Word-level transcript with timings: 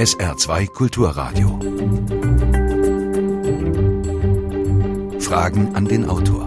SR2 0.00 0.66
Kulturradio. 0.68 1.60
Fragen 5.20 5.74
an 5.74 5.84
den 5.84 6.08
Autor. 6.08 6.46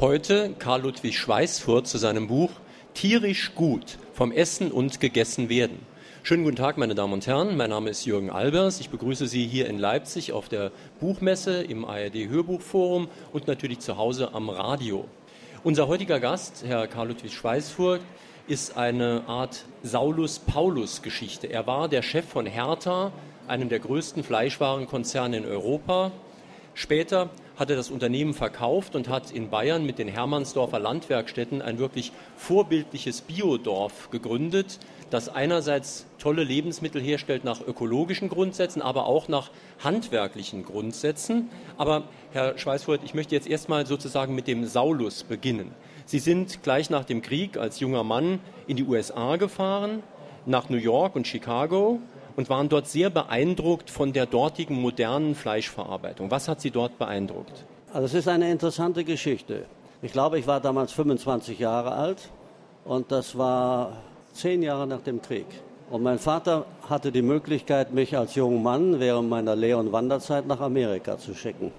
Heute 0.00 0.52
Karl 0.58 0.82
Ludwig 0.82 1.16
Schweißfurt 1.16 1.86
zu 1.86 1.98
seinem 1.98 2.26
Buch 2.26 2.50
Tierisch 2.94 3.54
gut 3.54 3.98
vom 4.14 4.32
Essen 4.32 4.72
und 4.72 4.98
Gegessen 4.98 5.48
werden. 5.48 5.86
Schönen 6.24 6.42
guten 6.42 6.56
Tag, 6.56 6.76
meine 6.76 6.96
Damen 6.96 7.12
und 7.12 7.28
Herren. 7.28 7.56
Mein 7.56 7.70
Name 7.70 7.90
ist 7.90 8.04
Jürgen 8.04 8.30
Albers. 8.30 8.80
Ich 8.80 8.90
begrüße 8.90 9.28
Sie 9.28 9.46
hier 9.46 9.68
in 9.68 9.78
Leipzig 9.78 10.32
auf 10.32 10.48
der 10.48 10.72
Buchmesse 10.98 11.62
im 11.62 11.84
ARD 11.84 12.28
Hörbuchforum 12.28 13.06
und 13.32 13.46
natürlich 13.46 13.78
zu 13.78 13.96
Hause 13.96 14.34
am 14.34 14.50
Radio. 14.50 15.04
Unser 15.62 15.86
heutiger 15.86 16.18
Gast, 16.18 16.64
Herr 16.66 16.88
Karl 16.88 17.06
Ludwig 17.06 17.32
Schweißfurt, 17.32 18.00
ist 18.48 18.76
eine 18.76 19.22
Art 19.28 19.64
Saulus-Paulus-Geschichte. 19.82 21.46
Er 21.46 21.66
war 21.66 21.88
der 21.88 22.02
Chef 22.02 22.26
von 22.26 22.46
Hertha, 22.46 23.12
einem 23.46 23.68
der 23.68 23.78
größten 23.78 24.24
Fleischwarenkonzerne 24.24 25.36
in 25.36 25.46
Europa. 25.46 26.10
Später 26.74 27.30
hat 27.56 27.70
er 27.70 27.76
das 27.76 27.90
Unternehmen 27.90 28.34
verkauft 28.34 28.96
und 28.96 29.08
hat 29.08 29.30
in 29.30 29.50
Bayern 29.50 29.84
mit 29.84 29.98
den 29.98 30.08
Hermannsdorfer 30.08 30.80
Landwerkstätten 30.80 31.62
ein 31.62 31.78
wirklich 31.78 32.12
vorbildliches 32.36 33.20
Biodorf 33.20 34.10
gegründet, 34.10 34.78
das 35.10 35.28
einerseits 35.28 36.06
tolle 36.18 36.42
Lebensmittel 36.42 37.00
herstellt 37.00 37.44
nach 37.44 37.60
ökologischen 37.60 38.28
Grundsätzen, 38.28 38.82
aber 38.82 39.06
auch 39.06 39.28
nach 39.28 39.50
handwerklichen 39.84 40.64
Grundsätzen. 40.64 41.50
Aber 41.76 42.04
Herr 42.32 42.58
Schweißfurt, 42.58 43.02
ich 43.04 43.14
möchte 43.14 43.34
jetzt 43.34 43.46
erstmal 43.46 43.86
sozusagen 43.86 44.34
mit 44.34 44.48
dem 44.48 44.64
Saulus 44.64 45.22
beginnen. 45.22 45.72
Sie 46.12 46.18
sind 46.18 46.62
gleich 46.62 46.90
nach 46.90 47.04
dem 47.04 47.22
Krieg 47.22 47.56
als 47.56 47.80
junger 47.80 48.04
Mann 48.04 48.38
in 48.66 48.76
die 48.76 48.84
USA 48.84 49.36
gefahren, 49.36 50.02
nach 50.44 50.68
New 50.68 50.76
York 50.76 51.16
und 51.16 51.26
Chicago 51.26 52.00
und 52.36 52.50
waren 52.50 52.68
dort 52.68 52.86
sehr 52.86 53.08
beeindruckt 53.08 53.88
von 53.88 54.12
der 54.12 54.26
dortigen 54.26 54.78
modernen 54.78 55.34
Fleischverarbeitung. 55.34 56.30
Was 56.30 56.48
hat 56.48 56.60
Sie 56.60 56.70
dort 56.70 56.98
beeindruckt? 56.98 57.64
Also 57.94 58.04
es 58.04 58.12
ist 58.12 58.28
eine 58.28 58.50
interessante 58.50 59.04
Geschichte. 59.04 59.64
Ich 60.02 60.12
glaube, 60.12 60.38
ich 60.38 60.46
war 60.46 60.60
damals 60.60 60.92
25 60.92 61.58
Jahre 61.58 61.92
alt 61.92 62.28
und 62.84 63.10
das 63.10 63.38
war 63.38 63.96
zehn 64.34 64.62
Jahre 64.62 64.86
nach 64.86 65.00
dem 65.00 65.22
Krieg. 65.22 65.46
Und 65.88 66.02
mein 66.02 66.18
Vater 66.18 66.66
hatte 66.90 67.10
die 67.10 67.22
Möglichkeit, 67.22 67.94
mich 67.94 68.18
als 68.18 68.34
junger 68.34 68.60
Mann 68.60 69.00
während 69.00 69.30
meiner 69.30 69.56
Lehr- 69.56 69.78
und 69.78 69.92
Wanderzeit 69.92 70.46
nach 70.46 70.60
Amerika 70.60 71.16
zu 71.16 71.34
schicken. 71.34 71.72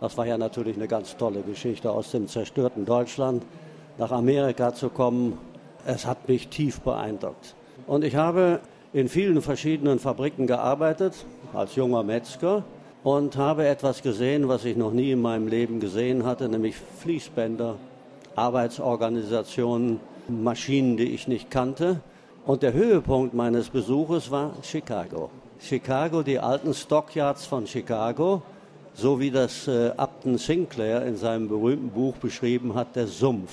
Das 0.00 0.16
war 0.18 0.26
ja 0.26 0.36
natürlich 0.36 0.76
eine 0.76 0.88
ganz 0.88 1.16
tolle 1.16 1.40
Geschichte, 1.40 1.90
aus 1.90 2.10
dem 2.10 2.28
zerstörten 2.28 2.84
Deutschland 2.84 3.42
nach 3.98 4.12
Amerika 4.12 4.74
zu 4.74 4.90
kommen. 4.90 5.38
Es 5.86 6.04
hat 6.06 6.28
mich 6.28 6.48
tief 6.48 6.80
beeindruckt. 6.80 7.54
Und 7.86 8.04
ich 8.04 8.16
habe 8.16 8.60
in 8.92 9.08
vielen 9.08 9.40
verschiedenen 9.40 9.98
Fabriken 9.98 10.46
gearbeitet, 10.46 11.14
als 11.54 11.76
junger 11.76 12.02
Metzger, 12.02 12.64
und 13.04 13.36
habe 13.36 13.66
etwas 13.66 14.02
gesehen, 14.02 14.48
was 14.48 14.64
ich 14.64 14.76
noch 14.76 14.92
nie 14.92 15.12
in 15.12 15.22
meinem 15.22 15.48
Leben 15.48 15.80
gesehen 15.80 16.26
hatte, 16.26 16.48
nämlich 16.48 16.74
Fließbänder, 16.76 17.76
Arbeitsorganisationen, 18.34 20.00
Maschinen, 20.28 20.96
die 20.96 21.10
ich 21.14 21.28
nicht 21.28 21.50
kannte. 21.50 22.00
Und 22.44 22.62
der 22.62 22.72
Höhepunkt 22.72 23.32
meines 23.32 23.70
Besuches 23.70 24.30
war 24.30 24.52
Chicago. 24.62 25.30
Chicago, 25.60 26.22
die 26.22 26.38
alten 26.38 26.74
Stockyards 26.74 27.46
von 27.46 27.66
Chicago, 27.66 28.42
so 28.96 29.20
wie 29.20 29.30
das 29.30 29.68
äh, 29.68 29.92
Upton 29.96 30.38
Sinclair 30.38 31.04
in 31.04 31.16
seinem 31.16 31.48
berühmten 31.48 31.90
Buch 31.90 32.16
beschrieben 32.16 32.74
hat, 32.74 32.96
der 32.96 33.06
Sumpf. 33.06 33.52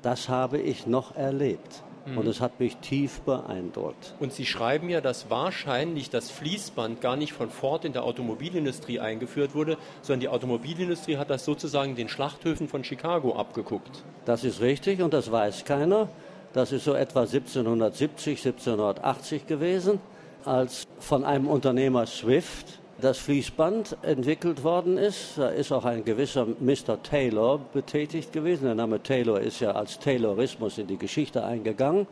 Das 0.00 0.28
habe 0.28 0.58
ich 0.58 0.86
noch 0.86 1.16
erlebt. 1.16 1.82
Mhm. 2.06 2.18
Und 2.18 2.26
es 2.28 2.40
hat 2.40 2.60
mich 2.60 2.76
tief 2.76 3.20
beeindruckt. 3.22 4.14
Und 4.20 4.32
Sie 4.32 4.46
schreiben 4.46 4.88
ja, 4.88 5.00
dass 5.00 5.28
wahrscheinlich 5.28 6.08
das 6.08 6.30
Fließband 6.30 7.00
gar 7.00 7.16
nicht 7.16 7.32
von 7.32 7.50
Ford 7.50 7.84
in 7.84 7.92
der 7.92 8.04
Automobilindustrie 8.04 9.00
eingeführt 9.00 9.54
wurde, 9.54 9.76
sondern 10.02 10.20
die 10.20 10.28
Automobilindustrie 10.28 11.16
hat 11.16 11.30
das 11.30 11.44
sozusagen 11.44 11.96
den 11.96 12.08
Schlachthöfen 12.08 12.68
von 12.68 12.84
Chicago 12.84 13.34
abgeguckt. 13.34 14.04
Das 14.24 14.44
ist 14.44 14.60
richtig 14.60 15.02
und 15.02 15.12
das 15.12 15.30
weiß 15.30 15.64
keiner. 15.64 16.08
Das 16.52 16.72
ist 16.72 16.84
so 16.84 16.94
etwa 16.94 17.20
1770, 17.20 18.38
1780 18.46 19.46
gewesen, 19.46 20.00
als 20.44 20.86
von 21.00 21.24
einem 21.24 21.48
Unternehmer 21.48 22.06
Swift 22.06 22.79
das 23.00 23.18
Fließband 23.18 23.96
entwickelt 24.02 24.62
worden 24.62 24.98
ist. 24.98 25.36
Da 25.36 25.48
ist 25.48 25.72
auch 25.72 25.84
ein 25.84 26.04
gewisser 26.04 26.46
Mr. 26.60 27.02
Taylor 27.02 27.58
betätigt 27.72 28.32
gewesen. 28.32 28.64
Der 28.64 28.74
Name 28.74 29.02
Taylor 29.02 29.40
ist 29.40 29.60
ja 29.60 29.72
als 29.72 29.98
Taylorismus 29.98 30.78
in 30.78 30.86
die 30.86 30.96
Geschichte 30.96 31.44
eingegangen. 31.44 32.06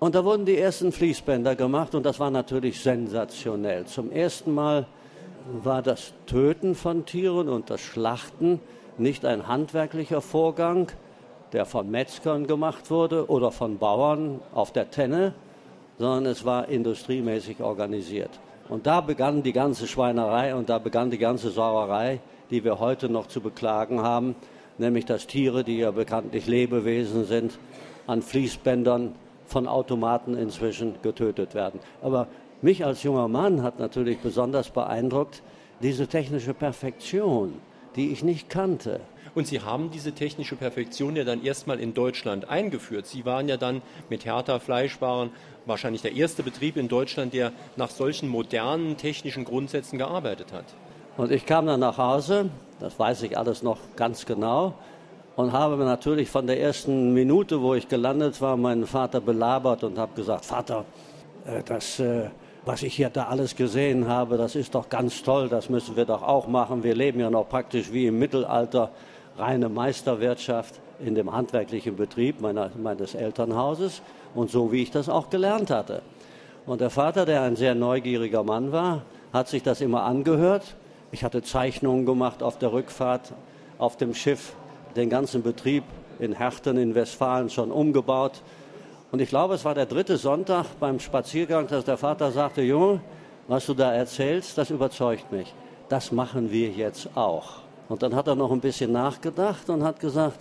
Und 0.00 0.14
da 0.14 0.24
wurden 0.24 0.44
die 0.44 0.58
ersten 0.58 0.92
Fließbänder 0.92 1.56
gemacht 1.56 1.94
und 1.94 2.04
das 2.04 2.18
war 2.20 2.30
natürlich 2.30 2.80
sensationell. 2.80 3.86
Zum 3.86 4.10
ersten 4.10 4.52
Mal 4.52 4.86
war 5.62 5.82
das 5.82 6.12
Töten 6.26 6.74
von 6.74 7.06
Tieren 7.06 7.48
und 7.48 7.70
das 7.70 7.80
Schlachten 7.80 8.60
nicht 8.98 9.24
ein 9.24 9.46
handwerklicher 9.46 10.20
Vorgang, 10.20 10.88
der 11.52 11.66
von 11.66 11.90
Metzgern 11.90 12.46
gemacht 12.46 12.90
wurde 12.90 13.28
oder 13.30 13.50
von 13.50 13.78
Bauern 13.78 14.40
auf 14.52 14.72
der 14.72 14.90
Tenne, 14.90 15.34
sondern 15.98 16.26
es 16.26 16.44
war 16.44 16.68
industriemäßig 16.68 17.60
organisiert. 17.60 18.30
Und 18.68 18.86
da 18.86 19.00
begann 19.00 19.42
die 19.42 19.52
ganze 19.52 19.86
Schweinerei 19.86 20.54
und 20.54 20.68
da 20.68 20.78
begann 20.78 21.10
die 21.10 21.18
ganze 21.18 21.50
Sauerei, 21.50 22.20
die 22.50 22.64
wir 22.64 22.78
heute 22.78 23.08
noch 23.08 23.26
zu 23.26 23.40
beklagen 23.40 24.00
haben, 24.00 24.34
nämlich 24.78 25.04
dass 25.04 25.26
Tiere, 25.26 25.64
die 25.64 25.78
ja 25.78 25.90
bekanntlich 25.90 26.46
Lebewesen 26.46 27.24
sind, 27.26 27.58
an 28.06 28.22
Fließbändern 28.22 29.14
von 29.46 29.68
Automaten 29.68 30.36
inzwischen 30.36 30.94
getötet 31.02 31.54
werden. 31.54 31.80
Aber 32.02 32.26
mich 32.62 32.84
als 32.84 33.02
junger 33.02 33.28
Mann 33.28 33.62
hat 33.62 33.78
natürlich 33.78 34.18
besonders 34.18 34.70
beeindruckt 34.70 35.42
diese 35.82 36.06
technische 36.06 36.54
Perfektion, 36.54 37.54
die 37.96 38.10
ich 38.12 38.24
nicht 38.24 38.48
kannte. 38.48 39.00
Und 39.34 39.48
Sie 39.48 39.60
haben 39.60 39.90
diese 39.90 40.12
technische 40.12 40.54
Perfektion 40.54 41.16
ja 41.16 41.24
dann 41.24 41.42
erstmal 41.42 41.80
in 41.80 41.92
Deutschland 41.92 42.48
eingeführt. 42.48 43.06
Sie 43.06 43.24
waren 43.24 43.48
ja 43.48 43.56
dann 43.56 43.82
mit 44.08 44.24
Hertha 44.24 44.60
Fleischwaren 44.60 45.30
wahrscheinlich 45.66 46.02
der 46.02 46.12
erste 46.12 46.42
Betrieb 46.42 46.76
in 46.76 46.88
Deutschland, 46.88 47.34
der 47.34 47.52
nach 47.76 47.90
solchen 47.90 48.28
modernen 48.28 48.96
technischen 48.96 49.44
Grundsätzen 49.44 49.98
gearbeitet 49.98 50.52
hat. 50.52 50.66
Und 51.16 51.32
ich 51.32 51.46
kam 51.46 51.66
dann 51.66 51.80
nach 51.80 51.98
Hause, 51.98 52.50
das 52.80 52.98
weiß 52.98 53.22
ich 53.22 53.36
alles 53.38 53.62
noch 53.62 53.78
ganz 53.96 54.26
genau, 54.26 54.74
und 55.36 55.52
habe 55.52 55.76
natürlich 55.84 56.30
von 56.30 56.46
der 56.46 56.60
ersten 56.60 57.12
Minute, 57.12 57.60
wo 57.60 57.74
ich 57.74 57.88
gelandet 57.88 58.40
war, 58.40 58.56
meinen 58.56 58.86
Vater 58.86 59.20
belabert 59.20 59.82
und 59.82 59.98
habe 59.98 60.14
gesagt, 60.14 60.44
Vater, 60.44 60.84
äh, 61.44 61.62
das, 61.64 61.98
äh, 61.98 62.28
was 62.64 62.82
ich 62.82 62.94
hier 62.94 63.10
da 63.10 63.24
alles 63.24 63.56
gesehen 63.56 64.08
habe, 64.08 64.36
das 64.36 64.54
ist 64.54 64.74
doch 64.74 64.88
ganz 64.88 65.22
toll, 65.22 65.48
das 65.48 65.68
müssen 65.68 65.96
wir 65.96 66.04
doch 66.04 66.22
auch 66.22 66.46
machen. 66.46 66.84
Wir 66.84 66.94
leben 66.94 67.20
ja 67.20 67.30
noch 67.30 67.48
praktisch 67.48 67.92
wie 67.92 68.06
im 68.06 68.18
Mittelalter, 68.18 68.90
reine 69.36 69.68
Meisterwirtschaft 69.68 70.80
in 71.04 71.14
dem 71.14 71.32
handwerklichen 71.32 71.96
Betrieb 71.96 72.40
meiner, 72.40 72.70
meines 72.76 73.14
Elternhauses 73.14 74.02
und 74.34 74.50
so 74.50 74.72
wie 74.72 74.82
ich 74.82 74.90
das 74.90 75.08
auch 75.08 75.30
gelernt 75.30 75.70
hatte. 75.70 76.02
Und 76.66 76.80
der 76.80 76.90
Vater, 76.90 77.26
der 77.26 77.42
ein 77.42 77.56
sehr 77.56 77.74
neugieriger 77.74 78.42
Mann 78.42 78.72
war, 78.72 79.02
hat 79.32 79.48
sich 79.48 79.62
das 79.62 79.80
immer 79.80 80.04
angehört. 80.04 80.76
Ich 81.12 81.24
hatte 81.24 81.42
Zeichnungen 81.42 82.06
gemacht 82.06 82.42
auf 82.42 82.58
der 82.58 82.72
Rückfahrt 82.72 83.32
auf 83.78 83.96
dem 83.96 84.14
Schiff, 84.14 84.54
den 84.96 85.10
ganzen 85.10 85.42
Betrieb 85.42 85.84
in 86.18 86.32
Herten 86.32 86.76
in 86.76 86.94
Westfalen 86.94 87.50
schon 87.50 87.70
umgebaut. 87.70 88.40
Und 89.10 89.20
ich 89.20 89.28
glaube, 89.28 89.54
es 89.54 89.64
war 89.64 89.74
der 89.74 89.86
dritte 89.86 90.16
Sonntag 90.16 90.66
beim 90.80 91.00
Spaziergang, 91.00 91.66
dass 91.66 91.84
der 91.84 91.96
Vater 91.96 92.30
sagte, 92.30 92.62
Junge, 92.62 93.00
was 93.46 93.66
du 93.66 93.74
da 93.74 93.92
erzählst, 93.92 94.56
das 94.56 94.70
überzeugt 94.70 95.30
mich. 95.32 95.52
Das 95.88 96.12
machen 96.12 96.50
wir 96.50 96.70
jetzt 96.70 97.10
auch. 97.14 97.63
Und 97.88 98.02
dann 98.02 98.14
hat 98.14 98.26
er 98.26 98.34
noch 98.34 98.50
ein 98.50 98.60
bisschen 98.60 98.92
nachgedacht 98.92 99.68
und 99.68 99.84
hat 99.84 100.00
gesagt, 100.00 100.38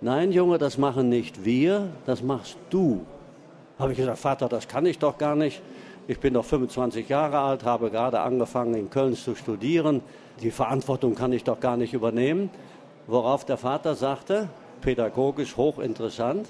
nein 0.00 0.32
Junge, 0.32 0.58
das 0.58 0.78
machen 0.78 1.08
nicht 1.08 1.44
wir, 1.44 1.88
das 2.06 2.22
machst 2.22 2.56
du. 2.70 3.04
Habe 3.78 3.92
ich 3.92 3.98
gesagt, 3.98 4.18
Vater, 4.18 4.48
das 4.48 4.68
kann 4.68 4.86
ich 4.86 4.98
doch 4.98 5.18
gar 5.18 5.36
nicht. 5.36 5.62
Ich 6.08 6.18
bin 6.18 6.34
doch 6.34 6.44
25 6.44 7.08
Jahre 7.08 7.38
alt, 7.38 7.64
habe 7.64 7.90
gerade 7.90 8.20
angefangen 8.20 8.74
in 8.74 8.90
Köln 8.90 9.14
zu 9.14 9.34
studieren. 9.34 10.02
Die 10.40 10.50
Verantwortung 10.50 11.14
kann 11.14 11.32
ich 11.32 11.44
doch 11.44 11.60
gar 11.60 11.76
nicht 11.76 11.94
übernehmen. 11.94 12.50
Worauf 13.06 13.44
der 13.44 13.56
Vater 13.56 13.94
sagte, 13.94 14.48
pädagogisch 14.80 15.56
hochinteressant, 15.56 16.48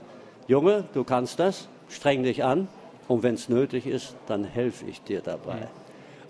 Junge, 0.48 0.84
du 0.94 1.04
kannst 1.04 1.38
das, 1.38 1.68
streng 1.88 2.22
dich 2.22 2.42
an 2.42 2.68
und 3.08 3.22
wenn 3.22 3.34
es 3.34 3.48
nötig 3.48 3.86
ist, 3.86 4.14
dann 4.26 4.44
helfe 4.44 4.86
ich 4.86 5.02
dir 5.02 5.20
dabei. 5.20 5.68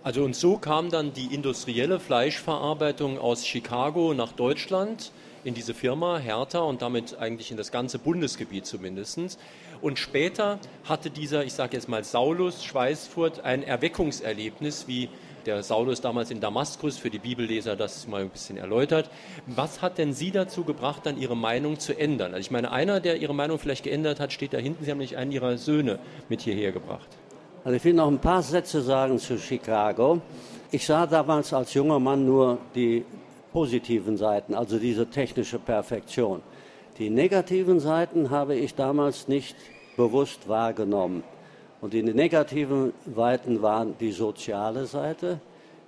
Also 0.04 0.24
und 0.24 0.34
so 0.34 0.56
kam 0.58 0.90
dann 0.90 1.12
die 1.12 1.32
industrielle 1.32 2.00
Fleischverarbeitung 2.00 3.20
aus 3.20 3.46
Chicago 3.46 4.14
nach 4.14 4.32
Deutschland 4.32 5.12
in 5.44 5.54
diese 5.54 5.74
Firma 5.74 6.18
Hertha 6.18 6.58
und 6.58 6.82
damit 6.82 7.18
eigentlich 7.18 7.52
in 7.52 7.56
das 7.56 7.70
ganze 7.70 8.00
Bundesgebiet 8.00 8.66
zumindest. 8.66 9.38
Und 9.80 10.00
später 10.00 10.58
hatte 10.84 11.08
dieser, 11.08 11.44
ich 11.44 11.52
sage 11.52 11.76
jetzt 11.76 11.88
mal 11.88 12.02
Saulus 12.02 12.64
Schweißfurt, 12.64 13.44
ein 13.44 13.62
Erweckungserlebnis, 13.62 14.88
wie 14.88 15.08
der 15.46 15.62
Saulus 15.62 16.00
damals 16.00 16.32
in 16.32 16.40
Damaskus, 16.40 16.98
für 16.98 17.10
die 17.10 17.20
Bibelleser 17.20 17.76
das 17.76 18.08
mal 18.08 18.22
ein 18.22 18.30
bisschen 18.30 18.56
erläutert. 18.56 19.08
Was 19.46 19.82
hat 19.82 19.98
denn 19.98 20.14
Sie 20.14 20.32
dazu 20.32 20.64
gebracht, 20.64 21.06
dann 21.06 21.16
Ihre 21.16 21.36
Meinung 21.36 21.78
zu 21.78 21.96
ändern? 21.96 22.34
Also 22.34 22.40
ich 22.40 22.50
meine, 22.50 22.72
einer, 22.72 22.98
der 22.98 23.18
Ihre 23.18 23.36
Meinung 23.36 23.60
vielleicht 23.60 23.84
geändert 23.84 24.18
hat, 24.18 24.32
steht 24.32 24.52
da 24.52 24.58
hinten. 24.58 24.84
Sie 24.84 24.90
haben 24.90 24.98
nicht 24.98 25.16
einen 25.16 25.30
Ihrer 25.30 25.58
Söhne 25.58 26.00
mit 26.28 26.40
hierher 26.40 26.72
gebracht. 26.72 27.08
Also 27.64 27.76
ich 27.76 27.84
will 27.84 27.94
noch 27.94 28.08
ein 28.08 28.18
paar 28.18 28.42
Sätze 28.42 28.82
sagen 28.82 29.20
zu 29.20 29.38
Chicago. 29.38 30.20
Ich 30.72 30.84
sah 30.84 31.06
damals 31.06 31.52
als 31.52 31.72
junger 31.74 32.00
Mann 32.00 32.26
nur 32.26 32.58
die 32.74 33.04
positiven 33.52 34.16
Seiten, 34.16 34.54
also 34.54 34.80
diese 34.80 35.06
technische 35.06 35.60
Perfektion. 35.60 36.42
Die 36.98 37.08
negativen 37.08 37.78
Seiten 37.78 38.30
habe 38.30 38.56
ich 38.56 38.74
damals 38.74 39.28
nicht 39.28 39.54
bewusst 39.96 40.48
wahrgenommen. 40.48 41.22
Und 41.80 41.92
die 41.92 42.02
negativen 42.02 42.92
Seiten 43.14 43.62
waren 43.62 43.94
die 44.00 44.10
soziale 44.10 44.86
Seite. 44.86 45.38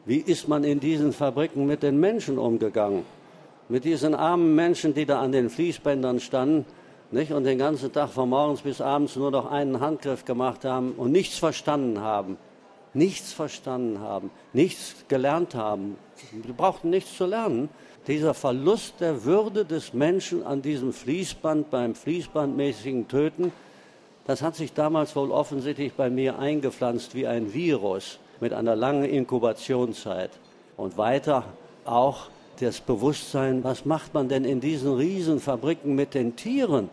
Wie 0.04 0.18
ist 0.18 0.46
man 0.46 0.62
in 0.62 0.78
diesen 0.78 1.12
Fabriken 1.12 1.66
mit 1.66 1.82
den 1.82 1.98
Menschen 1.98 2.38
umgegangen? 2.38 3.02
Mit 3.68 3.84
diesen 3.84 4.14
armen 4.14 4.54
Menschen, 4.54 4.94
die 4.94 5.06
da 5.06 5.20
an 5.20 5.32
den 5.32 5.50
Fließbändern 5.50 6.20
standen 6.20 6.66
nicht? 7.14 7.32
und 7.32 7.44
den 7.44 7.58
ganzen 7.58 7.92
Tag 7.92 8.10
von 8.10 8.28
morgens 8.28 8.60
bis 8.60 8.80
abends 8.80 9.16
nur 9.16 9.30
noch 9.30 9.50
einen 9.50 9.80
Handgriff 9.80 10.24
gemacht 10.24 10.64
haben 10.64 10.92
und 10.92 11.12
nichts 11.12 11.38
verstanden 11.38 12.00
haben. 12.00 12.36
Nichts 12.92 13.32
verstanden 13.32 14.00
haben, 14.00 14.30
nichts 14.52 14.94
gelernt 15.08 15.54
haben. 15.54 15.96
Sie 16.30 16.52
brauchten 16.52 16.90
nichts 16.90 17.16
zu 17.16 17.26
lernen. 17.26 17.68
Dieser 18.06 18.34
Verlust 18.34 19.00
der 19.00 19.24
Würde 19.24 19.64
des 19.64 19.94
Menschen 19.94 20.46
an 20.46 20.62
diesem 20.62 20.92
Fließband, 20.92 21.70
beim 21.70 21.94
fließbandmäßigen 21.94 23.08
Töten, 23.08 23.52
das 24.26 24.42
hat 24.42 24.54
sich 24.54 24.72
damals 24.72 25.16
wohl 25.16 25.30
offensichtlich 25.30 25.94
bei 25.94 26.08
mir 26.08 26.38
eingepflanzt 26.38 27.14
wie 27.14 27.26
ein 27.26 27.52
Virus 27.52 28.18
mit 28.40 28.52
einer 28.52 28.76
langen 28.76 29.04
Inkubationszeit. 29.04 30.30
Und 30.76 30.96
weiter 30.96 31.44
auch 31.84 32.28
das 32.60 32.80
Bewusstsein, 32.80 33.64
was 33.64 33.84
macht 33.84 34.14
man 34.14 34.28
denn 34.28 34.44
in 34.44 34.60
diesen 34.60 34.94
Riesenfabriken 34.94 35.94
mit 35.94 36.14
den 36.14 36.36
Tieren, 36.36 36.88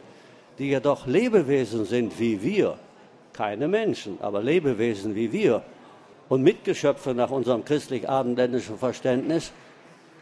die 0.62 0.70
ja 0.70 0.80
doch 0.80 1.08
Lebewesen 1.08 1.86
sind 1.86 2.20
wie 2.20 2.44
wir. 2.44 2.78
Keine 3.34 3.68
Menschen, 3.68 4.20
aber 4.22 4.44
Lebewesen 4.44 5.16
wie 5.16 5.32
wir. 5.32 5.64
Und 6.30 6.44
Mitgeschöpfe 6.44 7.16
nach 7.16 7.32
unserem 7.32 7.66
christlich-abendländischen 7.66 8.78
Verständnis. 8.78 9.52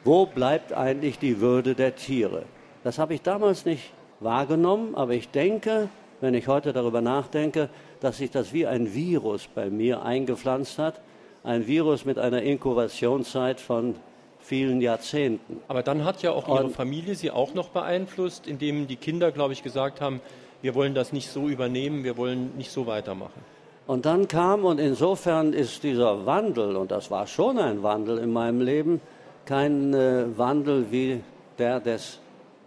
Wo 0.06 0.26
bleibt 0.26 0.72
eigentlich 0.72 1.20
die 1.20 1.42
Würde 1.42 1.76
der 1.76 1.98
Tiere? 1.98 2.44
Das 2.86 3.00
habe 3.00 3.16
ich 3.16 3.22
damals 3.22 3.66
nicht 3.66 3.92
wahrgenommen, 4.22 4.96
aber 4.96 5.12
ich 5.12 5.28
denke, 5.30 5.90
wenn 6.22 6.34
ich 6.34 6.48
heute 6.48 6.72
darüber 6.72 7.02
nachdenke, 7.02 7.68
dass 8.00 8.20
sich 8.20 8.32
das 8.32 8.54
wie 8.54 8.66
ein 8.66 8.94
Virus 8.94 9.50
bei 9.54 9.70
mir 9.70 10.04
eingepflanzt 10.04 10.80
hat. 10.80 11.02
Ein 11.44 11.68
Virus 11.68 12.06
mit 12.06 12.18
einer 12.18 12.42
Inkubationszeit 12.44 13.60
von 13.60 13.96
vielen 14.50 14.82
Jahrzehnten. 14.82 15.62
Aber 15.68 15.84
dann 15.84 16.04
hat 16.04 16.24
ja 16.24 16.32
auch 16.32 16.48
Ihre 16.48 16.66
Und, 16.66 16.76
Familie 16.76 17.14
Sie 17.14 17.30
auch 17.30 17.54
noch 17.54 17.70
beeinflusst, 17.70 18.48
indem 18.48 18.88
die 18.88 18.96
Kinder, 18.96 19.32
glaube 19.32 19.54
ich, 19.54 19.62
gesagt 19.62 20.02
haben, 20.02 20.22
wir 20.64 20.74
wollen 20.74 20.96
das 20.96 21.14
nicht 21.14 21.30
so 21.30 21.48
übernehmen, 21.48 22.04
wir 22.04 22.18
wollen 22.18 22.58
nicht 22.58 22.72
so 22.72 22.88
weitermachen. 22.88 23.42
Und 23.86 24.08
dann 24.08 24.28
kam, 24.28 24.66
und 24.66 24.80
insofern 24.80 25.54
ist 25.54 25.84
dieser 25.84 26.26
Wandel, 26.26 26.76
und 26.76 26.90
das 26.90 27.12
war 27.12 27.28
schon 27.28 27.60
ein 27.60 27.84
Wandel 27.84 28.18
in 28.18 28.32
meinem 28.32 28.62
Leben, 28.62 29.02
kein 29.46 29.94
äh, 29.94 30.26
Wandel 30.36 30.92
wie 30.92 31.22
der 31.60 31.80
des 31.80 32.20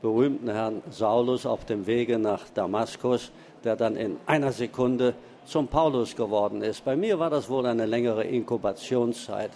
berühmten 0.03 0.51
Herrn 0.51 0.83
Saulus 0.91 1.47
auf 1.47 1.65
dem 1.65 1.87
Wege 1.87 2.19
nach 2.19 2.49
Damaskus, 2.55 3.33
der 3.65 3.75
dann 3.75 3.97
in 3.97 4.19
einer 4.27 4.53
Sekunde 4.53 5.15
zum 5.45 5.67
Paulus 5.67 6.15
geworden 6.15 6.63
ist. 6.63 6.85
Bei 6.85 6.95
mir 6.95 7.19
war 7.19 7.31
das 7.31 7.49
wohl 7.49 7.67
eine 7.67 7.87
längere 7.87 8.23
Inkubationszeit. 8.25 9.51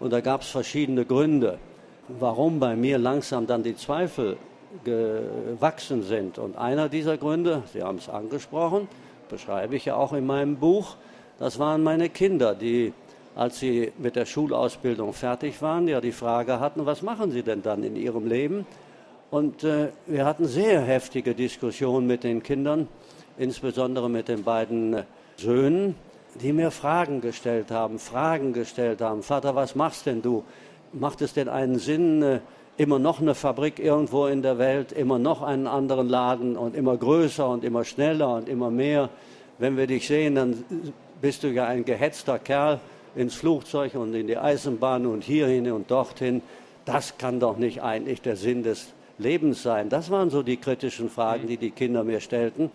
Und 0.00 0.12
da 0.12 0.20
gab 0.20 0.42
es 0.42 0.48
verschiedene 0.48 1.04
Gründe, 1.04 1.58
warum 2.08 2.58
bei 2.58 2.74
mir 2.74 2.98
langsam 2.98 3.46
dann 3.46 3.62
die 3.62 3.76
Zweifel 3.76 4.36
gewachsen 4.82 6.02
sind. 6.02 6.38
Und 6.38 6.56
einer 6.56 6.88
dieser 6.88 7.16
Gründe, 7.16 7.62
Sie 7.72 7.82
haben 7.82 7.98
es 7.98 8.08
angesprochen, 8.08 8.88
beschreibe 9.28 9.76
ich 9.76 9.84
ja 9.84 9.94
auch 9.94 10.12
in 10.12 10.26
meinem 10.26 10.56
Buch, 10.56 10.96
das 11.38 11.58
waren 11.58 11.82
meine 11.82 12.08
Kinder, 12.08 12.54
die, 12.54 12.92
als 13.36 13.60
sie 13.60 13.92
mit 13.98 14.16
der 14.16 14.26
Schulausbildung 14.26 15.12
fertig 15.12 15.62
waren, 15.62 15.86
ja 15.86 16.00
die 16.00 16.12
Frage 16.12 16.60
hatten, 16.60 16.84
was 16.84 17.02
machen 17.02 17.30
sie 17.30 17.42
denn 17.42 17.62
dann 17.62 17.84
in 17.84 17.96
ihrem 17.96 18.26
Leben? 18.26 18.66
Und 19.30 19.62
äh, 19.62 19.88
wir 20.06 20.26
hatten 20.26 20.46
sehr 20.46 20.80
heftige 20.80 21.34
Diskussionen 21.34 22.06
mit 22.06 22.24
den 22.24 22.42
Kindern 22.42 22.88
insbesondere 23.40 24.10
mit 24.10 24.28
den 24.28 24.44
beiden 24.44 25.02
Söhnen, 25.36 25.94
die 26.42 26.52
mir 26.52 26.70
Fragen 26.70 27.20
gestellt 27.20 27.70
haben, 27.70 27.98
Fragen 27.98 28.52
gestellt 28.52 29.00
haben. 29.00 29.22
Vater, 29.22 29.54
was 29.54 29.74
machst 29.74 30.06
denn 30.06 30.22
du? 30.22 30.44
Macht 30.92 31.22
es 31.22 31.34
denn 31.34 31.48
einen 31.48 31.78
Sinn, 31.78 32.22
äh, 32.22 32.40
immer 32.76 32.98
noch 32.98 33.20
eine 33.20 33.34
Fabrik 33.34 33.78
irgendwo 33.78 34.26
in 34.26 34.42
der 34.42 34.58
Welt, 34.58 34.92
immer 34.92 35.18
noch 35.18 35.42
einen 35.42 35.66
anderen 35.66 36.08
Laden 36.08 36.56
und 36.56 36.74
immer 36.74 36.96
größer 36.96 37.48
und 37.48 37.64
immer 37.64 37.84
schneller 37.84 38.34
und 38.34 38.48
immer 38.48 38.70
mehr? 38.70 39.10
Wenn 39.58 39.76
wir 39.76 39.86
dich 39.86 40.06
sehen, 40.06 40.34
dann 40.36 40.64
bist 41.20 41.42
du 41.42 41.48
ja 41.48 41.66
ein 41.66 41.84
gehetzter 41.84 42.38
Kerl 42.38 42.80
ins 43.14 43.34
Flugzeug 43.34 43.94
und 43.94 44.14
in 44.14 44.26
die 44.26 44.38
Eisenbahn 44.38 45.06
und 45.06 45.22
hierhin 45.22 45.70
und 45.70 45.90
dorthin. 45.90 46.42
Das 46.84 47.18
kann 47.18 47.40
doch 47.40 47.58
nicht 47.58 47.82
eigentlich 47.82 48.22
der 48.22 48.36
Sinn 48.36 48.62
des 48.62 48.88
Lebens 49.18 49.62
sein. 49.62 49.90
Das 49.90 50.10
waren 50.10 50.30
so 50.30 50.42
die 50.42 50.56
kritischen 50.56 51.10
Fragen, 51.10 51.46
die 51.46 51.58
die 51.58 51.70
Kinder 51.70 52.04
mir 52.04 52.20
stellten. 52.20 52.70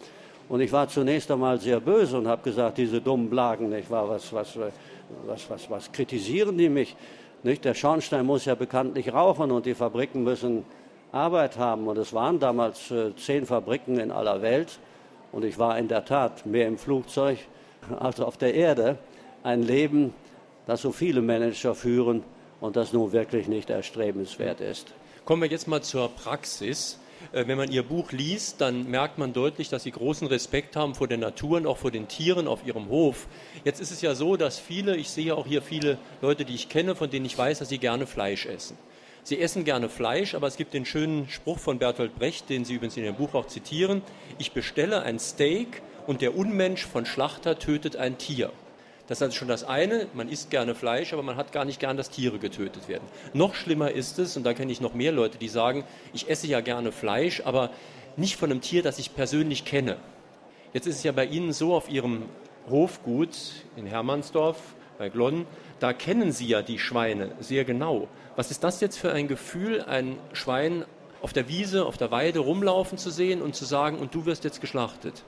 Und 0.47 0.61
ich 0.61 0.71
war 0.71 0.87
zunächst 0.87 1.31
einmal 1.31 1.59
sehr 1.59 1.79
böse 1.79 2.17
und 2.17 2.27
habe 2.27 2.43
gesagt, 2.43 2.77
diese 2.77 3.01
dummen 3.01 3.29
Blagen, 3.29 3.69
nicht 3.69 3.89
wahr? 3.89 4.09
Was, 4.09 4.31
was, 4.31 4.57
was, 5.25 5.49
was, 5.49 5.69
was 5.69 5.91
kritisieren 5.91 6.57
die 6.57 6.69
mich? 6.69 6.95
Nicht? 7.43 7.65
Der 7.65 7.73
Schornstein 7.73 8.25
muss 8.25 8.45
ja 8.45 8.55
bekanntlich 8.55 9.11
rauchen 9.11 9.51
und 9.51 9.65
die 9.65 9.73
Fabriken 9.73 10.23
müssen 10.23 10.63
Arbeit 11.11 11.57
haben. 11.57 11.87
Und 11.87 11.97
es 11.97 12.13
waren 12.13 12.39
damals 12.39 12.91
äh, 12.91 13.15
zehn 13.15 13.45
Fabriken 13.45 13.99
in 13.99 14.11
aller 14.11 14.41
Welt. 14.41 14.79
Und 15.31 15.45
ich 15.45 15.57
war 15.57 15.77
in 15.79 15.87
der 15.87 16.05
Tat 16.05 16.45
mehr 16.45 16.67
im 16.67 16.77
Flugzeug 16.77 17.39
als 17.99 18.19
auf 18.19 18.37
der 18.37 18.53
Erde. 18.53 18.97
Ein 19.43 19.63
Leben, 19.63 20.13
das 20.67 20.81
so 20.81 20.91
viele 20.91 21.21
Manager 21.21 21.75
führen 21.75 22.23
und 22.61 22.75
das 22.75 22.93
nun 22.93 23.11
wirklich 23.11 23.47
nicht 23.47 23.69
erstrebenswert 23.69 24.61
ist. 24.61 24.93
Kommen 25.23 25.41
wir 25.41 25.49
jetzt 25.49 25.67
mal 25.67 25.81
zur 25.81 26.09
Praxis. 26.09 26.99
Äh, 27.31 27.47
wenn 27.47 27.57
man 27.57 27.71
Ihr 27.71 27.83
Buch 27.83 28.11
liest, 28.11 28.61
dann 28.61 28.89
merkt 28.89 29.17
man 29.17 29.33
deutlich, 29.33 29.69
dass 29.69 29.83
Sie 29.83 29.91
großen 29.91 30.27
Respekt 30.27 30.75
haben 30.75 30.95
vor 30.95 31.07
der 31.07 31.17
Natur 31.17 31.57
und 31.57 31.67
auch 31.67 31.77
vor 31.77 31.91
den 31.91 32.07
Tieren 32.07 32.47
auf 32.47 32.65
Ihrem 32.65 32.89
Hof. 32.89 33.27
Jetzt 33.63 33.79
ist 33.81 33.91
es 33.91 34.01
ja 34.01 34.15
so, 34.15 34.37
dass 34.37 34.59
viele, 34.59 34.95
ich 34.95 35.09
sehe 35.09 35.35
auch 35.35 35.47
hier 35.47 35.61
viele 35.61 35.97
Leute, 36.21 36.45
die 36.45 36.55
ich 36.55 36.69
kenne, 36.69 36.95
von 36.95 37.09
denen 37.09 37.25
ich 37.25 37.37
weiß, 37.37 37.59
dass 37.59 37.69
sie 37.69 37.77
gerne 37.77 38.07
Fleisch 38.07 38.45
essen. 38.45 38.77
Sie 39.23 39.39
essen 39.39 39.63
gerne 39.65 39.89
Fleisch, 39.89 40.35
aber 40.35 40.45
es 40.45 40.55
gibt 40.55 40.75
den 40.75 40.85
schönen 40.85 41.27
Spruch 41.29 41.57
von 41.57 41.79
Bertolt 41.79 42.13
Brecht, 42.15 42.49
den 42.49 42.63
Sie 42.63 42.75
übrigens 42.75 42.95
in 42.95 43.05
Ihrem 43.05 43.15
Buch 43.15 43.33
auch 43.33 43.47
zitieren. 43.47 44.03
Ich 44.37 44.51
bestelle 44.51 45.01
ein 45.01 45.17
Steak 45.17 45.81
und 46.05 46.21
der 46.21 46.37
Unmensch 46.37 46.85
von 46.85 47.07
Schlachter 47.07 47.57
tötet 47.57 47.95
ein 47.95 48.19
Tier. 48.19 48.51
Das 49.07 49.19
ist 49.19 49.21
also 49.21 49.35
schon 49.35 49.47
das 49.47 49.63
eine, 49.63 50.07
man 50.13 50.29
isst 50.29 50.49
gerne 50.49 50.73
Fleisch, 50.73 51.13
aber 51.13 51.21
man 51.21 51.35
hat 51.35 51.51
gar 51.51 51.63
nicht 51.63 51.79
gern, 51.79 51.95
dass 51.95 52.09
Tiere 52.09 52.39
getötet 52.39 52.87
werden. 52.87 53.03
Noch 53.33 53.53
schlimmer 53.53 53.91
ist 53.91 54.17
es, 54.17 54.35
und 54.35 54.43
da 54.43 54.53
kenne 54.53 54.71
ich 54.71 54.81
noch 54.81 54.95
mehr 54.95 55.11
Leute, 55.11 55.37
die 55.37 55.47
sagen, 55.47 55.83
ich 56.13 56.29
esse 56.29 56.47
ja 56.47 56.61
gerne 56.61 56.91
Fleisch, 56.91 57.41
aber 57.45 57.69
nicht 58.17 58.37
von 58.37 58.49
einem 58.49 58.61
Tier, 58.61 58.81
das 58.81 58.97
ich 58.97 59.13
persönlich 59.13 59.63
kenne. 59.63 59.97
Jetzt 60.73 60.87
ist 60.87 60.97
es 60.97 61.03
ja 61.03 61.11
bei 61.11 61.25
Ihnen 61.25 61.53
so, 61.53 61.75
auf 61.75 61.89
Ihrem 61.89 62.23
Hofgut 62.69 63.37
in 63.75 63.85
Hermannsdorf 63.85 64.57
bei 64.97 65.09
Glonn, 65.09 65.45
da 65.79 65.93
kennen 65.93 66.31
Sie 66.31 66.47
ja 66.47 66.63
die 66.63 66.79
Schweine 66.79 67.31
sehr 67.39 67.63
genau. 67.63 68.07
Was 68.35 68.49
ist 68.49 68.63
das 68.63 68.81
jetzt 68.81 68.97
für 68.97 69.11
ein 69.11 69.27
Gefühl, 69.27 69.81
ein 69.83 70.17
Schwein 70.33 70.83
auf 71.21 71.31
der 71.31 71.47
Wiese, 71.47 71.85
auf 71.85 71.97
der 71.97 72.11
Weide 72.11 72.39
rumlaufen 72.39 72.97
zu 72.97 73.11
sehen 73.11 73.41
und 73.41 73.55
zu 73.55 73.65
sagen, 73.65 73.99
und 73.99 74.15
du 74.15 74.25
wirst 74.25 74.43
jetzt 74.43 74.61
geschlachtet? 74.61 75.23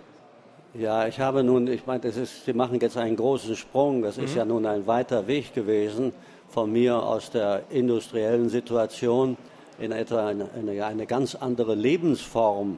Ja, 0.78 1.08
ich 1.08 1.20
habe 1.20 1.44
nun, 1.44 1.66
ich 1.66 1.88
meine, 1.88 2.02
das 2.02 2.18
ist, 2.18 2.46
Sie 2.46 2.54
machen 2.54 2.80
jetzt 2.80 2.98
einen 2.98 3.16
großen 3.16 3.56
Sprung. 3.56 4.04
Das 4.04 4.18
mhm. 4.18 4.26
ist 4.26 4.36
ja 4.36 4.46
nun 4.46 4.64
ein 4.68 4.86
weiter 4.86 5.26
Weg 5.26 5.56
gewesen 5.56 6.14
von 6.50 6.72
mir 6.72 7.02
aus 7.02 7.32
der 7.32 7.64
industriellen 7.72 8.50
Situation 8.50 9.38
in 9.80 9.92
etwa 9.92 10.28
eine, 10.28 10.48
eine, 10.56 10.86
eine 10.86 11.08
ganz 11.08 11.34
andere 11.34 11.74
Lebensform, 11.74 12.78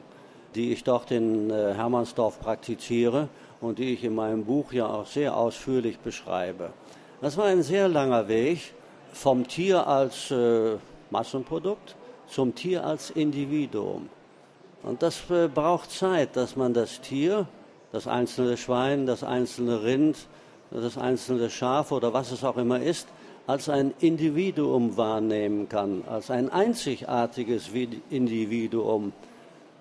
die 0.54 0.72
ich 0.72 0.82
dort 0.82 1.10
in 1.10 1.50
äh, 1.50 1.74
Hermannsdorf 1.74 2.40
praktiziere 2.40 3.28
und 3.60 3.78
die 3.78 3.92
ich 3.92 4.02
in 4.02 4.14
meinem 4.14 4.46
Buch 4.46 4.72
ja 4.72 4.86
auch 4.86 5.06
sehr 5.06 5.36
ausführlich 5.36 5.98
beschreibe. 5.98 6.70
Das 7.20 7.36
war 7.36 7.44
ein 7.46 7.62
sehr 7.62 7.86
langer 7.86 8.28
Weg 8.28 8.72
vom 9.12 9.46
Tier 9.46 9.86
als 9.86 10.30
äh, 10.30 10.76
Massenprodukt 11.10 11.96
zum 12.26 12.54
Tier 12.54 12.82
als 12.82 13.10
Individuum. 13.10 14.08
Und 14.82 15.02
das 15.02 15.28
äh, 15.28 15.48
braucht 15.48 15.90
Zeit, 15.90 16.34
dass 16.34 16.56
man 16.56 16.72
das 16.72 17.02
Tier 17.02 17.46
das 17.92 18.06
einzelne 18.06 18.56
Schwein, 18.56 19.06
das 19.06 19.24
einzelne 19.24 19.82
Rind, 19.82 20.16
das 20.70 20.96
einzelne 20.96 21.50
Schaf 21.50 21.92
oder 21.92 22.12
was 22.12 22.30
es 22.30 22.44
auch 22.44 22.56
immer 22.56 22.80
ist, 22.80 23.08
als 23.46 23.68
ein 23.68 23.92
Individuum 23.98 24.96
wahrnehmen 24.96 25.68
kann, 25.68 26.04
als 26.08 26.30
ein 26.30 26.50
einzigartiges 26.50 27.70
Individuum, 28.10 29.12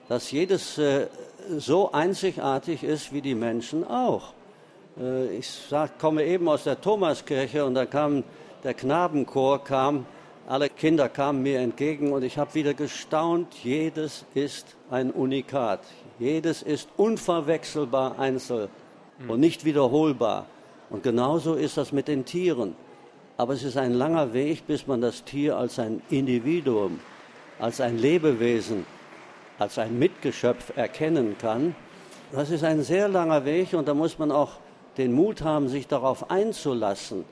dass 0.07 0.31
jedes 0.31 0.77
äh, 0.79 1.07
so 1.57 1.91
einzigartig 1.91 2.83
ist 2.83 3.13
wie 3.13 3.21
die 3.21 3.35
Menschen 3.35 3.87
auch. 3.87 4.33
Äh, 4.99 5.37
ich 5.37 5.47
sag, 5.47 5.99
komme 5.99 6.23
eben 6.23 6.47
aus 6.49 6.63
der 6.63 6.81
Thomaskirche 6.81 7.63
und 7.63 7.75
da 7.75 7.85
kamen 7.85 8.23
der 8.63 8.73
Knabenchor 8.73 9.63
kam, 9.63 10.05
alle 10.47 10.69
Kinder 10.69 11.07
kamen 11.07 11.43
mir 11.43 11.59
entgegen 11.59 12.11
und 12.11 12.23
ich 12.23 12.37
habe 12.37 12.55
wieder 12.55 12.73
gestaunt, 12.73 13.53
jedes 13.63 14.25
ist 14.33 14.75
ein 14.89 15.11
Unikat, 15.11 15.81
jedes 16.19 16.61
ist 16.61 16.89
unverwechselbar 16.97 18.19
einzeln 18.19 18.69
und 19.27 19.39
nicht 19.39 19.65
wiederholbar. 19.65 20.45
Und 20.89 21.03
genauso 21.03 21.55
ist 21.55 21.77
das 21.77 21.91
mit 21.91 22.07
den 22.07 22.25
Tieren. 22.25 22.75
Aber 23.38 23.53
es 23.53 23.63
ist 23.63 23.77
ein 23.77 23.93
langer 23.93 24.33
Weg, 24.33 24.67
bis 24.67 24.85
man 24.85 25.01
das 25.01 25.23
Tier 25.23 25.57
als 25.57 25.79
ein 25.79 26.01
Individuum, 26.09 26.99
als 27.59 27.79
ein 27.79 27.97
Lebewesen, 27.97 28.85
als 29.57 29.77
ein 29.77 29.97
Mitgeschöpf 29.97 30.75
erkennen 30.75 31.38
kann. 31.38 31.75
Das 32.31 32.49
ist 32.49 32.63
ein 32.63 32.83
sehr 32.83 33.07
langer 33.07 33.45
Weg 33.45 33.73
und 33.73 33.88
da 33.88 33.93
muss 33.93 34.19
man 34.19 34.31
auch 34.31 34.57
den 34.97 35.13
Mut 35.13 35.41
haben, 35.41 35.69
sich 35.69 35.88
darauf 35.88 36.29
einzulassen, 36.29 37.23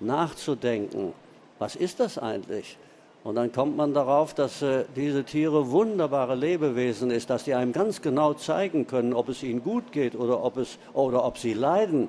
nachzudenken, 0.00 1.14
was 1.58 1.76
ist 1.76 2.00
das 2.00 2.18
eigentlich? 2.18 2.76
Und 3.24 3.36
dann 3.36 3.50
kommt 3.52 3.78
man 3.78 3.94
darauf, 3.94 4.34
dass 4.34 4.60
äh, 4.60 4.84
diese 4.94 5.24
Tiere 5.24 5.70
wunderbare 5.70 6.34
Lebewesen 6.34 7.10
ist, 7.10 7.30
dass 7.30 7.44
die 7.44 7.54
einem 7.54 7.72
ganz 7.72 8.02
genau 8.02 8.34
zeigen 8.34 8.86
können, 8.86 9.14
ob 9.14 9.30
es 9.30 9.42
ihnen 9.42 9.62
gut 9.62 9.92
geht 9.92 10.14
oder 10.14 10.44
ob, 10.44 10.58
es, 10.58 10.78
oder 10.92 11.24
ob 11.24 11.38
sie 11.38 11.54
leiden. 11.54 12.08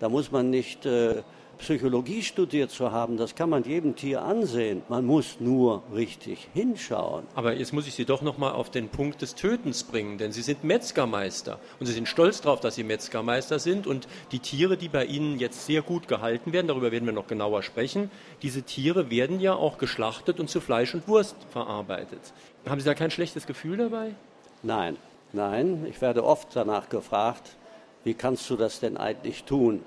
Da 0.00 0.08
muss 0.08 0.32
man 0.32 0.50
nicht 0.50 0.84
äh, 0.84 1.22
Psychologie 1.58 2.22
studiert 2.22 2.70
zu 2.70 2.92
haben, 2.92 3.16
das 3.16 3.34
kann 3.34 3.50
man 3.50 3.64
jedem 3.64 3.96
Tier 3.96 4.22
ansehen. 4.22 4.82
Man 4.88 5.06
muss 5.06 5.40
nur 5.40 5.82
richtig 5.94 6.48
hinschauen. 6.52 7.24
Aber 7.34 7.54
jetzt 7.54 7.72
muss 7.72 7.86
ich 7.86 7.94
Sie 7.94 8.04
doch 8.04 8.22
noch 8.22 8.38
mal 8.38 8.52
auf 8.52 8.70
den 8.70 8.88
Punkt 8.88 9.22
des 9.22 9.34
Tötens 9.34 9.82
bringen, 9.84 10.18
denn 10.18 10.32
Sie 10.32 10.42
sind 10.42 10.64
Metzgermeister 10.64 11.58
und 11.80 11.86
Sie 11.86 11.92
sind 11.92 12.08
stolz 12.08 12.40
darauf, 12.40 12.60
dass 12.60 12.74
Sie 12.74 12.84
Metzgermeister 12.84 13.58
sind 13.58 13.86
und 13.86 14.06
die 14.32 14.38
Tiere, 14.38 14.76
die 14.76 14.88
bei 14.88 15.04
Ihnen 15.04 15.38
jetzt 15.38 15.66
sehr 15.66 15.82
gut 15.82 16.08
gehalten 16.08 16.52
werden, 16.52 16.68
darüber 16.68 16.92
werden 16.92 17.06
wir 17.06 17.12
noch 17.12 17.26
genauer 17.26 17.62
sprechen, 17.62 18.10
diese 18.42 18.62
Tiere 18.62 19.10
werden 19.10 19.40
ja 19.40 19.54
auch 19.54 19.78
geschlachtet 19.78 20.38
und 20.40 20.50
zu 20.50 20.60
Fleisch 20.60 20.94
und 20.94 21.08
Wurst 21.08 21.36
verarbeitet. 21.50 22.20
Haben 22.68 22.80
Sie 22.80 22.86
da 22.86 22.94
kein 22.94 23.10
schlechtes 23.10 23.46
Gefühl 23.46 23.78
dabei? 23.78 24.14
Nein, 24.62 24.96
nein, 25.32 25.86
ich 25.88 26.00
werde 26.00 26.24
oft 26.24 26.48
danach 26.54 26.88
gefragt, 26.88 27.56
wie 28.04 28.14
kannst 28.14 28.48
du 28.50 28.56
das 28.56 28.80
denn 28.80 28.96
eigentlich 28.96 29.44
tun? 29.44 29.82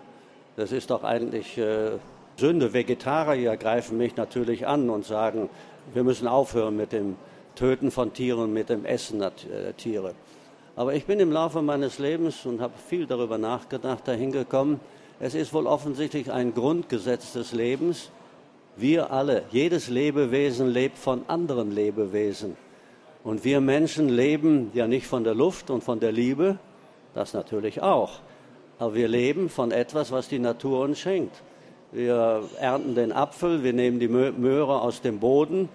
Das 0.60 0.74
ist 0.74 0.90
doch 0.90 1.06
eigentlich 1.06 1.58
äh, 1.58 1.92
Sünde. 2.36 2.74
Vegetarier 2.74 3.56
greifen 3.56 3.98
mich 3.98 4.18
natürlich 4.18 4.68
an 4.68 4.90
und 4.90 5.06
sagen, 5.06 5.50
wir 5.94 6.04
müssen 6.04 6.28
aufhören 6.28 6.76
mit 6.76 6.92
dem 6.92 7.16
Töten 7.56 7.92
von 7.92 8.12
Tieren, 8.12 8.52
mit 8.52 8.68
dem 8.68 8.84
Essen 8.84 9.20
der 9.20 9.30
äh, 9.30 9.72
Tiere. 9.72 10.16
Aber 10.76 10.94
ich 10.96 11.06
bin 11.06 11.22
im 11.22 11.32
Laufe 11.32 11.62
meines 11.62 11.98
Lebens 11.98 12.46
und 12.46 12.60
habe 12.60 12.74
viel 12.90 13.06
darüber 13.06 13.38
nachgedacht, 13.38 14.06
dahin 14.06 14.34
gekommen, 14.34 14.82
es 15.22 15.34
ist 15.34 15.54
wohl 15.54 15.66
offensichtlich 15.66 16.30
ein 16.30 16.54
Grundgesetz 16.54 17.32
des 17.32 17.54
Lebens. 17.54 18.12
Wir 18.76 19.14
alle, 19.14 19.44
jedes 19.52 19.88
Lebewesen 19.88 20.68
lebt 20.68 20.98
von 20.98 21.24
anderen 21.30 21.72
Lebewesen. 21.72 22.58
Und 23.24 23.46
wir 23.46 23.62
Menschen 23.62 24.10
leben 24.10 24.72
ja 24.74 24.88
nicht 24.88 25.08
von 25.08 25.24
der 25.24 25.36
Luft 25.36 25.70
und 25.70 25.86
von 25.86 26.02
der 26.02 26.12
Liebe, 26.12 26.60
das 27.14 27.34
natürlich 27.34 27.82
auch. 27.82 28.20
Aber 28.80 28.96
wir 28.96 29.10
leben 29.10 29.50
von 29.50 29.72
etwas, 29.72 30.12
was 30.12 30.30
die 30.30 30.40
Natur 30.40 30.82
uns 30.82 31.00
schenkt. 31.00 31.44
Wir 31.92 32.44
ernten 32.60 32.96
den 32.96 33.12
Apfel, 33.12 33.64
wir 33.64 33.74
nehmen 33.74 34.00
die 34.00 34.08
Möhre 34.08 34.82
aus 34.82 35.02
dem 35.02 35.20
Boden 35.20 35.68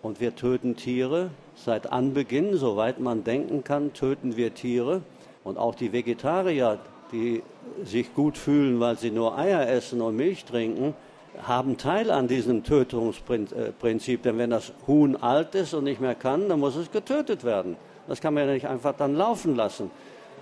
und 0.00 0.20
wir 0.20 0.36
töten 0.36 0.76
Tiere. 0.76 1.30
Seit 1.56 1.90
Anbeginn, 1.90 2.56
soweit 2.56 3.00
man 3.00 3.24
denken 3.24 3.64
kann, 3.64 3.92
töten 3.92 4.36
wir 4.36 4.54
Tiere. 4.54 5.02
Und 5.42 5.58
auch 5.58 5.74
die 5.74 5.92
Vegetarier, 5.92 6.78
die 7.10 7.42
sich 7.84 8.14
gut 8.14 8.38
fühlen, 8.38 8.78
weil 8.78 8.96
sie 8.96 9.10
nur 9.10 9.36
Eier 9.36 9.68
essen 9.68 10.00
und 10.00 10.16
Milch 10.16 10.44
trinken, 10.44 10.94
haben 11.42 11.78
Teil 11.78 12.10
an 12.10 12.28
diesem 12.28 12.62
Tötungsprinzip. 12.62 14.22
Denn 14.22 14.38
wenn 14.38 14.50
das 14.50 14.72
Huhn 14.86 15.16
alt 15.16 15.56
ist 15.56 15.74
und 15.74 15.84
nicht 15.84 16.00
mehr 16.00 16.14
kann, 16.14 16.48
dann 16.48 16.60
muss 16.60 16.76
es 16.76 16.92
getötet 16.92 17.42
werden. 17.42 17.76
Das 18.06 18.20
kann 18.20 18.34
man 18.34 18.46
ja 18.46 18.52
nicht 18.52 18.66
einfach 18.66 18.94
dann 18.96 19.16
laufen 19.16 19.56
lassen. 19.56 19.90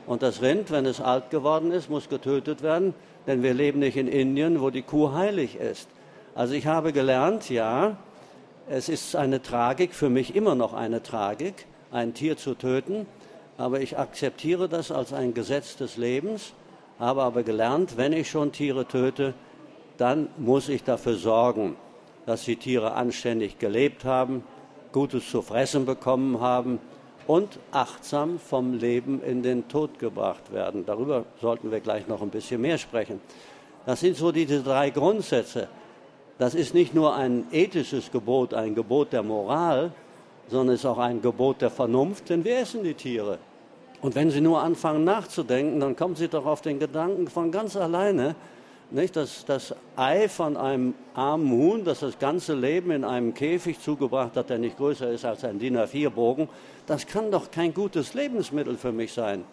Und 0.07 0.23
das 0.23 0.43
Rind, 0.43 0.71
wenn 0.71 0.87
es 0.87 1.01
alt 1.01 1.31
geworden 1.31 1.71
ist, 1.71 1.91
muss 1.91 2.09
getötet 2.09 2.63
werden, 2.63 2.95
denn 3.27 3.43
wir 3.43 3.55
leben 3.55 3.81
nicht 3.81 3.97
in 3.97 4.09
Indien, 4.09 4.61
wo 4.61 4.71
die 4.71 4.83
Kuh 4.83 5.13
heilig 5.13 5.57
ist. 5.57 5.89
Also 6.35 6.55
ich 6.55 6.67
habe 6.67 6.93
gelernt, 6.93 7.51
ja, 7.51 7.97
es 8.69 8.89
ist 8.89 9.17
eine 9.17 9.43
Tragik, 9.43 9.95
für 9.95 10.09
mich 10.09 10.35
immer 10.35 10.55
noch 10.55 10.73
eine 10.73 11.03
Tragik, 11.03 11.67
ein 11.91 12.15
Tier 12.15 12.37
zu 12.37 12.55
töten, 12.55 13.07
aber 13.59 13.81
ich 13.81 13.99
akzeptiere 13.99 14.69
das 14.69 14.91
als 14.91 15.13
ein 15.13 15.35
Gesetz 15.35 15.77
des 15.77 15.97
Lebens, 15.97 16.55
habe 16.99 17.23
aber 17.23 17.43
gelernt, 17.43 17.97
wenn 17.97 18.13
ich 18.13 18.31
schon 18.31 18.53
Tiere 18.53 18.87
töte, 18.87 19.35
dann 19.97 20.29
muss 20.39 20.69
ich 20.69 20.85
dafür 20.85 21.17
sorgen, 21.17 21.77
dass 22.27 22.45
die 22.45 22.57
Tiere 22.57 22.95
anständig 22.95 23.59
gelebt 23.59 24.05
haben, 24.05 24.45
Gutes 24.93 25.31
zu 25.31 25.43
fressen 25.43 25.85
bekommen 25.85 26.41
haben, 26.41 26.79
und 27.31 27.61
achtsam 27.71 28.41
vom 28.41 28.75
Leben 28.75 29.23
in 29.23 29.45
den 29.45 29.69
Tod 29.69 30.01
gebracht 30.01 30.53
werden. 30.53 30.85
Darüber 30.85 31.25
sollten 31.41 31.71
wir 31.71 31.79
gleich 31.79 32.09
noch 32.09 32.23
ein 32.23 32.31
bisschen 32.31 32.61
mehr 32.61 32.77
sprechen. 32.77 33.21
Das 33.87 34.01
sind 34.01 34.17
so 34.17 34.33
diese 34.33 34.65
drei 34.65 34.91
Grundsätze. 34.91 35.69
Das 36.39 36.57
ist 36.57 36.75
nicht 36.75 36.93
nur 36.93 37.15
ein 37.15 37.47
ethisches 37.53 38.11
Gebot, 38.11 38.53
ein 38.53 38.75
Gebot 38.75 39.13
der 39.13 39.23
Moral, 39.23 39.93
sondern 40.49 40.75
es 40.75 40.81
ist 40.81 40.87
auch 40.87 40.99
ein 40.99 41.23
Gebot 41.23 41.63
der 41.63 41.71
Vernunft, 41.71 42.31
denn 42.31 42.43
wir 42.45 42.59
essen 42.59 42.83
die 42.83 42.95
Tiere. 42.95 43.39
Und 44.03 44.17
wenn 44.17 44.33
Sie 44.33 44.41
nur 44.41 44.61
anfangen 44.61 45.05
nachzudenken, 45.05 45.79
dann 45.79 45.95
kommen 45.95 46.17
Sie 46.17 46.27
doch 46.27 46.47
auf 46.47 46.63
den 46.63 46.81
Gedanken 46.81 47.29
von 47.29 47.53
ganz 47.53 47.77
alleine, 47.77 48.35
nicht, 48.93 49.17
dass 49.17 49.45
das 49.45 49.75
Ei 49.97 50.29
von 50.29 50.57
einem 50.57 50.95
armen 51.15 51.51
Huhn, 51.51 51.85
das 51.85 52.01
das 52.01 52.19
ganze 52.19 52.55
Leben 52.55 52.91
in 52.91 53.05
einem 53.05 53.35
Käfig 53.35 53.81
zugebracht 53.81 54.37
hat, 54.37 54.51
der 54.51 54.59
nicht 54.59 54.77
größer 54.77 55.11
ist 55.11 55.25
als 55.25 55.45
ein 55.45 55.59
DIN 55.59 55.77
A4-Bogen, 55.77 56.49
das 56.87 57.07
kann 57.07 57.31
doch 57.31 57.51
kein 57.51 57.73
gutes 57.73 58.15
Lebensmittel 58.15 58.77
für 58.77 58.93
mich 58.93 59.13
sein. 59.13 59.45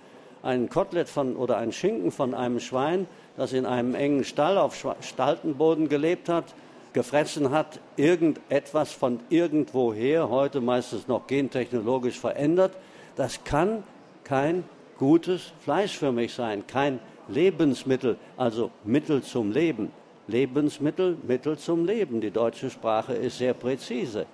Ein 0.44 0.70
Kotelett 0.70 1.10
von, 1.10 1.36
oder 1.36 1.58
ein 1.58 1.72
Schinken 1.72 2.12
von 2.12 2.34
einem 2.34 2.60
Schwein, 2.60 3.08
das 3.36 3.54
in 3.54 3.66
einem 3.66 3.96
engen 3.96 4.24
Stall 4.24 4.58
auf 4.58 4.76
Staltenboden 5.02 5.90
gelebt 5.90 6.30
hat, 6.30 6.46
gefressen 6.94 7.52
hat, 7.52 7.80
irgendetwas 7.96 8.92
von 8.92 9.20
irgendwoher, 9.30 10.30
heute 10.30 10.62
meistens 10.62 11.08
noch 11.08 11.28
gentechnologisch 11.28 12.20
verändert, 12.20 12.74
das 13.16 13.44
kann 13.44 13.84
kein 14.24 14.64
gutes 14.98 15.52
Fleisch 15.64 15.98
für 15.98 16.12
mich 16.12 16.34
sein, 16.34 16.66
kein 16.66 17.00
Lebensmittel, 17.28 18.18
also 18.36 18.72
Mittel 18.84 19.22
zum 19.22 19.52
Leben. 19.52 19.92
Lebensmittel, 20.28 21.18
Mittel 21.26 21.58
zum 21.58 21.86
Leben. 21.86 22.22
Die 22.22 22.32
deutsche 22.32 22.70
Sprache 22.70 23.14
ist 23.14 23.38
sehr 23.38 23.54
präzise. 23.54 24.26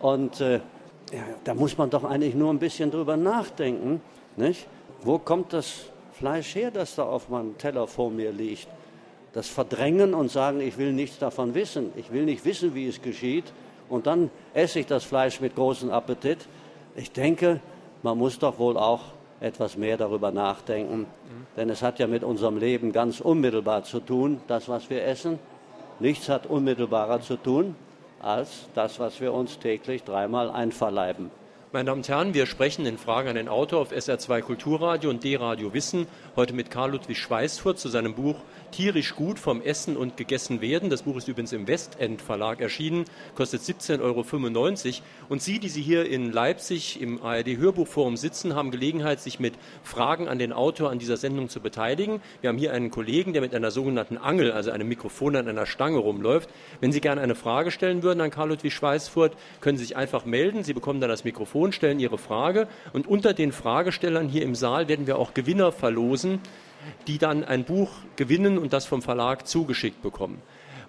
Und 0.00 0.40
äh, 0.40 0.60
ja, 1.12 1.24
da 1.44 1.54
muss 1.54 1.76
man 1.76 1.90
doch 1.90 2.04
eigentlich 2.04 2.34
nur 2.34 2.52
ein 2.52 2.58
bisschen 2.58 2.90
drüber 2.90 3.16
nachdenken. 3.16 4.00
Nicht? 4.36 4.66
Wo 5.02 5.18
kommt 5.18 5.52
das 5.52 5.86
Fleisch 6.12 6.54
her, 6.54 6.70
das 6.70 6.94
da 6.94 7.02
auf 7.04 7.28
meinem 7.28 7.58
Teller 7.58 7.86
vor 7.86 8.10
mir 8.10 8.32
liegt? 8.32 8.68
Das 9.32 9.48
Verdrängen 9.48 10.14
und 10.14 10.30
sagen, 10.30 10.60
ich 10.60 10.78
will 10.78 10.92
nichts 10.92 11.18
davon 11.18 11.54
wissen. 11.54 11.92
Ich 11.96 12.12
will 12.12 12.24
nicht 12.24 12.44
wissen, 12.44 12.74
wie 12.74 12.86
es 12.86 13.02
geschieht. 13.02 13.52
Und 13.88 14.06
dann 14.06 14.30
esse 14.54 14.80
ich 14.80 14.86
das 14.86 15.04
Fleisch 15.04 15.40
mit 15.40 15.56
großem 15.56 15.90
Appetit. 15.90 16.38
Ich 16.94 17.10
denke, 17.12 17.60
man 18.02 18.18
muss 18.18 18.38
doch 18.38 18.58
wohl 18.58 18.76
auch 18.76 19.00
etwas 19.40 19.76
mehr 19.76 19.96
darüber 19.96 20.30
nachdenken. 20.30 21.06
Denn 21.56 21.70
es 21.70 21.82
hat 21.82 21.98
ja 21.98 22.06
mit 22.06 22.22
unserem 22.22 22.58
Leben 22.58 22.92
ganz 22.92 23.20
unmittelbar 23.20 23.84
zu 23.84 24.00
tun, 24.00 24.40
das, 24.46 24.68
was 24.68 24.90
wir 24.90 25.04
essen. 25.04 25.38
Nichts 25.98 26.28
hat 26.28 26.46
unmittelbarer 26.46 27.20
zu 27.20 27.36
tun 27.36 27.74
als 28.22 28.68
das, 28.74 29.00
was 29.00 29.20
wir 29.20 29.32
uns 29.32 29.58
täglich 29.58 30.04
dreimal 30.04 30.50
einverleiben. 30.50 31.30
Meine 31.72 31.86
Damen 31.86 32.00
und 32.00 32.08
Herren, 32.08 32.34
wir 32.34 32.46
sprechen 32.46 32.84
in 32.84 32.98
Fragen 32.98 33.28
an 33.28 33.36
den 33.36 33.48
Autor 33.48 33.82
auf 33.82 33.92
SR2 33.92 34.40
Kulturradio 34.40 35.08
und 35.08 35.22
D-Radio 35.22 35.72
Wissen. 35.72 36.08
Heute 36.34 36.52
mit 36.52 36.70
Karl 36.70 36.90
Ludwig 36.90 37.16
Schweißfurt 37.16 37.78
zu 37.78 37.88
seinem 37.88 38.14
Buch 38.14 38.34
Tierisch 38.70 39.14
gut 39.14 39.38
vom 39.38 39.62
Essen 39.62 39.96
und 39.96 40.16
gegessen 40.16 40.60
werden. 40.60 40.90
Das 40.90 41.02
Buch 41.02 41.16
ist 41.16 41.28
übrigens 41.28 41.52
im 41.52 41.66
Westend 41.66 42.22
Verlag 42.22 42.60
erschienen, 42.60 43.04
kostet 43.34 43.62
17,95 43.62 44.00
Euro. 44.00 45.04
Und 45.28 45.42
Sie, 45.42 45.58
die 45.58 45.68
Sie 45.68 45.82
hier 45.82 46.08
in 46.08 46.32
Leipzig 46.32 47.00
im 47.00 47.22
ARD 47.22 47.56
Hörbuchforum 47.56 48.16
sitzen, 48.16 48.54
haben 48.54 48.70
Gelegenheit, 48.70 49.20
sich 49.20 49.40
mit 49.40 49.54
Fragen 49.82 50.28
an 50.28 50.38
den 50.38 50.52
Autor 50.52 50.90
an 50.90 50.98
dieser 50.98 51.16
Sendung 51.16 51.48
zu 51.48 51.60
beteiligen. 51.60 52.20
Wir 52.40 52.48
haben 52.48 52.58
hier 52.58 52.72
einen 52.72 52.90
Kollegen, 52.90 53.32
der 53.32 53.42
mit 53.42 53.54
einer 53.54 53.70
sogenannten 53.70 54.16
Angel, 54.16 54.52
also 54.52 54.70
einem 54.70 54.88
Mikrofon 54.88 55.36
an 55.36 55.48
einer 55.48 55.66
Stange 55.66 55.98
rumläuft. 55.98 56.48
Wenn 56.80 56.92
Sie 56.92 57.00
gerne 57.00 57.20
eine 57.20 57.34
Frage 57.34 57.70
stellen 57.70 58.02
würden 58.02 58.20
an 58.20 58.30
Karl 58.30 58.48
Ludwig 58.48 58.72
Schweißfurt, 58.72 59.36
können 59.60 59.78
Sie 59.78 59.84
sich 59.84 59.96
einfach 59.96 60.24
melden. 60.24 60.64
Sie 60.64 60.74
bekommen 60.74 61.00
dann 61.00 61.10
das 61.10 61.24
Mikrofon, 61.24 61.72
stellen 61.72 62.00
Ihre 62.00 62.18
Frage. 62.18 62.68
Und 62.92 63.06
unter 63.06 63.34
den 63.34 63.52
Fragestellern 63.52 64.28
hier 64.28 64.42
im 64.42 64.54
Saal 64.54 64.88
werden 64.88 65.06
wir 65.06 65.18
auch 65.18 65.34
Gewinner 65.34 65.72
verlosen 65.72 66.40
die 67.06 67.18
dann 67.18 67.44
ein 67.44 67.64
Buch 67.64 67.90
gewinnen 68.16 68.58
und 68.58 68.72
das 68.72 68.86
vom 68.86 69.02
Verlag 69.02 69.46
zugeschickt 69.46 70.02
bekommen. 70.02 70.40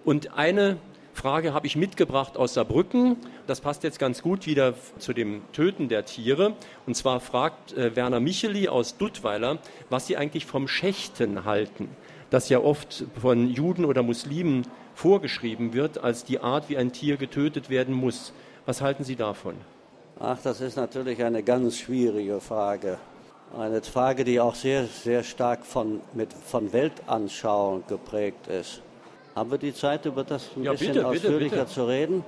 Und 0.03 0.37
eine 0.37 0.77
Frage 1.13 1.53
habe 1.53 1.67
ich 1.67 1.75
mitgebracht 1.75 2.37
aus 2.37 2.53
Saarbrücken. 2.53 3.17
Das 3.45 3.61
passt 3.61 3.83
jetzt 3.83 3.99
ganz 3.99 4.21
gut 4.21 4.45
wieder 4.45 4.73
zu 4.97 5.13
dem 5.13 5.41
Töten 5.51 5.89
der 5.89 6.05
Tiere. 6.05 6.55
Und 6.87 6.95
zwar 6.95 7.19
fragt 7.19 7.73
äh, 7.73 7.95
Werner 7.95 8.19
Micheli 8.19 8.67
aus 8.67 8.97
Duttweiler, 8.97 9.59
was 9.89 10.07
sie 10.07 10.17
eigentlich 10.17 10.45
vom 10.45 10.67
Schächten 10.67 11.45
halten, 11.45 11.89
das 12.29 12.49
ja 12.49 12.59
oft 12.59 13.05
von 13.19 13.49
Juden 13.49 13.85
oder 13.85 14.03
Muslimen 14.03 14.65
vorgeschrieben 14.95 15.73
wird 15.73 15.97
als 15.97 16.23
die 16.23 16.39
Art, 16.39 16.69
wie 16.69 16.77
ein 16.77 16.91
Tier 16.91 17.17
getötet 17.17 17.69
werden 17.69 17.93
muss. 17.93 18.33
Was 18.65 18.81
halten 18.81 19.03
Sie 19.03 19.15
davon? 19.15 19.55
Ach, 20.19 20.37
das 20.41 20.61
ist 20.61 20.75
natürlich 20.75 21.23
eine 21.23 21.43
ganz 21.43 21.77
schwierige 21.77 22.39
Frage. 22.39 22.99
Eine 23.57 23.81
Frage, 23.81 24.23
die 24.23 24.39
auch 24.39 24.55
sehr, 24.55 24.85
sehr 24.85 25.23
stark 25.23 25.65
von, 25.65 25.99
mit, 26.13 26.31
von 26.31 26.71
Weltanschauung 26.71 27.83
geprägt 27.85 28.47
ist. 28.47 28.81
Haben 29.35 29.51
wir 29.51 29.57
die 29.57 29.73
Zeit, 29.73 30.05
über 30.05 30.23
das 30.23 30.49
ein 30.55 30.63
ja, 30.63 30.71
bisschen 30.71 30.93
bitte, 30.93 31.07
ausführlicher 31.07 31.55
bitte, 31.57 31.67
zu 31.67 31.85
reden? 31.85 32.23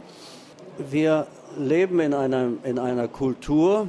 Wir 0.77 1.27
leben 1.57 2.01
in 2.01 2.13
einer, 2.13 2.49
in 2.63 2.77
einer 2.77 3.07
Kultur, 3.07 3.87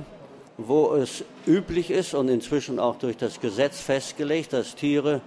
wo 0.59 0.95
es 0.95 1.25
üblich 1.47 1.91
ist 1.91 2.15
und 2.15 2.29
inzwischen 2.29 2.79
auch 2.79 2.97
durch 2.97 3.17
das 3.17 3.41
Gesetz 3.41 3.81
festgelegt, 3.81 4.53
dass 4.53 4.77
Tiere 4.77 5.21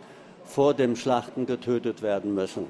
vor 0.46 0.74
dem 0.74 0.96
Schlachten 0.96 1.46
getötet 1.46 2.02
werden 2.02 2.34
müssen. 2.34 2.68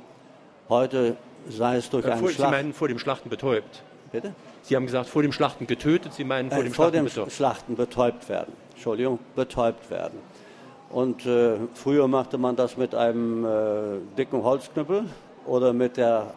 Heute 0.67 1.15
sei 1.47 1.77
es 1.77 1.91
durch 1.91 2.05
äh, 2.05 2.11
einen 2.11 2.21
vor, 2.21 2.29
Schlacht. 2.31 2.49
Sie 2.49 2.55
meinen 2.55 2.73
vor 2.73 2.87
dem 2.87 2.97
Schlachten 2.97 3.29
betäubt? 3.29 3.83
Bitte? 4.11 4.33
Sie 4.63 4.75
haben 4.75 4.85
gesagt, 4.85 5.09
vor 5.09 5.21
dem 5.21 5.31
Schlachten 5.31 5.67
getötet, 5.67 6.13
Sie 6.13 6.23
meinen 6.23 6.49
vor 6.49 6.59
Äh, 6.59 6.63
dem 6.63 6.73
vor 6.73 6.85
Schlachten 6.85 6.97
dem 6.97 7.05
betäubt. 7.05 7.31
Schlachten 7.31 7.75
betäubt 7.75 8.29
werden. 8.29 8.53
Entschuldigung, 8.77 9.17
betäubt 9.35 9.89
werden. 9.89 10.19
Und 10.91 11.25
äh, 11.25 11.55
früher 11.73 12.07
machte 12.07 12.37
man 12.37 12.55
das 12.55 12.77
mit 12.77 12.93
einem 12.93 13.43
äh, 13.43 13.49
dicken 14.15 14.43
Holzknüppel 14.43 15.05
oder 15.47 15.73
mit 15.73 15.97
der 15.97 16.35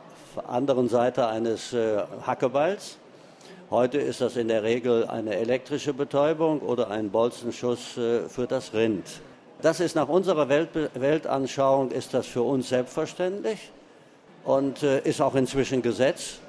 anderen 0.49 0.89
Seite 0.89 1.27
eines 1.27 1.75
äh, 1.75 1.99
Hackebeils. 2.27 2.97
Heute 3.69 3.99
ist 3.99 4.23
das 4.23 4.37
in 4.37 4.49
der 4.49 4.63
Regel 4.63 5.07
eine 5.07 5.37
elektrische 5.37 5.93
Betäubung 5.93 6.61
oder 6.61 6.91
ein 6.91 7.11
Bolzenschuss 7.11 7.99
äh, 7.99 8.23
für 8.23 8.47
das 8.47 8.73
Rind. 8.73 9.05
Das 9.61 9.79
ist 9.79 9.95
nach 9.95 10.09
unserer 10.09 10.49
Welt, 10.49 10.71
Weltanschauung 10.95 11.91
ist 11.91 12.15
das 12.15 12.27
für 12.27 12.43
uns 12.43 12.71
selbstverständlich 12.71 13.71
und 14.47 14.83
äh, 14.83 15.01
ist 15.03 15.21
auch 15.21 15.35
inzwischen 15.35 15.83
Gesetz. 15.83 16.41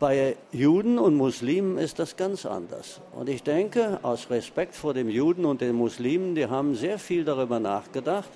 Bei 0.00 0.36
Juden 0.50 0.98
und 0.98 1.14
Muslimen 1.14 1.78
ist 1.78 2.00
das 2.00 2.16
ganz 2.16 2.46
anders. 2.46 3.00
Und 3.12 3.28
ich 3.28 3.44
denke, 3.44 4.00
aus 4.02 4.28
Respekt 4.28 4.74
vor 4.74 4.92
dem 4.92 5.08
Juden 5.08 5.44
und 5.44 5.60
den 5.60 5.76
Muslimen, 5.76 6.34
die 6.34 6.46
haben 6.46 6.74
sehr 6.74 6.98
viel 6.98 7.24
darüber 7.24 7.60
nachgedacht, 7.60 8.28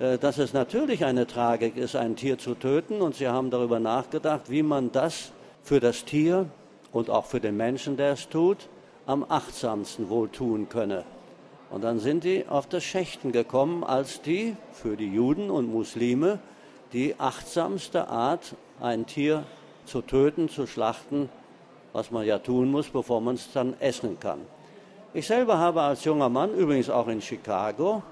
äh, 0.00 0.18
dass 0.18 0.36
es 0.36 0.52
natürlich 0.52 1.06
eine 1.06 1.26
Tragik 1.26 1.78
ist, 1.78 1.96
ein 1.96 2.14
Tier 2.14 2.36
zu 2.36 2.54
töten. 2.54 3.00
Und 3.00 3.14
sie 3.14 3.26
haben 3.26 3.50
darüber 3.50 3.80
nachgedacht, 3.80 4.50
wie 4.50 4.62
man 4.62 4.92
das 4.92 5.32
für 5.62 5.80
das 5.80 6.04
Tier 6.04 6.50
und 6.92 7.08
auch 7.08 7.24
für 7.24 7.40
den 7.40 7.56
Menschen, 7.56 7.96
der 7.96 8.12
es 8.12 8.28
tut, 8.28 8.68
am 9.06 9.24
achtsamsten 9.26 10.10
wohl 10.10 10.28
tun 10.28 10.68
könne. 10.68 11.04
Und 11.70 11.84
dann 11.84 12.00
sind 12.00 12.24
die 12.24 12.46
auf 12.46 12.66
das 12.66 12.84
Schächten 12.84 13.32
gekommen 13.32 13.82
als 13.82 14.20
die, 14.20 14.56
für 14.72 14.98
die 14.98 15.08
Juden 15.08 15.50
und 15.50 15.72
Muslime, 15.72 16.38
die 16.92 17.18
achtsamste 17.18 18.08
Art, 18.08 18.56
ein 18.78 19.06
Tier 19.06 19.44
zu 19.44 19.61
töten, 20.00 20.48
zu 20.48 20.66
schlachten, 20.66 21.28
was 21.92 22.10
man 22.10 22.24
ja 22.24 22.38
tun 22.38 22.70
muss, 22.70 22.88
bevor 22.88 23.20
man 23.20 23.34
es 23.34 23.52
dann 23.52 23.74
essen 23.80 24.18
kann. 24.18 24.40
Ich 25.14 25.26
selber 25.26 25.58
habe 25.58 25.82
als 25.82 26.04
junger 26.04 26.28
Mann, 26.28 26.54
übrigens 26.54 26.88
auch 26.88 27.08
in 27.08 27.20
Chicago 27.20 28.02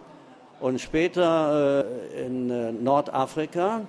und 0.60 0.80
später 0.80 1.84
äh, 2.12 2.26
in 2.26 2.50
äh, 2.50 2.72
Nordafrika 2.72 3.82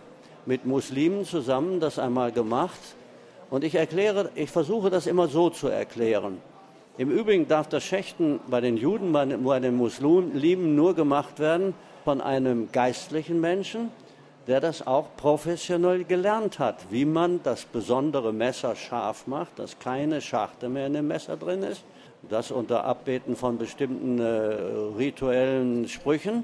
mit 0.46 0.66
Muslimen 0.66 1.26
zusammen 1.26 1.80
das 1.80 2.00
einmal 2.00 2.32
gemacht. 2.32 2.80
Und 3.50 3.66
ich 3.66 3.76
erkläre, 3.76 4.30
ich 4.36 4.50
versuche 4.50 4.90
das 4.90 5.08
immer 5.08 5.28
so 5.28 5.50
zu 5.50 5.68
erklären. 5.68 6.38
Im 6.98 7.10
Übrigen 7.10 7.48
darf 7.48 7.68
das 7.68 7.84
Schächten 7.84 8.40
bei 8.48 8.62
den 8.62 8.78
Juden, 8.78 9.12
bei 9.12 9.26
den, 9.26 9.44
bei 9.44 9.60
den 9.60 9.76
Muslimen 9.76 10.76
nur 10.76 10.96
gemacht 10.96 11.40
werden 11.40 11.74
von 12.06 12.22
einem 12.22 12.72
geistlichen 12.72 13.42
Menschen, 13.42 13.92
der 14.48 14.60
das 14.60 14.86
auch 14.86 15.08
professionell 15.18 16.04
gelernt 16.04 16.60
hat, 16.60 16.78
wie 16.90 17.06
man 17.06 17.42
das 17.44 17.66
besondere 17.66 18.34
Messer 18.34 18.76
scharf 18.76 19.28
macht, 19.28 19.60
dass 19.60 19.78
keine 19.78 20.22
Scharte 20.22 20.68
mehr 20.68 20.88
in 20.88 20.94
dem 20.94 21.08
Messer 21.08 21.38
drin 21.38 21.64
ist, 21.64 21.84
das 22.30 22.52
unter 22.52 22.84
Abbeten 22.86 23.36
von 23.36 23.58
bestimmten 23.58 24.20
äh, 24.20 24.26
rituellen 24.98 25.88
Sprüchen. 25.88 26.44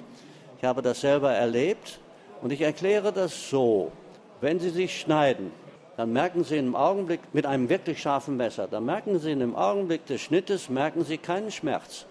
Ich 0.57 0.63
habe 0.63 0.81
das 0.81 1.01
selber 1.01 1.31
erlebt 1.31 1.99
und 2.41 2.51
ich 2.51 2.61
erkläre 2.61 3.11
das 3.11 3.49
so. 3.49 3.91
Wenn 4.41 4.59
Sie 4.59 4.69
sich 4.69 4.99
schneiden, 4.99 5.51
dann 5.97 6.13
merken 6.13 6.43
Sie 6.43 6.57
im 6.57 6.75
Augenblick 6.75 7.21
mit 7.33 7.47
einem 7.47 7.69
wirklich 7.69 7.99
scharfen 7.99 8.37
Messer, 8.37 8.67
dann 8.67 8.85
merken 8.85 9.19
Sie 9.19 9.31
im 9.31 9.55
Augenblick 9.55 10.05
des 10.05 10.21
Schnittes, 10.21 10.69
merken 10.69 11.03
Sie 11.03 11.17
keinen 11.17 11.51
Schmerz. 11.51 12.05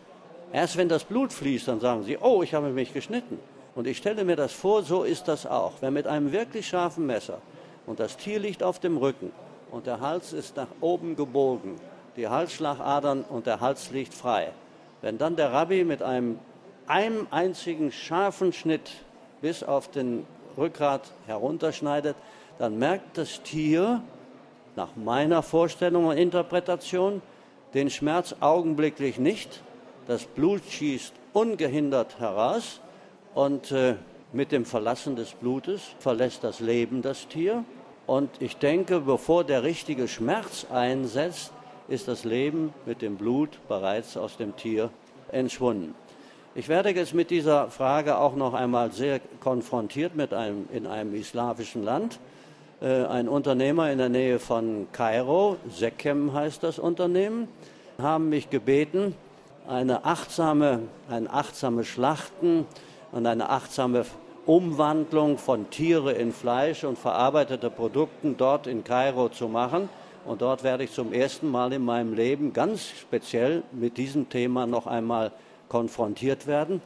Erst 0.52 0.76
wenn 0.76 0.88
das 0.88 1.04
Blut 1.04 1.32
fließt, 1.32 1.68
dann 1.68 1.80
sagen 1.80 2.02
Sie, 2.02 2.18
oh, 2.18 2.42
ich 2.42 2.54
habe 2.54 2.70
mich 2.70 2.92
geschnitten. 2.92 3.38
Und 3.76 3.86
ich 3.86 3.98
stelle 3.98 4.24
mir 4.24 4.36
das 4.36 4.54
vor, 4.54 4.82
so 4.82 5.04
ist 5.04 5.28
das 5.28 5.46
auch. 5.46 5.74
Wenn 5.82 5.92
mit 5.92 6.06
einem 6.06 6.32
wirklich 6.32 6.66
scharfen 6.66 7.04
Messer 7.04 7.38
und 7.86 8.00
das 8.00 8.16
Tier 8.16 8.38
liegt 8.38 8.62
auf 8.62 8.80
dem 8.80 8.96
Rücken 8.96 9.30
und 9.70 9.86
der 9.86 10.00
Hals 10.00 10.32
ist 10.32 10.56
nach 10.56 10.70
oben 10.80 11.14
gebogen, 11.14 11.76
die 12.16 12.26
Halsschlagadern 12.26 13.22
und 13.22 13.46
der 13.46 13.60
Hals 13.60 13.90
liegt 13.90 14.14
frei. 14.14 14.48
Wenn 15.02 15.18
dann 15.18 15.36
der 15.36 15.52
Rabbi 15.52 15.84
mit 15.84 16.02
einem, 16.02 16.38
einem 16.86 17.26
einzigen 17.30 17.92
scharfen 17.92 18.54
Schnitt 18.54 18.90
bis 19.42 19.62
auf 19.62 19.90
den 19.90 20.26
Rückgrat 20.56 21.12
herunterschneidet, 21.26 22.16
dann 22.58 22.78
merkt 22.78 23.18
das 23.18 23.42
Tier 23.42 24.02
nach 24.74 24.96
meiner 24.96 25.42
Vorstellung 25.42 26.06
und 26.06 26.16
Interpretation 26.16 27.20
den 27.74 27.90
Schmerz 27.90 28.34
augenblicklich 28.40 29.18
nicht. 29.18 29.60
Das 30.06 30.24
Blut 30.24 30.62
schießt 30.64 31.12
ungehindert 31.34 32.18
heraus 32.18 32.80
und 33.36 33.70
äh, 33.70 33.96
mit 34.32 34.50
dem 34.50 34.64
Verlassen 34.64 35.14
des 35.14 35.32
Blutes 35.32 35.82
verlässt 35.98 36.42
das 36.42 36.58
Leben 36.58 37.02
das 37.02 37.28
Tier. 37.28 37.64
Und 38.06 38.30
ich 38.40 38.56
denke, 38.56 39.00
bevor 39.00 39.44
der 39.44 39.62
richtige 39.62 40.08
Schmerz 40.08 40.66
einsetzt, 40.72 41.52
ist 41.86 42.08
das 42.08 42.24
Leben 42.24 42.72
mit 42.86 43.02
dem 43.02 43.16
Blut 43.16 43.50
bereits 43.68 44.16
aus 44.16 44.38
dem 44.38 44.56
Tier 44.56 44.88
entschwunden. 45.30 45.94
Ich 46.54 46.68
werde 46.68 46.90
jetzt 46.90 47.12
mit 47.12 47.28
dieser 47.28 47.70
Frage 47.70 48.16
auch 48.16 48.34
noch 48.36 48.54
einmal 48.54 48.90
sehr 48.90 49.20
konfrontiert 49.40 50.16
mit 50.16 50.32
einem, 50.32 50.66
in 50.72 50.86
einem 50.86 51.14
islamischen 51.14 51.84
Land. 51.84 52.18
Äh, 52.80 53.04
ein 53.04 53.28
Unternehmer 53.28 53.92
in 53.92 53.98
der 53.98 54.08
Nähe 54.08 54.38
von 54.38 54.88
Kairo, 54.92 55.58
Sekem 55.68 56.32
heißt 56.32 56.62
das 56.62 56.78
Unternehmen, 56.78 57.48
haben 57.98 58.30
mich 58.30 58.48
gebeten, 58.48 59.14
eine 59.68 60.06
achtsame, 60.06 60.80
ein 61.10 61.28
achtsames 61.28 61.86
Schlachten 61.86 62.64
und 63.16 63.26
eine 63.26 63.48
achtsame 63.48 64.04
Umwandlung 64.44 65.38
von 65.38 65.70
Tiere 65.70 66.12
in 66.12 66.32
Fleisch 66.32 66.84
und 66.84 66.98
verarbeitete 66.98 67.70
Produkten 67.70 68.36
dort 68.36 68.66
in 68.66 68.84
Kairo 68.84 69.30
zu 69.30 69.48
machen. 69.48 69.88
Und 70.26 70.42
dort 70.42 70.62
werde 70.62 70.84
ich 70.84 70.92
zum 70.92 71.14
ersten 71.14 71.50
Mal 71.50 71.72
in 71.72 71.82
meinem 71.82 72.12
Leben 72.12 72.52
ganz 72.52 72.88
speziell 72.88 73.62
mit 73.72 73.96
diesem 73.96 74.28
Thema 74.28 74.66
noch 74.66 74.86
einmal 74.86 75.32
konfrontiert 75.70 76.46
werden. 76.46 76.82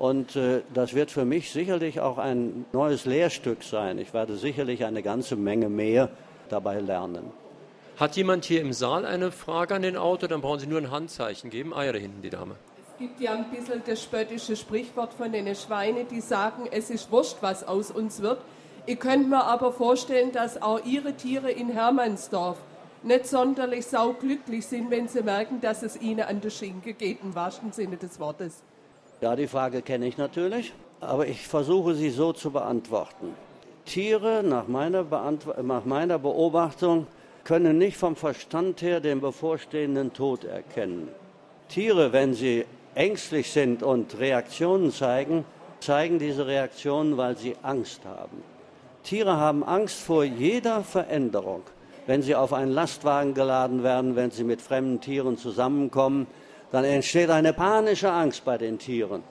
Und 0.00 0.34
äh, 0.34 0.62
das 0.74 0.94
wird 0.94 1.12
für 1.12 1.24
mich 1.24 1.52
sicherlich 1.52 2.00
auch 2.00 2.18
ein 2.18 2.64
neues 2.72 3.04
Lehrstück 3.04 3.62
sein. 3.62 3.98
Ich 3.98 4.12
werde 4.12 4.36
sicherlich 4.36 4.84
eine 4.84 5.02
ganze 5.02 5.36
Menge 5.36 5.68
mehr 5.68 6.10
dabei 6.48 6.80
lernen. 6.80 7.30
Hat 7.98 8.16
jemand 8.16 8.44
hier 8.46 8.62
im 8.62 8.72
Saal 8.72 9.04
eine 9.04 9.30
Frage 9.30 9.76
an 9.76 9.82
den 9.82 9.96
Autor? 9.96 10.28
Dann 10.28 10.40
brauchen 10.40 10.58
Sie 10.58 10.66
nur 10.66 10.80
ein 10.80 10.90
Handzeichen 10.90 11.50
geben. 11.50 11.72
Ah 11.72 11.84
ja, 11.84 11.92
da 11.92 11.98
hinten 11.98 12.22
die 12.22 12.30
Dame. 12.30 12.56
Gibt 12.98 13.20
ja 13.20 13.32
ein 13.32 13.48
bisschen 13.50 13.80
das 13.86 14.02
spöttische 14.02 14.56
Sprichwort 14.56 15.14
von 15.14 15.30
den 15.30 15.54
Schweinen, 15.54 16.08
die 16.08 16.20
sagen, 16.20 16.68
es 16.70 16.90
ist 16.90 17.12
wurscht, 17.12 17.36
was 17.40 17.66
aus 17.66 17.92
uns 17.92 18.22
wird. 18.22 18.40
Ich 18.86 18.98
könnte 18.98 19.28
mir 19.28 19.44
aber 19.44 19.72
vorstellen, 19.72 20.32
dass 20.32 20.60
auch 20.60 20.84
Ihre 20.84 21.12
Tiere 21.12 21.50
in 21.50 21.68
Hermannsdorf 21.68 22.56
nicht 23.04 23.26
sonderlich 23.26 23.86
sauglücklich 23.86 24.66
sind, 24.66 24.90
wenn 24.90 25.06
sie 25.06 25.22
merken, 25.22 25.60
dass 25.60 25.84
es 25.84 26.00
ihnen 26.00 26.22
an 26.22 26.40
der 26.40 26.50
Schinke 26.50 26.94
geht, 26.94 27.22
im 27.22 27.36
wahrsten 27.36 27.70
Sinne 27.70 27.98
des 27.98 28.18
Wortes. 28.18 28.62
Ja, 29.20 29.36
die 29.36 29.46
Frage 29.46 29.82
kenne 29.82 30.08
ich 30.08 30.16
natürlich, 30.16 30.72
aber 31.00 31.28
ich 31.28 31.46
versuche 31.46 31.94
sie 31.94 32.10
so 32.10 32.32
zu 32.32 32.50
beantworten. 32.50 33.34
Tiere, 33.84 34.42
nach 34.42 34.66
meiner, 34.66 35.04
Beantw 35.04 35.54
nach 35.62 35.84
meiner 35.84 36.18
Beobachtung, 36.18 37.06
können 37.44 37.78
nicht 37.78 37.96
vom 37.96 38.16
Verstand 38.16 38.82
her 38.82 39.00
den 39.00 39.20
bevorstehenden 39.20 40.12
Tod 40.12 40.44
erkennen. 40.44 41.08
Tiere, 41.68 42.12
wenn 42.12 42.34
sie 42.34 42.64
ängstlich 42.98 43.52
sind 43.52 43.82
und 43.84 44.18
Reaktionen 44.18 44.90
zeigen, 44.90 45.44
zeigen 45.78 46.18
diese 46.18 46.46
Reaktionen, 46.46 47.16
weil 47.16 47.36
sie 47.36 47.54
Angst 47.62 48.04
haben. 48.04 48.42
Tiere 49.04 49.36
haben 49.36 49.62
Angst 49.62 50.00
vor 50.00 50.24
jeder 50.24 50.82
Veränderung. 50.82 51.62
Wenn 52.06 52.22
sie 52.22 52.34
auf 52.34 52.52
einen 52.52 52.72
Lastwagen 52.72 53.34
geladen 53.34 53.84
werden, 53.84 54.16
wenn 54.16 54.32
sie 54.32 54.42
mit 54.42 54.60
fremden 54.60 55.00
Tieren 55.00 55.38
zusammenkommen, 55.38 56.26
dann 56.72 56.84
entsteht 56.84 57.30
eine 57.30 57.52
panische 57.52 58.10
Angst 58.10 58.44
bei 58.44 58.58
den 58.58 58.78
Tieren. 58.78 59.22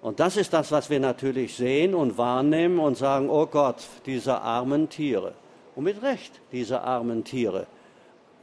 Und 0.00 0.18
das 0.18 0.36
ist 0.36 0.52
das, 0.52 0.72
was 0.72 0.88
wir 0.88 1.00
natürlich 1.00 1.56
sehen 1.56 1.94
und 1.94 2.16
wahrnehmen 2.16 2.78
und 2.78 2.96
sagen, 2.96 3.28
oh 3.28 3.46
Gott, 3.46 3.84
diese 4.06 4.40
armen 4.40 4.88
Tiere. 4.88 5.34
Und 5.76 5.84
mit 5.84 6.02
Recht, 6.02 6.40
diese 6.52 6.80
armen 6.80 7.24
Tiere. 7.24 7.66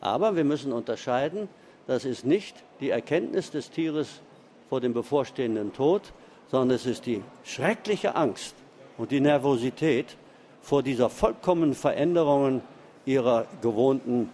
Aber 0.01 0.35
wir 0.35 0.43
müssen 0.43 0.71
unterscheiden, 0.71 1.49
das 1.87 2.05
ist 2.05 2.25
nicht 2.25 2.55
die 2.79 2.89
Erkenntnis 2.91 3.51
des 3.51 3.71
Tieres 3.71 4.21
vor 4.75 4.81
dem 4.81 4.93
bevorstehenden 4.93 5.71
Tod, 5.71 6.01
sondern 6.51 6.75
es 6.75 6.85
ist 6.85 7.05
die 7.05 7.21
schreckliche 7.45 8.13
Angst 8.13 8.55
und 8.97 9.09
die 9.09 9.21
Nervosität 9.21 10.17
vor 10.61 10.83
dieser 10.83 11.09
vollkommenen 11.09 11.73
Veränderung 11.73 12.61
ihrer 13.05 13.45
gewohnten 13.61 14.31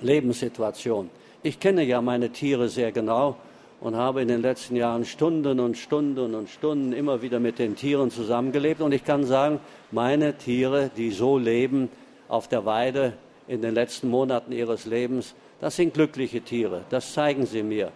Lebenssituation. 0.00 1.10
Ich 1.42 1.58
kenne 1.58 1.82
ja 1.82 2.00
meine 2.00 2.30
Tiere 2.30 2.68
sehr 2.68 2.92
genau 2.92 3.34
und 3.80 3.96
habe 3.96 4.22
in 4.22 4.28
den 4.28 4.42
letzten 4.42 4.76
Jahren 4.76 5.04
Stunden 5.04 5.58
und 5.58 5.76
Stunden 5.76 6.36
und 6.36 6.48
Stunden 6.48 6.92
immer 6.92 7.20
wieder 7.20 7.40
mit 7.40 7.58
den 7.58 7.74
Tieren 7.74 8.12
zusammengelebt. 8.12 8.82
Und 8.82 8.92
ich 8.92 9.02
kann 9.02 9.24
sagen, 9.24 9.58
meine 9.90 10.38
Tiere, 10.38 10.92
die 10.96 11.10
so 11.10 11.36
leben 11.36 11.88
auf 12.28 12.46
der 12.46 12.64
Weide 12.64 13.14
in 13.48 13.60
den 13.60 13.74
letzten 13.74 14.08
Monaten 14.08 14.52
ihres 14.52 14.86
Lebens, 14.86 15.34
das 15.60 15.74
sind 15.74 15.94
glückliche 15.94 16.42
Tiere. 16.42 16.84
Das 16.90 17.12
zeigen 17.12 17.44
sie 17.44 17.64
mir. 17.64 17.90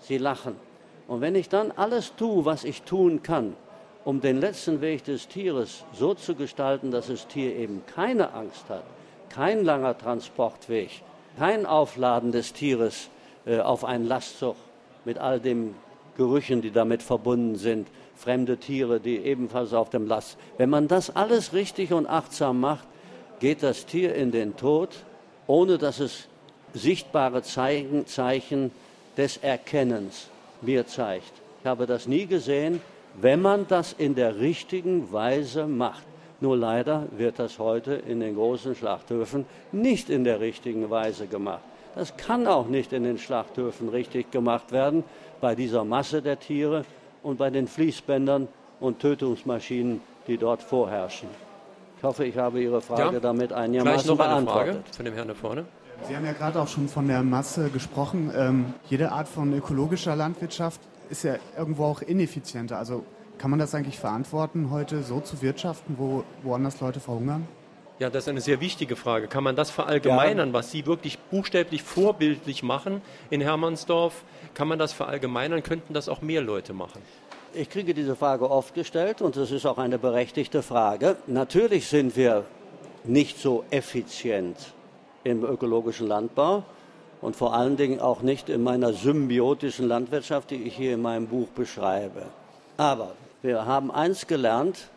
Sie 0.00 0.18
lachen. 0.18 0.65
Und 1.08 1.20
wenn 1.20 1.34
ich 1.34 1.48
dann 1.48 1.72
alles 1.72 2.14
tue, 2.16 2.44
was 2.44 2.64
ich 2.64 2.82
tun 2.82 3.22
kann, 3.22 3.54
um 4.04 4.20
den 4.20 4.40
letzten 4.40 4.80
Weg 4.80 5.04
des 5.04 5.28
Tieres 5.28 5.84
so 5.92 6.14
zu 6.14 6.34
gestalten, 6.34 6.90
dass 6.90 7.08
das 7.08 7.26
Tier 7.28 7.54
eben 7.56 7.82
keine 7.86 8.32
Angst 8.34 8.68
hat, 8.68 8.84
kein 9.28 9.64
langer 9.64 9.96
Transportweg, 9.96 11.02
kein 11.38 11.66
Aufladen 11.66 12.32
des 12.32 12.52
Tieres 12.52 13.08
äh, 13.46 13.58
auf 13.60 13.84
einen 13.84 14.06
Lastzug 14.06 14.56
mit 15.04 15.18
all 15.18 15.40
den 15.40 15.74
Gerüchen, 16.16 16.62
die 16.62 16.70
damit 16.70 17.02
verbunden 17.02 17.56
sind, 17.56 17.88
fremde 18.16 18.56
Tiere, 18.56 19.00
die 19.00 19.18
ebenfalls 19.18 19.74
auf 19.74 19.90
dem 19.90 20.06
Last. 20.06 20.38
Wenn 20.56 20.70
man 20.70 20.88
das 20.88 21.14
alles 21.14 21.52
richtig 21.52 21.92
und 21.92 22.06
achtsam 22.06 22.60
macht, 22.60 22.86
geht 23.38 23.62
das 23.62 23.86
Tier 23.86 24.14
in 24.14 24.32
den 24.32 24.56
Tod, 24.56 24.90
ohne 25.46 25.78
dass 25.78 26.00
es 26.00 26.26
sichtbare 26.74 27.42
Zeichen, 27.42 28.06
Zeichen 28.06 28.70
des 29.16 29.36
Erkennens 29.36 30.30
mir 30.66 30.86
zeigt. 30.86 31.32
Ich 31.60 31.66
habe 31.66 31.86
das 31.86 32.06
nie 32.06 32.26
gesehen, 32.26 32.80
wenn 33.20 33.40
man 33.40 33.66
das 33.66 33.94
in 33.94 34.14
der 34.14 34.38
richtigen 34.38 35.10
Weise 35.12 35.66
macht. 35.66 36.04
Nur 36.40 36.56
leider 36.56 37.06
wird 37.16 37.38
das 37.38 37.58
heute 37.58 37.94
in 37.94 38.20
den 38.20 38.34
großen 38.34 38.74
Schlachthöfen 38.74 39.46
nicht 39.72 40.10
in 40.10 40.24
der 40.24 40.40
richtigen 40.40 40.90
Weise 40.90 41.26
gemacht. 41.26 41.62
Das 41.94 42.14
kann 42.18 42.46
auch 42.46 42.66
nicht 42.66 42.92
in 42.92 43.04
den 43.04 43.16
Schlachthöfen 43.16 43.88
richtig 43.88 44.30
gemacht 44.30 44.70
werden 44.70 45.02
bei 45.40 45.54
dieser 45.54 45.84
Masse 45.84 46.20
der 46.20 46.38
Tiere 46.38 46.84
und 47.22 47.38
bei 47.38 47.48
den 47.48 47.66
Fließbändern 47.66 48.48
und 48.80 48.98
Tötungsmaschinen, 49.00 50.02
die 50.26 50.36
dort 50.36 50.62
vorherrschen. 50.62 51.28
Ich 51.96 52.02
hoffe, 52.02 52.26
ich 52.26 52.36
habe 52.36 52.60
Ihre 52.60 52.82
Frage 52.82 53.14
ja, 53.14 53.20
damit 53.20 53.54
einigermaßen 53.54 54.08
noch 54.10 54.18
beantwortet. 54.18 54.74
Eine 54.74 54.82
Frage 54.82 54.94
von 54.94 55.04
dem 55.06 55.14
Herrn 55.14 55.28
da 55.28 55.34
vorne. 55.34 55.64
Sie 56.02 56.14
haben 56.14 56.24
ja 56.24 56.32
gerade 56.32 56.60
auch 56.60 56.68
schon 56.68 56.88
von 56.88 57.08
der 57.08 57.22
Masse 57.22 57.68
gesprochen. 57.70 58.30
Ähm, 58.36 58.74
jede 58.88 59.10
Art 59.10 59.26
von 59.26 59.52
ökologischer 59.52 60.14
Landwirtschaft 60.14 60.80
ist 61.10 61.24
ja 61.24 61.36
irgendwo 61.58 61.84
auch 61.84 62.02
ineffizienter. 62.02 62.78
Also 62.78 63.04
kann 63.38 63.50
man 63.50 63.58
das 63.58 63.74
eigentlich 63.74 63.98
verantworten, 63.98 64.70
heute 64.70 65.02
so 65.02 65.20
zu 65.20 65.42
wirtschaften, 65.42 65.96
wo 65.98 66.24
woanders 66.42 66.80
Leute 66.80 67.00
verhungern? 67.00 67.46
Ja, 67.98 68.10
das 68.10 68.24
ist 68.24 68.28
eine 68.28 68.40
sehr 68.40 68.60
wichtige 68.60 68.94
Frage. 68.94 69.26
Kann 69.26 69.42
man 69.42 69.56
das 69.56 69.70
verallgemeinern, 69.70 70.48
ja. 70.48 70.54
was 70.54 70.70
Sie 70.70 70.86
wirklich 70.86 71.18
buchstäblich 71.18 71.82
vorbildlich 71.82 72.62
machen 72.62 73.00
in 73.30 73.40
Hermannsdorf? 73.40 74.22
Kann 74.54 74.68
man 74.68 74.78
das 74.78 74.92
verallgemeinern? 74.92 75.62
Könnten 75.62 75.94
das 75.94 76.08
auch 76.08 76.20
mehr 76.20 76.42
Leute 76.42 76.72
machen? 76.72 77.00
Ich 77.54 77.70
kriege 77.70 77.94
diese 77.94 78.14
Frage 78.14 78.50
oft 78.50 78.74
gestellt 78.74 79.22
und 79.22 79.36
es 79.36 79.50
ist 79.50 79.64
auch 79.64 79.78
eine 79.78 79.98
berechtigte 79.98 80.62
Frage. 80.62 81.16
Natürlich 81.26 81.88
sind 81.88 82.16
wir 82.16 82.44
nicht 83.04 83.38
so 83.38 83.64
effizient 83.70 84.75
im 85.26 85.44
ökologischen 85.44 86.06
Landbau 86.06 86.62
und 87.20 87.34
vor 87.34 87.54
allen 87.54 87.76
Dingen 87.76 88.00
auch 88.00 88.22
nicht 88.22 88.48
in 88.48 88.62
meiner 88.62 88.92
symbiotischen 88.92 89.88
Landwirtschaft, 89.88 90.50
die 90.50 90.62
ich 90.62 90.76
hier 90.76 90.94
in 90.94 91.02
meinem 91.02 91.26
Buch 91.26 91.48
beschreibe. 91.48 92.22
Aber 92.76 93.14
wir 93.42 93.66
haben 93.66 93.90
eins 93.90 94.26
gelernt, 94.26 94.88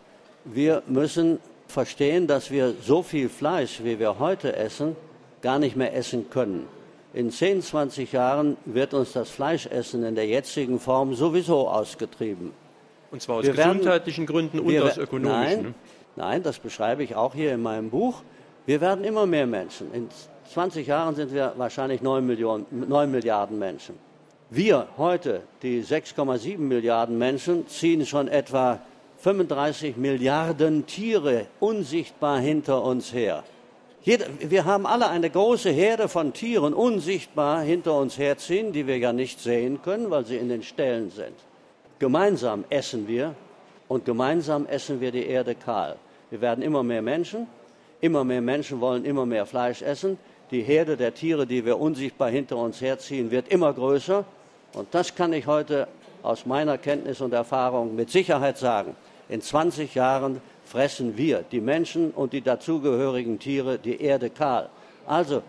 wir 0.46 0.84
müssen 0.88 1.40
verstehen, 1.68 2.28
dass 2.28 2.52
wir 2.52 2.74
so 2.82 3.04
viel 3.04 3.30
Fleisch, 3.30 3.84
wie 3.84 4.00
wir 4.00 4.20
heute 4.20 4.56
essen, 4.56 4.96
gar 5.42 5.60
nicht 5.60 5.76
mehr 5.76 5.96
essen 5.96 6.30
können. 6.30 6.68
In 7.14 7.32
10, 7.32 7.64
20 7.64 8.12
Jahren 8.12 8.58
wird 8.66 8.94
uns 8.94 9.14
das 9.14 9.30
Fleischessen 9.32 10.04
in 10.04 10.14
der 10.14 10.28
jetzigen 10.28 10.80
Form 10.80 11.16
sowieso 11.16 11.68
ausgetrieben. 11.68 12.52
Und 13.12 13.22
zwar 13.22 13.38
aus 13.38 13.46
wir 13.46 13.54
gesundheitlichen 13.54 14.28
werden, 14.28 14.34
Gründen 14.34 14.60
und 14.60 14.70
wir, 14.70 14.86
aus 14.86 14.98
ökonomischen? 14.98 15.56
Nein, 15.56 15.64
ne? 15.64 15.74
nein, 16.16 16.44
das 16.44 16.60
beschreibe 16.60 17.04
ich 17.04 17.16
auch 17.16 17.34
hier 17.34 17.54
in 17.54 17.64
meinem 17.64 17.90
Buch. 17.90 18.22
Wir 18.70 18.82
werden 18.82 19.04
immer 19.04 19.26
mehr 19.26 19.48
Menschen. 19.48 19.92
In 19.96 20.10
20 20.54 20.86
Jahren 20.86 21.16
sind 21.16 21.34
wir 21.34 21.54
wahrscheinlich 21.58 22.04
9, 22.04 22.24
Millionen, 22.24 22.68
9 22.70 23.10
Milliarden 23.10 23.58
Menschen. 23.58 23.96
Wir 24.52 24.88
heute, 24.96 25.42
die 25.64 25.84
6,7 25.84 26.60
Milliarden 26.60 27.18
Menschen, 27.18 27.68
ziehen 27.68 28.06
schon 28.06 28.28
etwa 28.28 28.80
35 29.22 29.98
Milliarden 29.98 30.86
Tiere 30.86 31.48
unsichtbar 31.60 32.38
hinter 32.38 32.84
uns 32.84 33.12
her. 33.12 33.44
Jeder, 34.04 34.28
wir 34.40 34.66
haben 34.66 34.86
alle 34.86 35.08
eine 35.08 35.32
große 35.32 35.72
Herde 35.72 36.08
von 36.08 36.34
Tieren 36.34 36.76
unsichtbar 36.76 37.64
hinter 37.64 37.98
uns 37.98 38.20
herziehen, 38.20 38.72
die 38.72 38.86
wir 38.86 39.00
ja 39.00 39.14
nicht 39.14 39.40
sehen 39.40 39.82
können, 39.82 40.12
weil 40.12 40.28
sie 40.28 40.38
in 40.38 40.48
den 40.48 40.62
Ställen 40.62 41.10
sind. 41.10 41.34
Gemeinsam 41.98 42.66
essen 42.70 43.08
wir 43.08 43.34
und 43.88 44.06
gemeinsam 44.06 44.68
essen 44.68 45.02
wir 45.02 45.12
die 45.12 45.26
Erde 45.26 45.56
kahl. 45.56 45.96
Wir 46.30 46.42
werden 46.42 46.64
immer 46.64 46.84
mehr 46.84 47.02
Menschen, 47.02 47.48
immer 48.02 48.24
mehr 48.24 48.42
Menschen 48.42 48.82
wollen 48.82 49.06
immer 49.06 49.26
mehr 49.26 49.46
Fleisch 49.46 49.82
essen. 49.82 50.18
Die 50.52 50.62
Herde 50.62 50.98
der 50.98 51.14
Tiere, 51.14 51.46
die 51.46 51.66
wir 51.66 51.80
unsichtbar 51.80 52.30
hinter 52.30 52.58
uns 52.58 52.82
herziehen, 52.82 53.32
wird 53.32 53.48
immer 53.50 53.74
größer. 53.74 54.26
Und 54.74 54.88
das 54.92 55.16
kann 55.16 55.34
ich 55.34 55.48
heute 55.48 55.88
aus 56.24 56.46
meiner 56.46 56.78
Kenntnis 56.78 57.22
und 57.22 57.34
Erfahrung 57.34 57.96
mit 57.96 58.10
Sicherheit 58.10 58.58
sagen. 58.58 58.96
In 59.30 59.42
20 59.42 59.94
Jahren 59.96 60.42
fressen 60.66 61.18
wir, 61.18 61.44
die 61.52 61.62
Menschen 61.62 62.12
und 62.12 62.34
die 62.34 62.42
dazugehörigen 62.42 63.40
Tiere, 63.40 63.78
die 63.78 64.02
Erde 64.02 64.30
kahl. 64.30 64.70
Also 65.06 65.42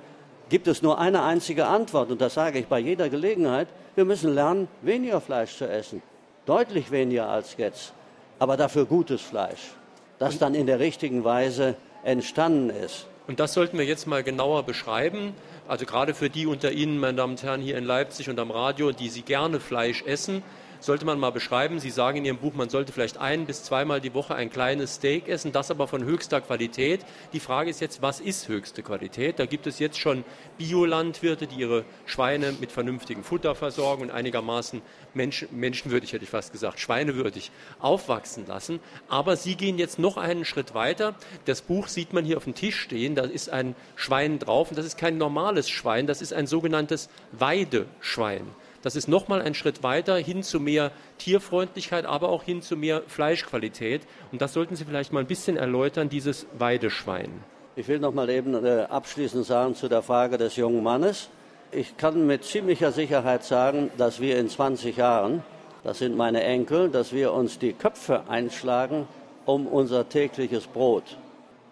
gibt 0.49 0.67
es 0.67 0.83
nur 0.83 0.99
eine 0.99 1.23
einzige 1.23 1.67
Antwort, 1.67 2.11
und 2.11 2.21
das 2.21 2.35
sage 2.35 2.59
ich 2.59 2.67
bei 2.67 2.79
jeder 2.79 3.09
Gelegenheit, 3.09 3.69
wir 3.95 4.05
müssen 4.05 4.35
lernen, 4.35 4.69
weniger 4.83 5.21
Fleisch 5.21 5.57
zu 5.57 5.69
essen. 5.69 6.03
Deutlich 6.47 6.91
weniger 6.91 7.29
als 7.29 7.57
jetzt, 7.57 7.93
aber 8.39 8.57
dafür 8.57 8.85
gutes 8.85 9.21
Fleisch, 9.21 9.73
das 10.21 10.39
dann 10.39 10.55
in 10.55 10.67
der 10.67 10.79
richtigen 10.79 11.25
Weise 11.25 11.75
entstanden 12.05 12.71
ist. 12.71 13.07
Und 13.27 13.41
das 13.41 13.55
sollten 13.55 13.79
wir 13.79 13.87
jetzt 13.87 14.07
mal 14.07 14.23
genauer 14.23 14.65
beschreiben. 14.65 15.33
Also 15.67 15.87
gerade 15.87 16.15
für 16.15 16.29
die 16.29 16.47
unter 16.47 16.73
Ihnen, 16.73 16.99
meine 16.99 17.17
Damen 17.17 17.33
und 17.33 17.43
Herren, 17.43 17.63
hier 17.63 17.79
in 17.79 17.85
Leipzig 17.85 18.29
und 18.29 18.39
am 18.39 18.51
Radio, 18.51 18.93
die 18.93 19.09
Sie 19.09 19.23
gerne 19.23 19.61
Fleisch 19.61 20.03
essen, 20.03 20.43
sollte 20.81 21.05
man 21.05 21.19
mal 21.19 21.31
beschreiben. 21.31 21.79
Sie 21.79 21.91
sagen 21.91 22.19
in 22.19 22.25
Ihrem 22.25 22.39
Buch, 22.39 22.55
man 22.55 22.69
sollte 22.69 22.93
vielleicht 22.93 23.19
ein 23.19 23.47
bis 23.47 23.63
zweimal 23.65 24.01
die 24.01 24.15
Woche 24.15 24.35
ein 24.35 24.51
kleines 24.51 24.97
Steak 24.97 25.29
essen, 25.29 25.53
das 25.53 25.71
aber 25.71 25.87
von 25.87 26.05
höchster 26.05 26.41
Qualität. 26.41 27.05
Die 27.33 27.41
Frage 27.41 27.71
ist 27.71 27.81
jetzt, 27.81 28.03
was 28.03 28.21
ist 28.21 28.49
höchste 28.49 28.83
Qualität? 28.83 29.39
Da 29.39 29.47
gibt 29.47 29.67
es 29.67 29.79
jetzt 29.79 29.99
schon 29.99 30.25
Biolandwirte, 30.59 31.47
die 31.47 31.57
ihre 31.57 31.85
Schweine 32.07 32.53
mit 32.61 32.73
vernünftigem 32.73 33.25
Futter 33.25 33.55
versorgen 33.55 34.03
und 34.03 34.11
einigermaßen 34.11 34.83
Menschen, 35.15 35.49
menschenwürdig, 35.53 36.13
hätte 36.13 36.25
ich 36.25 36.31
fast 36.31 36.53
gesagt, 36.53 36.81
schweinewürdig 36.81 37.51
aufwachsen 37.81 38.47
lassen. 38.47 38.81
Aber 39.09 39.37
Sie 39.37 39.57
gehen 39.57 39.79
jetzt 39.79 39.99
noch 39.99 40.17
einen 40.17 40.45
Schritt 40.45 40.75
weiter. 40.75 41.15
Das 41.45 41.63
Buch 41.63 41.89
sieht 41.89 42.13
man 42.13 42.25
hier 42.25 42.37
auf 42.37 42.45
dem 42.45 42.55
Tisch 42.55 42.81
stehen. 42.81 43.15
Da 43.15 43.25
ist 43.25 43.51
ein 43.51 43.75
Schwein 43.97 44.39
drauf 44.39 44.71
und 44.71 44.79
das 44.79 44.87
ist 44.87 44.99
kein 44.99 45.19
normales 45.19 45.69
Schwein, 45.69 46.07
das 46.07 46.23
ist 46.23 46.33
ein 46.33 46.47
sogenanntes 46.47 47.09
Weideschwein. 47.33 48.47
Das 48.83 48.97
ist 48.97 49.09
nochmal 49.09 49.43
ein 49.43 49.55
Schritt 49.55 49.83
weiter 49.83 50.17
hin 50.17 50.43
zu 50.43 50.59
mehr 50.59 50.91
Tierfreundlichkeit, 51.19 52.07
aber 52.07 52.31
auch 52.31 52.43
hin 52.43 52.63
zu 52.63 52.77
mehr 52.77 53.03
Fleischqualität. 53.07 54.03
Und 54.33 54.41
das 54.41 54.55
sollten 54.55 54.75
Sie 54.75 54.85
vielleicht 54.87 55.13
mal 55.13 55.21
ein 55.21 55.27
bisschen 55.27 55.57
erläutern, 55.57 56.09
dieses 56.09 56.47
Weideschwein. 56.59 57.31
Ich 57.77 57.89
will 57.89 57.99
noch 57.99 58.15
mal 58.15 58.31
eben 58.31 58.55
äh, 58.65 58.87
abschließend 58.89 59.45
sagen 59.45 59.75
zu 59.75 59.89
der 59.89 60.03
Frage 60.03 60.39
des 60.39 60.57
jungen 60.57 60.83
Mannes. 60.83 61.29
Ich 61.73 61.97
kann 61.97 62.27
mit 62.27 62.45
ziemlicher 62.45 62.91
Sicherheit 62.91 63.45
sagen, 63.45 63.91
dass 63.99 64.21
wir 64.21 64.39
in 64.39 64.49
20 64.49 64.97
Jahren, 64.97 65.45
das 65.85 65.99
sind 65.99 66.17
meine 66.17 66.43
Enkel, 66.43 66.89
dass 66.89 67.13
wir 67.13 67.33
uns 67.33 67.59
die 67.59 67.75
Köpfe 67.75 68.25
einschlagen 68.29 69.07
um 69.47 69.67
unser 69.67 70.09
tägliches 70.09 70.67
Brot. 70.67 71.05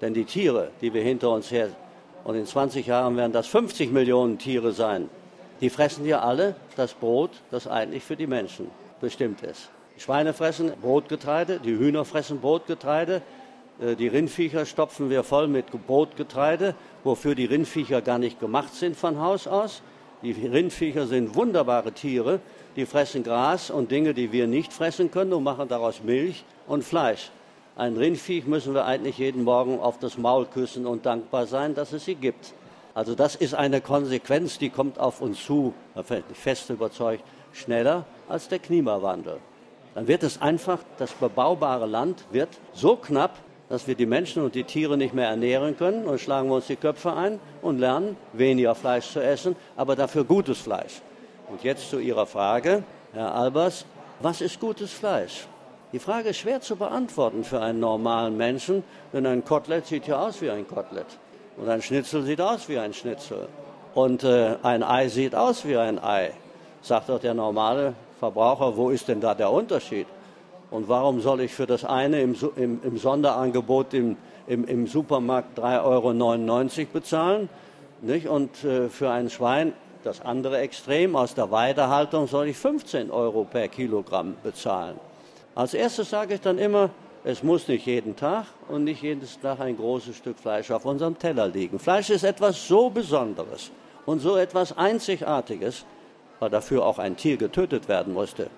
Denn 0.00 0.14
die 0.14 0.24
Tiere, 0.24 0.70
die 0.80 0.92
wir 0.94 1.02
hinter 1.02 1.30
uns 1.30 1.50
her, 1.50 1.70
und 2.24 2.34
in 2.34 2.46
20 2.46 2.86
Jahren 2.86 3.16
werden 3.16 3.32
das 3.32 3.46
50 3.46 3.90
Millionen 3.90 4.38
Tiere 4.38 4.72
sein, 4.72 5.08
die 5.60 5.70
fressen 5.70 6.04
ja 6.06 6.20
alle 6.20 6.56
das 6.76 6.94
Brot, 6.94 7.30
das 7.50 7.66
eigentlich 7.66 8.04
für 8.04 8.16
die 8.16 8.26
Menschen 8.26 8.70
bestimmt 9.00 9.42
ist. 9.42 9.70
Die 9.96 10.00
Schweine 10.00 10.32
fressen 10.32 10.72
Brotgetreide, 10.80 11.58
die 11.58 11.76
Hühner 11.76 12.04
fressen 12.04 12.40
Brotgetreide, 12.40 13.22
äh, 13.80 13.96
die 13.96 14.08
Rindviecher 14.08 14.66
stopfen 14.66 15.10
wir 15.10 15.24
voll 15.24 15.48
mit 15.48 15.66
Brotgetreide, 15.86 16.74
wofür 17.04 17.34
die 17.34 17.46
Rindviecher 17.46 18.02
gar 18.02 18.18
nicht 18.18 18.40
gemacht 18.40 18.74
sind 18.74 18.96
von 18.96 19.20
Haus 19.20 19.46
aus. 19.46 19.82
Die 20.22 20.32
Rindviecher 20.32 21.06
sind 21.06 21.34
wunderbare 21.34 21.92
Tiere, 21.92 22.40
die 22.76 22.86
fressen 22.86 23.22
Gras 23.22 23.70
und 23.70 23.90
Dinge, 23.90 24.14
die 24.14 24.32
wir 24.32 24.46
nicht 24.46 24.72
fressen 24.72 25.10
können 25.10 25.32
und 25.32 25.44
machen 25.44 25.68
daraus 25.68 26.02
Milch 26.02 26.44
und 26.66 26.82
Fleisch. 26.82 27.30
Ein 27.76 27.96
Rindviech 27.96 28.46
müssen 28.46 28.74
wir 28.74 28.86
eigentlich 28.86 29.18
jeden 29.18 29.44
Morgen 29.44 29.78
auf 29.78 30.00
das 30.00 30.18
Maul 30.18 30.46
küssen 30.46 30.84
und 30.84 31.06
dankbar 31.06 31.46
sein, 31.46 31.76
dass 31.76 31.92
es 31.92 32.04
sie 32.04 32.16
gibt. 32.16 32.52
Also 32.98 33.14
das 33.14 33.36
ist 33.36 33.54
eine 33.54 33.80
Konsequenz, 33.80 34.58
die 34.58 34.70
kommt 34.70 34.98
auf 34.98 35.20
uns 35.20 35.44
zu, 35.44 35.72
da 35.94 36.02
bin 36.02 36.24
ich 36.32 36.36
fest 36.36 36.68
überzeugt, 36.68 37.22
schneller 37.52 38.04
als 38.28 38.48
der 38.48 38.58
Klimawandel. 38.58 39.38
Dann 39.94 40.08
wird 40.08 40.24
es 40.24 40.42
einfach, 40.42 40.80
das 40.98 41.12
bebaubare 41.12 41.86
Land 41.86 42.24
wird 42.32 42.48
so 42.72 42.96
knapp, 42.96 43.38
dass 43.68 43.86
wir 43.86 43.94
die 43.94 44.04
Menschen 44.04 44.42
und 44.42 44.56
die 44.56 44.64
Tiere 44.64 44.96
nicht 44.96 45.14
mehr 45.14 45.28
ernähren 45.28 45.76
können. 45.76 46.06
Und 46.06 46.20
schlagen 46.20 46.48
wir 46.48 46.56
uns 46.56 46.66
die 46.66 46.74
Köpfe 46.74 47.12
ein 47.12 47.38
und 47.62 47.78
lernen, 47.78 48.16
weniger 48.32 48.74
Fleisch 48.74 49.12
zu 49.12 49.22
essen, 49.22 49.54
aber 49.76 49.94
dafür 49.94 50.24
gutes 50.24 50.58
Fleisch. 50.58 51.00
Und 51.48 51.62
jetzt 51.62 51.90
zu 51.90 52.00
Ihrer 52.00 52.26
Frage, 52.26 52.82
Herr 53.12 53.32
Albers, 53.32 53.86
was 54.18 54.40
ist 54.40 54.58
gutes 54.58 54.92
Fleisch? 54.92 55.46
Die 55.92 56.00
Frage 56.00 56.30
ist 56.30 56.38
schwer 56.38 56.60
zu 56.62 56.74
beantworten 56.74 57.44
für 57.44 57.60
einen 57.60 57.78
normalen 57.78 58.36
Menschen, 58.36 58.82
denn 59.12 59.24
ein 59.24 59.44
Kotelett 59.44 59.86
sieht 59.86 60.08
ja 60.08 60.18
aus 60.18 60.42
wie 60.42 60.50
ein 60.50 60.66
Kotelett. 60.66 61.06
Und 61.60 61.68
ein 61.68 61.82
Schnitzel 61.82 62.22
sieht 62.22 62.40
aus 62.40 62.68
wie 62.68 62.78
ein 62.78 62.94
Schnitzel. 62.94 63.48
Und 63.94 64.22
äh, 64.22 64.56
ein 64.62 64.82
Ei 64.82 65.08
sieht 65.08 65.34
aus 65.34 65.64
wie 65.64 65.76
ein 65.76 66.02
Ei. 66.02 66.30
Sagt 66.82 67.08
doch 67.08 67.18
der 67.18 67.34
normale 67.34 67.94
Verbraucher, 68.20 68.76
wo 68.76 68.90
ist 68.90 69.08
denn 69.08 69.20
da 69.20 69.34
der 69.34 69.50
Unterschied? 69.50 70.06
Und 70.70 70.88
warum 70.88 71.20
soll 71.20 71.40
ich 71.40 71.54
für 71.54 71.66
das 71.66 71.84
eine 71.84 72.20
im, 72.20 72.36
im, 72.56 72.80
im 72.84 72.98
Sonderangebot 72.98 73.94
im, 73.94 74.16
im, 74.46 74.86
Supermarkt 74.86 75.58
3,99 75.58 76.78
Euro 76.78 76.88
bezahlen? 76.92 77.48
Nicht? 78.02 78.28
Und 78.28 78.62
äh, 78.64 78.88
für 78.88 79.10
ein 79.10 79.30
Schwein 79.30 79.72
das 80.04 80.20
andere 80.20 80.58
Extrem 80.58 81.16
aus 81.16 81.34
der 81.34 81.50
Weidehaltung 81.50 82.28
soll 82.28 82.48
ich 82.48 82.56
15 82.56 83.10
Euro 83.10 83.44
per 83.44 83.66
Kilogramm 83.68 84.36
bezahlen. 84.42 84.96
Als 85.56 85.74
erstes 85.74 86.10
sage 86.10 86.34
ich 86.34 86.40
dann 86.40 86.58
immer, 86.58 86.90
es 87.28 87.42
muss 87.42 87.68
nicht 87.68 87.84
jeden 87.84 88.16
Tag 88.16 88.46
und 88.70 88.84
nicht 88.84 89.02
jeden 89.02 89.20
Tag 89.42 89.60
ein 89.60 89.76
großes 89.76 90.16
Stück 90.16 90.38
Fleisch 90.38 90.70
auf 90.70 90.86
unserem 90.86 91.18
Teller 91.18 91.46
liegen. 91.46 91.78
Fleisch 91.78 92.08
ist 92.08 92.24
etwas 92.24 92.66
so 92.66 92.88
Besonderes 92.88 93.70
und 94.06 94.20
so 94.20 94.38
etwas 94.38 94.74
Einzigartiges, 94.78 95.84
weil 96.38 96.48
dafür 96.48 96.86
auch 96.86 96.98
ein 96.98 97.18
Tier 97.18 97.36
getötet 97.36 97.86
werden 97.86 98.14
musste 98.14 98.48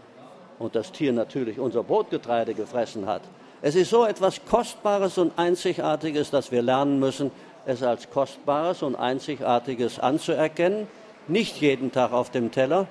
und 0.61 0.77
das 0.77 0.93
Tier 0.93 1.13
natürlich 1.13 1.59
unser 1.59 1.83
Brotgetreide 1.83 2.55
gefressen 2.55 3.07
hat. 3.07 3.23
Es 3.61 3.75
ist 3.75 3.91
so 3.91 4.05
etwas 4.05 4.41
Kostbares 4.45 5.19
und 5.19 5.37
Einzigartiges, 5.37 6.31
dass 6.31 6.53
wir 6.53 6.63
lernen 6.63 7.01
müssen, 7.01 7.33
es 7.67 7.83
als 7.83 8.09
Kostbares 8.09 8.85
und 8.85 8.95
Einzigartiges 8.95 9.99
anzuerkennen. 9.99 10.87
Nicht 11.27 11.61
jeden 11.61 11.91
Tag 11.91 12.13
auf 12.13 12.31
dem 12.31 12.53
Teller, 12.53 12.87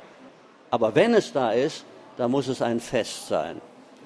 aber 0.72 0.94
wenn 0.96 1.13
es 1.13 1.32
da 1.32 1.52
ist, 1.52 1.86
dann 2.18 2.32
muss 2.32 2.50
es 2.50 2.62
ein 2.62 2.82
Fest 2.82 3.30
sein. 3.30 3.62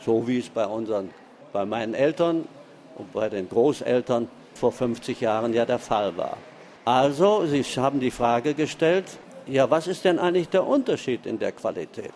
So 0.06 0.28
wie 0.28 0.38
es 0.38 0.50
bei, 0.50 0.68
unseren, 0.68 1.10
bei 1.54 1.66
meinen 1.66 1.94
Eltern 1.94 2.48
und 2.96 3.14
bei 3.14 3.30
den 3.30 3.48
Großeltern 3.48 4.28
vor 4.56 4.72
50 4.72 5.22
Jahren 5.22 5.54
ja 5.54 5.66
der 5.66 5.80
Fall 5.80 6.18
war. 6.18 6.38
Also, 6.84 7.46
Sie 7.46 7.64
haben 7.64 8.00
die 8.00 8.12
Frage 8.12 8.54
gestellt, 8.54 9.06
ja, 9.46 9.70
was 9.70 9.88
ist 9.88 10.04
denn 10.04 10.20
eigentlich 10.20 10.50
der 10.50 10.66
Unterschied 10.66 11.26
in 11.26 11.40
der 11.40 11.52
Qualität? 11.52 12.14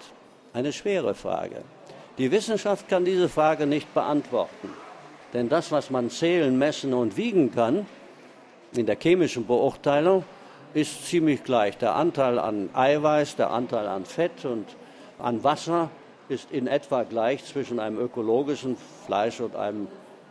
Eine 0.54 0.74
schwere 0.74 1.14
Frage. 1.14 1.62
Die 2.18 2.32
Wissenschaft 2.32 2.90
kann 2.90 3.06
diese 3.06 3.30
Frage 3.30 3.66
nicht 3.66 3.94
beantworten. 3.94 4.74
Denn 5.34 5.50
das, 5.50 5.72
was 5.72 5.90
man 5.90 6.10
zählen, 6.10 6.58
messen 6.58 6.94
und 6.94 7.16
wiegen 7.16 7.54
kann, 7.54 7.86
in 8.76 8.86
der 8.86 8.98
chemischen 8.98 9.46
Beurteilung, 9.46 10.24
ist 10.74 11.06
ziemlich 11.06 11.44
gleich. 11.44 11.78
Der 11.78 11.96
Anteil 11.96 12.40
an 12.40 12.70
Eiweiß, 12.74 13.36
der 13.36 13.52
Anteil 13.52 13.88
an 13.88 14.06
Fett 14.06 14.46
und 14.46 14.66
an 15.20 15.44
Wasser 15.44 15.90
ist 16.30 16.52
in 16.52 16.68
etwa 16.68 17.04
gleich 17.04 17.46
zwischen 17.46 17.80
einem 17.80 18.00
ökologischen 18.00 18.78
Fleisch 19.06 19.40
und 19.40 19.56
einem 19.56 19.88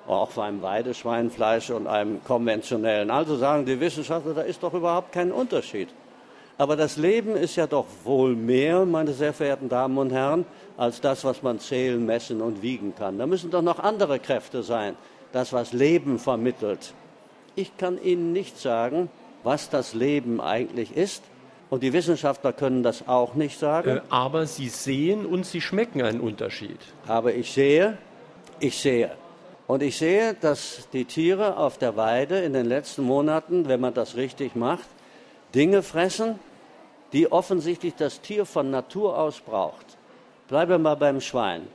auch 0.06 0.36
einem 0.38 0.62
Weideschweinfleisch 0.62 1.70
und 1.70 1.86
einem 1.86 2.22
konventionellen. 2.22 3.10
Also 3.10 3.36
sagen 3.36 3.66
die 3.66 3.80
Wissenschaftler, 3.80 4.34
da 4.34 4.42
ist 4.42 4.62
doch 4.62 4.72
überhaupt 4.72 5.12
kein 5.12 5.32
Unterschied. 5.32 5.88
Aber 6.58 6.76
das 6.76 6.96
Leben 6.96 7.36
ist 7.36 7.56
ja 7.56 7.66
doch 7.66 7.86
wohl 8.04 8.34
mehr, 8.34 8.86
meine 8.86 9.12
sehr 9.12 9.34
verehrten 9.34 9.68
Damen 9.68 9.98
und 9.98 10.10
Herren, 10.10 10.46
als 10.76 11.00
das, 11.00 11.24
was 11.24 11.42
man 11.42 11.58
zählen, 11.58 12.04
messen 12.04 12.40
und 12.40 12.62
wiegen 12.62 12.94
kann. 12.94 13.18
Da 13.18 13.26
müssen 13.26 13.50
doch 13.50 13.62
noch 13.62 13.78
andere 13.78 14.18
Kräfte 14.18 14.62
sein, 14.62 14.96
das, 15.32 15.52
was 15.52 15.72
Leben 15.72 16.18
vermittelt. 16.18 16.94
Ich 17.56 17.76
kann 17.76 18.02
Ihnen 18.02 18.32
nicht 18.32 18.58
sagen, 18.58 19.10
was 19.42 19.68
das 19.68 19.92
Leben 19.92 20.40
eigentlich 20.40 20.96
ist. 20.96 21.22
Und 21.68 21.82
die 21.82 21.92
Wissenschaftler 21.92 22.52
können 22.52 22.82
das 22.82 23.08
auch 23.08 23.34
nicht 23.34 23.58
sagen. 23.58 23.96
Äh, 23.96 24.00
aber 24.08 24.46
Sie 24.46 24.68
sehen 24.68 25.26
und 25.26 25.46
Sie 25.46 25.60
schmecken 25.60 26.02
einen 26.02 26.20
Unterschied. 26.20 26.78
Aber 27.06 27.34
ich 27.34 27.52
sehe, 27.52 27.98
ich 28.60 28.78
sehe. 28.78 29.10
Und 29.66 29.82
ich 29.82 29.98
sehe, 29.98 30.34
dass 30.34 30.88
die 30.92 31.04
Tiere 31.04 31.56
auf 31.56 31.76
der 31.78 31.96
Weide 31.96 32.38
in 32.38 32.52
den 32.52 32.66
letzten 32.66 33.02
Monaten, 33.02 33.66
wenn 33.66 33.80
man 33.80 33.94
das 33.94 34.14
richtig 34.14 34.54
macht, 34.54 34.86
Dinge 35.54 35.82
fressen, 35.82 36.38
die 37.12 37.32
offensichtlich 37.32 37.94
das 37.94 38.20
Tier 38.20 38.46
von 38.46 38.70
Natur 38.70 39.18
aus 39.18 39.40
braucht. 39.40 39.96
Bleiben 40.48 40.70
wir 40.70 40.78
mal 40.78 40.94
beim 40.94 41.20
Schwein. 41.20 41.66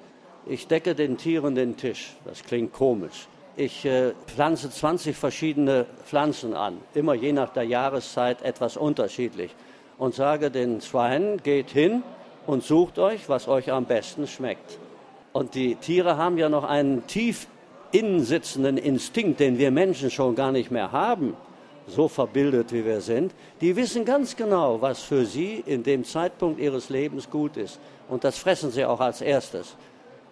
Ich 0.46 0.68
decke 0.68 0.96
den 0.96 1.18
Tieren 1.18 1.56
den 1.56 1.76
Tisch. 1.76 2.16
Das 2.24 2.44
klingt 2.44 2.72
komisch. 2.72 3.28
Ich 3.58 3.86
äh, 3.86 4.14
pflanze 4.28 4.70
20 4.70 5.16
verschiedene 5.16 5.86
Pflanzen 6.06 6.54
an, 6.54 6.78
immer 6.94 7.14
je 7.14 7.34
nach 7.34 7.50
der 7.50 7.64
Jahreszeit 7.64 8.42
etwas 8.42 8.78
unterschiedlich. 8.78 9.54
Und 10.02 10.16
sage 10.16 10.50
den 10.50 10.82
Schweinen, 10.82 11.38
geht 11.44 11.70
hin 11.70 12.02
und 12.48 12.64
sucht 12.64 12.98
euch, 12.98 13.30
was 13.30 13.48
euch 13.48 13.72
am 13.72 13.86
besten 13.86 14.26
schmeckt. 14.26 14.80
Und 15.32 15.54
die 15.54 15.76
Tiere 15.76 16.18
haben 16.18 16.40
ja 16.40 16.50
noch 16.50 16.64
einen 16.64 17.06
tief 17.06 17.46
innen 17.92 18.24
sitzenden 18.24 18.78
Instinkt, 18.78 19.40
den 19.40 19.60
wir 19.60 19.70
Menschen 19.70 20.10
schon 20.10 20.34
gar 20.34 20.52
nicht 20.52 20.72
mehr 20.72 20.92
haben 20.92 21.36
so 21.88 22.08
verbildet 22.08 22.72
wie 22.72 22.86
wir 22.86 23.02
sind, 23.02 23.34
die 23.60 23.76
wissen 23.76 24.06
ganz 24.06 24.36
genau, 24.36 24.82
was 24.82 25.02
für 25.02 25.26
sie 25.26 25.64
in 25.66 25.84
dem 25.84 26.04
Zeitpunkt 26.04 26.60
ihres 26.60 26.90
Lebens 26.90 27.30
gut 27.30 27.58
ist. 27.58 27.80
Und 28.10 28.24
das 28.24 28.38
fressen 28.38 28.72
sie 28.72 28.86
auch 28.86 29.00
als 29.00 29.22
erstes. 29.22 29.76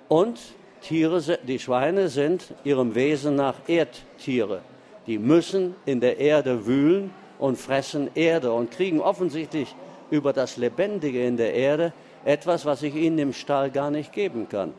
Und 0.08 0.40
Tiere, 0.82 1.22
die 1.46 1.60
Schweine 1.60 2.10
sind 2.10 2.54
ihrem 2.64 2.96
Wesen 2.96 3.36
nach 3.36 3.56
Erdtiere. 3.68 4.62
Die 5.08 5.18
müssen 5.18 5.76
in 5.86 6.00
der 6.00 6.18
Erde 6.20 6.66
wühlen 6.66 7.12
und 7.40 7.58
fressen 7.58 8.10
Erde 8.16 8.54
und 8.54 8.70
kriegen 8.70 9.02
offensichtlich 9.02 9.74
über 10.12 10.34
das 10.34 10.58
Lebendige 10.58 11.26
in 11.26 11.38
der 11.38 11.54
Erde 11.54 11.94
etwas, 12.26 12.66
was 12.66 12.84
ich 12.84 12.96
ihnen 12.96 13.18
im 13.18 13.34
Stall 13.34 13.72
gar 13.72 13.90
nicht 13.90 14.12
geben 14.12 14.48
kann. 14.50 14.74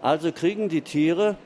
Also 0.00 0.30
kriegen 0.30 0.68
die 0.68 0.82
Tiere 0.82 1.36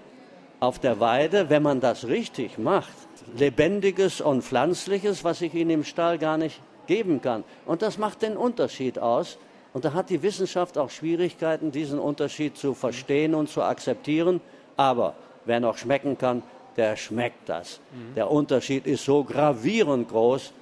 auf 0.60 0.78
der 0.78 1.00
Weide, 1.00 1.48
wenn 1.48 1.62
man 1.62 1.80
das 1.80 2.06
richtig 2.06 2.58
macht, 2.58 2.92
Lebendiges 3.36 4.20
und 4.20 4.42
Pflanzliches, 4.42 5.24
was 5.24 5.40
ich 5.40 5.54
ihnen 5.54 5.70
im 5.70 5.84
Stall 5.84 6.18
gar 6.18 6.36
nicht 6.36 6.60
geben 6.86 7.20
kann. 7.20 7.44
Und 7.66 7.82
das 7.82 7.98
macht 7.98 8.22
den 8.22 8.36
Unterschied 8.36 8.98
aus. 8.98 9.38
Und 9.72 9.84
da 9.84 9.94
hat 9.94 10.10
die 10.10 10.22
Wissenschaft 10.22 10.76
auch 10.76 10.90
Schwierigkeiten, 10.90 11.70
diesen 11.70 11.98
Unterschied 11.98 12.58
zu 12.58 12.74
verstehen 12.74 13.34
und 13.34 13.48
zu 13.48 13.62
akzeptieren. 13.62 14.40
Aber 14.76 15.14
wer 15.46 15.60
noch 15.60 15.78
schmecken 15.78 16.18
kann, 16.18 16.42
der 16.76 16.96
schmeckt 16.96 17.48
das. 17.48 17.80
Mhm. 17.92 18.14
Der 18.14 18.30
Unterschied 18.30 18.86
ist 18.86 19.04
so 19.04 19.24
gravierend 19.24 20.08
groß, 20.08 20.52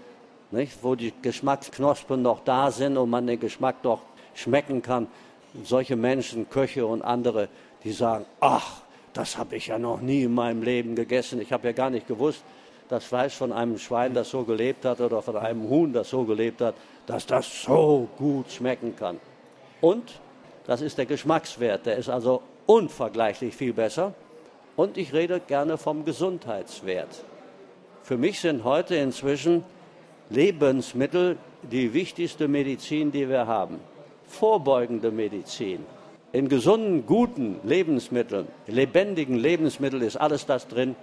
nicht? 0.51 0.79
wo 0.83 0.95
die 0.95 1.13
Geschmacksknospen 1.23 2.23
noch 2.23 2.45
da 2.45 2.71
sind 2.71 2.97
und 2.97 3.11
man 3.11 3.27
den 3.27 3.41
Geschmack 3.41 3.77
doch 3.83 4.01
schmecken 4.35 4.83
kann. 4.83 5.07
Solche 5.65 5.97
Menschen, 5.97 6.49
Köche 6.49 6.87
und 6.87 7.03
andere, 7.03 7.49
die 7.83 7.93
sagen, 7.93 8.25
ach, 8.41 8.83
das 9.13 9.37
habe 9.37 9.57
ich 9.57 9.69
ja 9.69 9.79
noch 9.79 10.01
nie 10.01 10.25
in 10.25 10.35
meinem 10.35 10.63
Leben 10.63 10.95
gegessen. 10.95 11.41
Ich 11.41 11.53
habe 11.53 11.69
ja 11.69 11.73
gar 11.73 11.91
nicht 11.91 12.07
gewusst, 12.07 12.43
das 12.89 13.05
Fleisch 13.05 13.35
von 13.35 13.53
einem 13.53 13.79
Schwein, 13.79 14.15
das 14.15 14.31
so 14.31 14.43
gelebt 14.45 14.85
hat, 14.85 15.01
oder 15.01 15.23
von 15.23 15.37
einem 15.37 15.69
Huhn, 15.69 15.93
das 15.93 16.11
so 16.11 16.25
gelebt 16.25 16.61
hat, 16.61 16.75
dass 17.07 17.27
das 17.27 17.63
so 17.63 18.09
gut 18.19 18.51
schmecken 18.51 18.95
kann. 18.97 19.19
Und 19.81 20.21
das 20.67 20.81
ist 20.81 20.99
der 20.99 21.07
Geschmackswert, 21.07 21.87
der 21.87 21.97
ist 21.97 22.09
also 22.09 22.43
unvergleichlich 22.67 23.55
viel 23.55 23.73
besser. 23.73 24.15
Und 24.81 24.97
ich 24.97 25.13
rede 25.13 25.41
gerne 25.41 25.77
vom 25.77 26.07
Gesundheitswert. 26.07 27.23
Für 28.03 28.17
mich 28.17 28.41
sind 28.41 28.65
heute 28.65 28.95
inzwischen 28.97 29.63
Lebensmittel 30.31 31.37
die 31.71 31.93
wichtigste 31.93 32.49
Medizin, 32.49 33.13
die 33.13 33.29
wir 33.29 33.47
haben. 33.47 33.79
Vorbeugende 34.27 35.11
Medizin. 35.11 35.85
In 36.33 36.49
gesunden, 36.49 37.05
guten 37.05 37.61
Lebensmitteln, 37.63 38.49
lebendigen 38.69 39.37
Lebensmitteln 39.37 40.03
ist 40.03 40.17
alles 40.17 40.47
das 40.47 40.67
drin, 40.67 40.97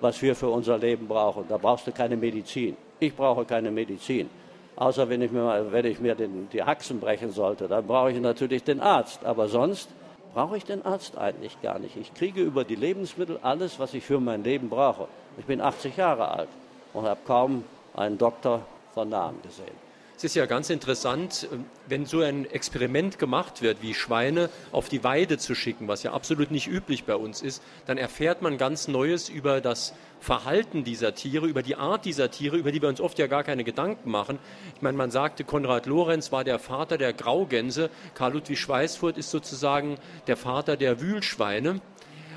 was 0.00 0.22
wir 0.22 0.36
für 0.36 0.50
unser 0.50 0.78
Leben 0.78 1.08
brauchen. 1.08 1.44
Da 1.48 1.56
brauchst 1.56 1.88
du 1.88 1.90
keine 1.90 2.16
Medizin. 2.16 2.76
Ich 3.00 3.16
brauche 3.16 3.44
keine 3.44 3.72
Medizin. 3.72 4.30
Außer 4.76 5.08
wenn 5.08 5.22
ich 5.22 5.32
mir, 5.32 5.66
wenn 5.72 5.86
ich 5.86 5.98
mir 5.98 6.14
den, 6.14 6.48
die 6.52 6.62
Haxen 6.62 7.00
brechen 7.00 7.32
sollte, 7.32 7.66
dann 7.66 7.84
brauche 7.84 8.12
ich 8.12 8.20
natürlich 8.20 8.62
den 8.62 8.78
Arzt. 8.78 9.24
Aber 9.24 9.48
sonst 9.48 9.88
brauche 10.34 10.56
ich 10.56 10.64
den 10.64 10.84
Arzt 10.84 11.16
eigentlich 11.16 11.60
gar 11.62 11.78
nicht. 11.78 11.96
Ich 11.96 12.12
kriege 12.12 12.42
über 12.42 12.64
die 12.64 12.74
Lebensmittel 12.74 13.38
alles, 13.42 13.78
was 13.78 13.94
ich 13.94 14.04
für 14.04 14.20
mein 14.20 14.42
Leben 14.42 14.68
brauche. 14.68 15.08
Ich 15.38 15.44
bin 15.46 15.60
80 15.60 15.96
Jahre 15.96 16.28
alt 16.28 16.48
und 16.92 17.06
habe 17.06 17.20
kaum 17.24 17.64
einen 17.94 18.18
Doktor 18.18 18.66
von 18.92 19.08
Namen 19.08 19.40
gesehen. 19.42 19.84
Es 20.16 20.22
ist 20.22 20.36
ja 20.36 20.46
ganz 20.46 20.70
interessant, 20.70 21.48
äh, 21.50 21.56
wenn 21.88 22.06
so 22.06 22.20
ein 22.20 22.48
Experiment 22.48 23.18
gemacht 23.18 23.62
wird, 23.62 23.82
wie 23.82 23.94
Schweine 23.94 24.48
auf 24.70 24.88
die 24.88 25.02
Weide 25.02 25.38
zu 25.38 25.54
schicken, 25.54 25.88
was 25.88 26.02
ja 26.04 26.12
absolut 26.12 26.50
nicht 26.50 26.68
üblich 26.68 27.04
bei 27.04 27.16
uns 27.16 27.42
ist, 27.42 27.62
dann 27.86 27.98
erfährt 27.98 28.40
man 28.40 28.56
ganz 28.56 28.86
Neues 28.86 29.28
über 29.28 29.60
das 29.60 29.92
Verhalten 30.24 30.84
dieser 30.84 31.14
Tiere, 31.14 31.46
über 31.46 31.62
die 31.62 31.76
Art 31.76 32.06
dieser 32.06 32.30
Tiere, 32.30 32.56
über 32.56 32.72
die 32.72 32.80
wir 32.80 32.88
uns 32.88 32.98
oft 32.98 33.18
ja 33.18 33.26
gar 33.26 33.44
keine 33.44 33.62
Gedanken 33.62 34.10
machen. 34.10 34.38
Ich 34.74 34.80
meine, 34.80 34.96
man 34.96 35.10
sagte, 35.10 35.44
Konrad 35.44 35.84
Lorenz 35.84 36.32
war 36.32 36.44
der 36.44 36.58
Vater 36.58 36.96
der 36.96 37.12
Graugänse, 37.12 37.90
Karl 38.14 38.32
Ludwig 38.32 38.58
Schweißfurt 38.58 39.18
ist 39.18 39.30
sozusagen 39.30 39.98
der 40.26 40.38
Vater 40.38 40.78
der 40.78 41.02
Wühlschweine. 41.02 41.82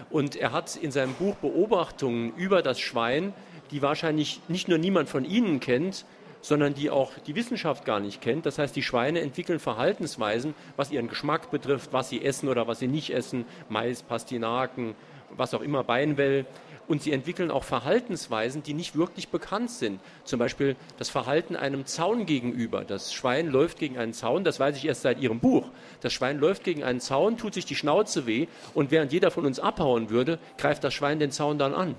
Und 0.10 0.36
er 0.36 0.52
hat 0.52 0.76
in 0.76 0.92
seinem 0.92 1.14
Buch 1.14 1.36
Beobachtungen 1.36 2.34
über 2.36 2.62
das 2.62 2.78
Schwein, 2.78 3.34
die 3.72 3.82
wahrscheinlich 3.82 4.42
nicht 4.50 4.68
nur 4.68 4.80
niemand 4.80 5.08
von 5.08 5.24
Ihnen 5.24 5.62
kennt, 5.62 6.06
sondern 6.42 6.74
die 6.74 6.90
auch 6.90 7.14
die 7.26 7.36
Wissenschaft 7.36 7.86
gar 7.86 8.02
nicht 8.02 8.20
kennt. 8.20 8.46
Das 8.46 8.60
heißt, 8.60 8.76
die 8.76 8.84
Schweine 8.84 9.22
entwickeln 9.22 9.60
Verhaltensweisen, 9.60 10.56
was 10.76 10.92
ihren 10.92 11.08
Geschmack 11.08 11.52
betrifft, 11.52 11.94
was 11.94 12.10
sie 12.10 12.22
essen 12.22 12.50
oder 12.50 12.68
was 12.68 12.80
sie 12.80 12.88
nicht 12.88 13.14
essen, 13.14 13.46
Mais, 13.70 14.04
Pastinaken, 14.04 14.94
was 15.36 15.54
auch 15.54 15.62
immer, 15.62 15.84
Beinwell. 15.84 16.46
Und 16.88 17.02
sie 17.02 17.12
entwickeln 17.12 17.52
auch 17.52 17.64
Verhaltensweisen, 17.64 18.64
die 18.64 18.74
nicht 18.74 18.96
wirklich 18.96 19.28
bekannt 19.28 19.72
sind. 19.72 20.00
Zum 20.24 20.40
Beispiel 20.40 20.76
das 20.98 21.10
Verhalten 21.10 21.56
einem 21.56 21.86
Zaun 21.86 22.26
gegenüber. 22.26 22.86
Das 22.86 23.14
Schwein 23.14 23.48
läuft 23.48 23.80
gegen 23.80 23.98
einen 23.98 24.14
Zaun, 24.14 24.44
das 24.44 24.60
weiß 24.60 24.78
ich 24.78 24.86
erst 24.86 25.02
seit 25.02 25.20
Ihrem 25.20 25.40
Buch. 25.40 25.70
Das 26.02 26.14
Schwein 26.14 26.40
läuft 26.40 26.64
gegen 26.64 26.84
einen 26.84 27.02
Zaun, 27.02 27.38
tut 27.38 27.54
sich 27.54 27.66
die 27.66 27.76
Schnauze 27.76 28.26
weh 28.26 28.48
und 28.74 28.92
während 28.92 29.12
jeder 29.12 29.32
von 29.32 29.46
uns 29.46 29.60
abhauen 29.60 30.10
würde, 30.10 30.40
greift 30.58 30.84
das 30.84 30.94
Schwein 30.94 31.20
den 31.20 31.32
Zaun 31.32 31.58
dann 31.60 31.74
an. 31.74 31.96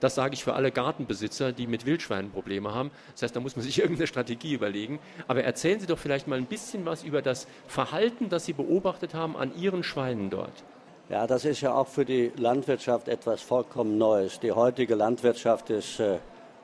Das 0.00 0.14
sage 0.14 0.34
ich 0.34 0.44
für 0.44 0.54
alle 0.54 0.70
Gartenbesitzer, 0.70 1.52
die 1.52 1.66
mit 1.66 1.84
Wildschweinen 1.84 2.30
Probleme 2.30 2.72
haben. 2.72 2.90
Das 3.12 3.22
heißt, 3.22 3.36
da 3.36 3.40
muss 3.40 3.56
man 3.56 3.64
sich 3.64 3.78
irgendeine 3.80 4.06
Strategie 4.06 4.54
überlegen. 4.54 5.00
Aber 5.26 5.42
erzählen 5.42 5.80
Sie 5.80 5.86
doch 5.86 5.98
vielleicht 5.98 6.28
mal 6.28 6.38
ein 6.38 6.46
bisschen 6.46 6.84
was 6.84 7.02
über 7.02 7.22
das 7.22 7.46
Verhalten, 7.66 8.28
das 8.28 8.44
Sie 8.44 8.52
beobachtet 8.52 9.14
haben 9.14 9.36
an 9.36 9.56
Ihren 9.56 9.82
Schweinen 9.82 10.30
dort. 10.30 10.64
Ja, 11.10 11.26
das 11.26 11.46
ist 11.46 11.62
ja 11.62 11.72
auch 11.72 11.86
für 11.86 12.04
die 12.04 12.32
Landwirtschaft 12.36 13.08
etwas 13.08 13.40
vollkommen 13.40 13.96
Neues. 13.96 14.40
Die 14.40 14.52
heutige 14.52 14.94
Landwirtschaft 14.94 15.70
ist 15.70 16.00
äh, 16.00 16.18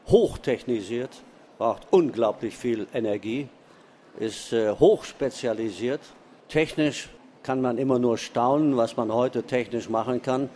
hochtechnisiert, 0.08 1.08
braucht 1.56 1.86
unglaublich 1.90 2.54
viel 2.54 2.86
Energie, 2.92 3.48
ist 4.18 4.52
äh, 4.52 4.70
hochspezialisiert. 4.72 6.02
Technisch 6.50 7.08
kann 7.42 7.62
man 7.62 7.78
immer 7.78 7.98
nur 7.98 8.18
staunen, 8.18 8.76
was 8.76 8.98
man 8.98 9.10
heute 9.14 9.44
technisch 9.44 9.88
machen 9.88 10.20
kann 10.20 10.50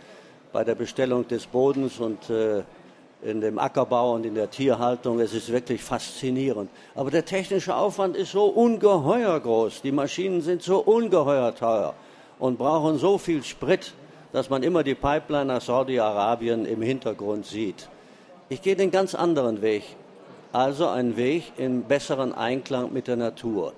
bei 0.53 0.63
der 0.63 0.75
Bestellung 0.75 1.27
des 1.27 1.47
Bodens 1.47 1.99
und 1.99 2.29
äh, 2.29 2.61
in 3.23 3.41
dem 3.41 3.57
Ackerbau 3.57 4.13
und 4.13 4.23
in 4.23 4.35
der 4.35 4.51
Tierhaltung. 4.51 5.19
Es 5.19 5.33
ist 5.33 5.51
wirklich 5.51 5.81
faszinierend. 5.81 6.69
Aber 6.93 7.09
der 7.09 7.25
technische 7.25 7.75
Aufwand 7.75 8.15
ist 8.15 8.33
so 8.33 8.45
ungeheuer 8.45 9.39
groß. 9.39 9.81
Die 9.81 9.91
Maschinen 9.91 10.41
sind 10.41 10.61
so 10.61 10.77
ungeheuer 10.77 11.55
teuer 11.55 11.95
und 12.39 12.57
brauchen 12.57 12.97
so 12.97 13.17
viel 13.17 13.43
Sprit, 13.43 13.93
dass 14.31 14.49
man 14.49 14.63
immer 14.63 14.83
die 14.83 14.95
Pipeline 14.95 15.45
nach 15.45 15.61
Saudi-Arabien 15.61 16.65
im 16.65 16.81
Hintergrund 16.81 17.45
sieht. 17.45 17.89
Ich 18.47 18.61
gehe 18.61 18.75
den 18.75 18.91
ganz 18.91 19.13
anderen 19.13 19.61
Weg, 19.61 19.83
also 20.51 20.87
einen 20.87 21.17
Weg 21.17 21.51
in 21.57 21.83
besseren 21.83 22.33
Einklang 22.33 22.91
mit 22.93 23.07
der 23.07 23.17
Natur. 23.17 23.73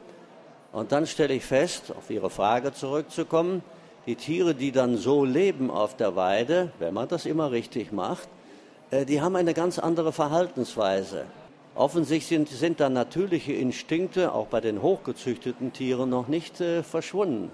Und 0.71 0.91
dann 0.91 1.07
stelle 1.07 1.33
ich 1.33 1.43
fest, 1.43 1.91
auf 1.97 2.09
Ihre 2.09 2.29
Frage 2.29 2.73
zurückzukommen, 2.73 3.63
die 4.05 4.15
Tiere, 4.15 4.55
die 4.55 4.71
dann 4.71 4.97
so 4.97 5.25
leben 5.25 5.69
auf 5.69 5.97
der 5.97 6.15
Weide, 6.15 6.71
wenn 6.79 6.93
man 6.93 7.07
das 7.07 7.25
immer 7.25 7.51
richtig 7.51 7.91
macht, 7.91 8.29
äh, 8.89 9.05
die 9.05 9.21
haben 9.21 9.35
eine 9.35 9.53
ganz 9.53 9.79
andere 9.79 10.11
Verhaltensweise. 10.11 11.25
Offensichtlich 11.75 12.27
sind, 12.27 12.49
sind 12.49 12.79
da 12.79 12.89
natürliche 12.89 13.53
Instinkte 13.53 14.33
auch 14.33 14.47
bei 14.47 14.59
den 14.59 14.81
hochgezüchteten 14.81 15.71
Tieren 15.71 16.09
noch 16.09 16.27
nicht 16.27 16.59
äh, 16.61 16.83
verschwunden. 16.83 17.51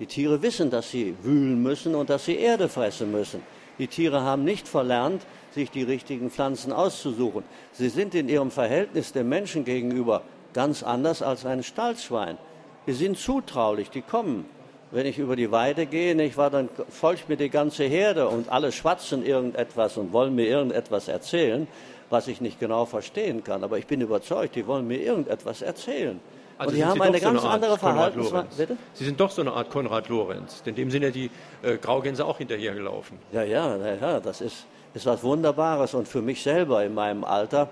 Die 0.00 0.06
Tiere 0.06 0.42
wissen, 0.42 0.70
dass 0.70 0.90
sie 0.90 1.14
wühlen 1.22 1.62
müssen 1.62 1.94
und 1.94 2.10
dass 2.10 2.24
sie 2.24 2.36
Erde 2.36 2.68
fressen 2.68 3.12
müssen. 3.12 3.42
Die 3.78 3.86
Tiere 3.86 4.22
haben 4.22 4.44
nicht 4.44 4.66
verlernt, 4.66 5.22
sich 5.52 5.70
die 5.70 5.82
richtigen 5.82 6.30
Pflanzen 6.30 6.72
auszusuchen. 6.72 7.44
Sie 7.72 7.88
sind 7.88 8.14
in 8.14 8.28
ihrem 8.28 8.50
Verhältnis 8.50 9.12
dem 9.12 9.28
Menschen 9.28 9.64
gegenüber 9.64 10.22
ganz 10.52 10.82
anders 10.82 11.22
als 11.22 11.46
ein 11.46 11.62
Stallschwein. 11.62 12.38
Die 12.86 12.92
sind 12.92 13.18
zutraulich, 13.18 13.90
die 13.90 14.02
kommen. 14.02 14.46
Wenn 14.90 15.06
ich 15.06 15.18
über 15.18 15.34
die 15.34 15.50
Weide 15.50 15.86
gehe, 15.86 16.14
nicht 16.14 16.36
wahr, 16.36 16.50
dann 16.50 16.68
folgt 16.88 17.28
mir 17.28 17.36
die 17.36 17.50
ganze 17.50 17.84
Herde 17.84 18.28
und 18.28 18.48
alle 18.48 18.70
schwatzen 18.70 19.24
irgendetwas 19.24 19.96
und 19.96 20.12
wollen 20.12 20.34
mir 20.34 20.46
irgendetwas 20.46 21.08
erzählen, 21.08 21.66
was 22.10 22.28
ich 22.28 22.40
nicht 22.40 22.60
genau 22.60 22.84
verstehen 22.84 23.42
kann. 23.42 23.64
Aber 23.64 23.78
ich 23.78 23.86
bin 23.86 24.00
überzeugt, 24.00 24.54
die 24.54 24.66
wollen 24.66 24.86
mir 24.86 25.00
irgendetwas 25.00 25.62
erzählen. 25.62 26.20
Also 26.56 26.70
und 26.70 26.76
die 26.76 26.84
haben 26.84 26.94
Sie 26.94 27.02
eine 27.02 27.12
doch 27.12 27.18
so 27.18 27.26
ganz 27.26 27.44
Art 27.44 27.54
andere 27.54 27.78
Verhaltensweise. 27.78 28.76
Sie 28.92 29.04
sind 29.04 29.20
doch 29.20 29.30
so 29.30 29.42
eine 29.42 29.52
Art 29.52 29.70
Konrad 29.70 30.08
Lorenz. 30.08 30.62
Denn 30.62 30.74
dem 30.74 30.90
sind 30.90 31.02
ja 31.02 31.10
die 31.10 31.30
äh, 31.62 31.76
Graugänse 31.76 32.24
auch 32.24 32.38
hinterhergelaufen. 32.38 33.18
Ja, 33.32 33.42
ja, 33.42 33.76
ja, 33.76 33.94
ja, 33.94 34.20
das 34.20 34.40
ist, 34.40 34.66
ist 34.94 35.06
was 35.06 35.22
Wunderbares. 35.22 35.94
Und 35.94 36.06
für 36.06 36.22
mich 36.22 36.42
selber 36.42 36.84
in 36.84 36.94
meinem 36.94 37.24
Alter 37.24 37.68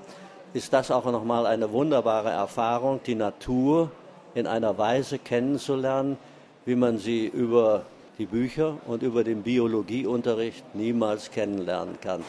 ist 0.53 0.73
das 0.73 0.90
auch 0.90 1.05
nochmal 1.05 1.47
eine 1.47 1.73
wunderbare 1.73 2.31
Erfahrung, 2.31 3.01
die 3.07 3.14
Natur 3.14 3.90
in 4.35 4.47
einer 4.47 4.77
Weise 4.79 5.18
kennenzulernen, 5.18 6.18
wie 6.64 6.75
man 6.75 6.99
sie 6.99 7.27
über 7.27 7.83
die 8.18 8.27
Bücher 8.27 8.77
und 8.87 9.03
über 9.03 9.25
den 9.25 9.42
Biologieunterricht 9.42 10.75
niemals 10.75 11.31
kennenlernen 11.31 12.01
kann. 12.01 12.23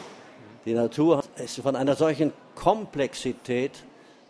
Die 0.64 0.72
Natur 0.72 1.22
ist 1.36 1.60
von 1.60 1.76
einer 1.76 1.94
solchen 1.94 2.32
Komplexität, 2.54 3.72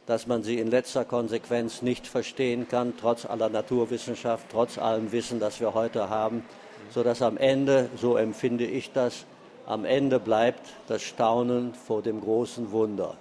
dass 0.07 0.27
man 0.27 0.43
sie 0.43 0.59
in 0.59 0.71
letzter 0.71 1.05
Konsequenz 1.05 1.83
nicht 1.83 2.07
verstehen 2.07 2.69
kann, 2.69 2.95
trotz 2.99 3.25
aller 3.25 3.49
Naturwissenschaft, 3.49 4.47
trotz 4.51 4.79
allem 4.79 5.13
Wissen, 5.13 5.41
das 5.41 5.61
wir 5.61 5.75
heute 5.75 6.11
haben, 6.11 6.45
sodass 6.91 7.23
am 7.23 7.37
Ende, 7.37 7.89
so 7.97 8.17
empfinde 8.17 8.67
ich 8.67 8.93
das, 8.93 9.25
am 9.67 9.85
Ende 9.85 10.21
bleibt 10.21 10.61
das 10.89 11.03
Staunen 11.03 11.75
vor 11.75 12.03
dem 12.03 12.21
großen 12.21 12.71
Wunder. 12.71 13.17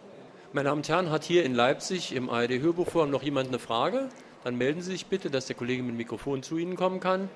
Meine 0.52 0.70
Damen 0.70 0.80
und 0.80 0.90
Herren, 0.90 1.10
hat 1.10 1.24
hier 1.24 1.46
in 1.46 1.56
Leipzig 1.56 2.14
im 2.14 2.30
ARD-Hörbuchforum 2.30 3.10
noch 3.10 3.24
jemand 3.24 3.48
eine 3.48 3.60
Frage? 3.60 4.10
Dann 4.44 4.58
melden 4.58 4.82
Sie 4.82 4.92
sich 4.92 5.06
bitte, 5.06 5.30
dass 5.32 5.48
der 5.48 5.56
Kollege 5.56 5.82
mit 5.82 5.94
dem 5.94 5.98
Mikrofon 5.98 6.44
zu 6.44 6.58
Ihnen 6.58 6.76
kommen 6.76 7.00
kann. 7.00 7.30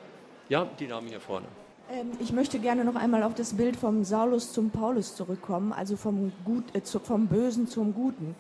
Ja, 0.50 0.68
die 0.80 0.88
Dame 0.88 1.08
hier 1.08 1.22
vorne. 1.22 1.48
Ähm, 1.90 2.12
ich 2.20 2.34
möchte 2.34 2.60
gerne 2.60 2.84
noch 2.84 2.96
einmal 2.96 3.24
auf 3.24 3.34
das 3.34 3.54
Bild 3.54 3.78
vom 3.78 4.04
Saulus 4.04 4.52
zum 4.52 4.72
Paulus 4.72 5.16
zurückkommen, 5.16 5.72
also 5.72 5.96
vom, 5.96 6.34
Gut, 6.44 6.64
äh, 6.76 6.82
vom 6.82 7.28
Bösen 7.28 7.68
zum 7.68 7.94
Guten. 7.94 8.36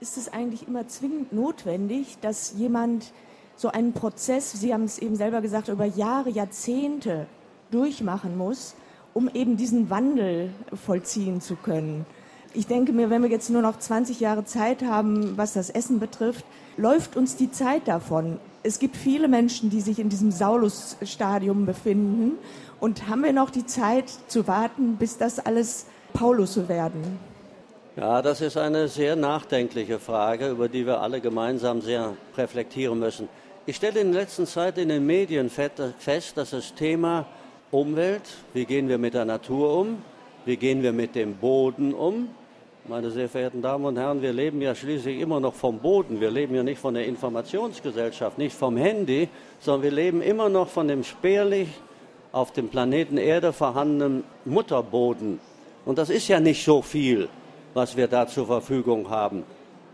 Ist 0.00 0.16
es 0.16 0.32
eigentlich 0.32 0.68
immer 0.68 0.86
zwingend 0.86 1.32
notwendig, 1.32 2.18
dass 2.20 2.54
jemand 2.56 3.12
so 3.56 3.68
einen 3.68 3.92
Prozess, 3.92 4.52
Sie 4.52 4.72
haben 4.72 4.84
es 4.84 5.00
eben 5.00 5.16
selber 5.16 5.40
gesagt, 5.40 5.66
über 5.66 5.86
Jahre, 5.86 6.30
Jahrzehnte 6.30 7.26
durchmachen 7.72 8.38
muss, 8.38 8.76
um 9.12 9.28
eben 9.28 9.56
diesen 9.56 9.90
Wandel 9.90 10.50
vollziehen 10.72 11.40
zu 11.40 11.56
können? 11.56 12.06
Ich 12.54 12.68
denke 12.68 12.92
mir, 12.92 13.10
wenn 13.10 13.22
wir 13.22 13.28
jetzt 13.28 13.50
nur 13.50 13.60
noch 13.60 13.76
20 13.76 14.20
Jahre 14.20 14.44
Zeit 14.44 14.84
haben, 14.84 15.36
was 15.36 15.54
das 15.54 15.68
Essen 15.68 15.98
betrifft, 15.98 16.44
läuft 16.76 17.16
uns 17.16 17.34
die 17.34 17.50
Zeit 17.50 17.88
davon. 17.88 18.38
Es 18.62 18.78
gibt 18.78 18.96
viele 18.96 19.26
Menschen, 19.26 19.68
die 19.68 19.80
sich 19.80 19.98
in 19.98 20.08
diesem 20.08 20.30
Saulus-Stadium 20.30 21.66
befinden. 21.66 22.38
Und 22.78 23.08
haben 23.08 23.24
wir 23.24 23.32
noch 23.32 23.50
die 23.50 23.66
Zeit 23.66 24.12
zu 24.28 24.46
warten, 24.46 24.96
bis 24.96 25.18
das 25.18 25.40
alles 25.40 25.86
Paulus 26.12 26.68
werden? 26.68 27.18
Ja, 27.98 28.22
das 28.22 28.40
ist 28.40 28.56
eine 28.56 28.86
sehr 28.86 29.16
nachdenkliche 29.16 29.98
Frage, 29.98 30.50
über 30.50 30.68
die 30.68 30.86
wir 30.86 31.00
alle 31.00 31.20
gemeinsam 31.20 31.80
sehr 31.80 32.14
reflektieren 32.36 33.00
müssen. 33.00 33.28
Ich 33.66 33.74
stelle 33.74 33.98
in 33.98 34.12
der 34.12 34.20
letzten 34.20 34.46
Zeit 34.46 34.78
in 34.78 34.88
den 34.88 35.04
Medien 35.04 35.50
fest, 35.50 36.36
dass 36.36 36.50
das 36.50 36.74
Thema 36.74 37.26
Umwelt, 37.72 38.22
wie 38.54 38.66
gehen 38.66 38.88
wir 38.88 38.98
mit 38.98 39.14
der 39.14 39.24
Natur 39.24 39.76
um, 39.80 40.00
wie 40.44 40.56
gehen 40.56 40.84
wir 40.84 40.92
mit 40.92 41.16
dem 41.16 41.34
Boden 41.38 41.92
um, 41.92 42.28
meine 42.86 43.10
sehr 43.10 43.28
verehrten 43.28 43.62
Damen 43.62 43.84
und 43.84 43.96
Herren, 43.96 44.22
wir 44.22 44.32
leben 44.32 44.62
ja 44.62 44.76
schließlich 44.76 45.18
immer 45.18 45.40
noch 45.40 45.54
vom 45.54 45.80
Boden. 45.80 46.20
Wir 46.20 46.30
leben 46.30 46.54
ja 46.54 46.62
nicht 46.62 46.78
von 46.78 46.94
der 46.94 47.04
Informationsgesellschaft, 47.04 48.38
nicht 48.38 48.54
vom 48.54 48.76
Handy, 48.76 49.28
sondern 49.58 49.82
wir 49.82 49.90
leben 49.90 50.22
immer 50.22 50.48
noch 50.48 50.68
von 50.68 50.86
dem 50.86 51.02
spärlich 51.02 51.68
auf 52.30 52.52
dem 52.52 52.68
Planeten 52.68 53.16
Erde 53.16 53.52
vorhandenen 53.52 54.22
Mutterboden. 54.44 55.40
Und 55.84 55.98
das 55.98 56.10
ist 56.10 56.28
ja 56.28 56.38
nicht 56.38 56.64
so 56.64 56.80
viel, 56.80 57.28
was 57.74 57.96
wir 57.96 58.08
da 58.08 58.26
zur 58.26 58.46
Verfügung 58.46 59.10
haben. 59.10 59.44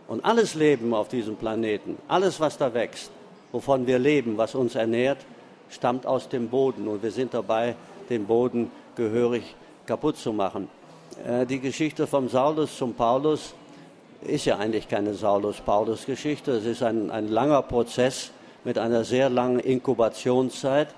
Und 0.07 0.25
alles 0.25 0.55
Leben 0.55 0.95
auf 0.95 1.09
diesem 1.09 1.37
Planeten, 1.37 1.97
alles, 2.09 2.41
was 2.41 2.59
da 2.59 2.75
wächst, 2.75 3.11
wovon 3.53 3.87
wir 3.87 3.99
leben, 3.99 4.37
was 4.37 4.55
uns 4.55 4.75
ernährt, 4.75 5.19
stammt 5.71 6.07
aus 6.07 6.29
dem 6.29 6.49
Boden. 6.49 6.89
Und 6.89 7.03
wir 7.03 7.11
sind 7.11 7.33
dabei, 7.35 7.75
den 8.11 8.27
Boden 8.27 8.71
gehörig 8.97 9.55
kaputt 9.87 10.17
zu 10.17 10.33
machen. 10.33 10.69
Äh, 11.27 11.47
die 11.47 11.61
Geschichte 11.61 12.07
vom 12.07 12.29
Saulus 12.29 12.77
zum 12.77 12.95
Paulus 12.95 13.55
ist 14.23 14.45
ja 14.47 14.59
eigentlich 14.59 14.89
keine 14.89 15.15
Saulus-Paulus-Geschichte. 15.15 16.53
Es 16.53 16.65
ist 16.65 16.83
ein, 16.83 17.11
ein 17.11 17.29
langer 17.29 17.63
Prozess 17.63 18.31
mit 18.65 18.79
einer 18.79 19.05
sehr 19.05 19.29
langen 19.29 19.61
Inkubationszeit. 19.61 20.89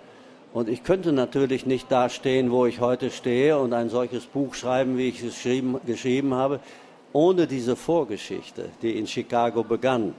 Und 0.53 0.69
ich 0.69 0.85
könnte 0.85 1.13
natürlich 1.13 1.67
nicht 1.67 1.91
da 1.91 2.09
stehen, 2.09 2.51
wo 2.51 2.67
ich 2.67 2.81
heute 2.81 3.11
stehe 3.11 3.59
und 3.59 3.73
ein 3.73 3.91
solches 3.91 4.25
Buch 4.25 4.55
schreiben, 4.55 4.97
wie 4.97 5.09
ich 5.09 5.23
es 5.23 5.43
geschrieben, 5.85 6.35
habe, 6.35 6.61
ohne 7.13 7.47
diese 7.47 7.77
Vorgeschichte, 7.77 8.71
die 8.83 8.99
in 8.99 9.07
Chicago 9.07 9.63
begann. 9.63 10.15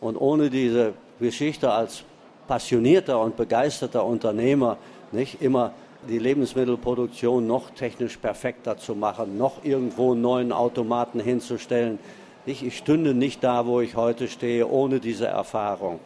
Und 0.00 0.16
ohne 0.16 0.50
diese 0.50 0.94
Geschichte 1.20 1.70
als 1.70 2.04
passionierter 2.46 3.20
und 3.20 3.36
begeisterter 3.36 4.04
Unternehmer, 4.04 4.76
nicht 5.12 5.42
immer 5.42 5.72
die 6.08 6.18
Lebensmittelproduktion 6.18 7.46
noch 7.46 7.70
technisch 7.70 8.16
perfekter 8.16 8.76
zu 8.76 8.94
machen, 8.94 9.38
noch 9.38 9.64
irgendwo 9.64 10.12
einen 10.12 10.22
neuen 10.22 10.52
Automaten 10.52 11.20
hinzustellen. 11.20 11.98
Ich, 12.44 12.64
ich 12.64 12.76
stünde 12.76 13.14
nicht 13.14 13.44
da, 13.44 13.66
wo 13.66 13.80
ich 13.80 13.94
heute 13.94 14.26
stehe, 14.26 14.68
ohne 14.68 14.98
diese 14.98 15.26
Erfahrung. 15.26 16.00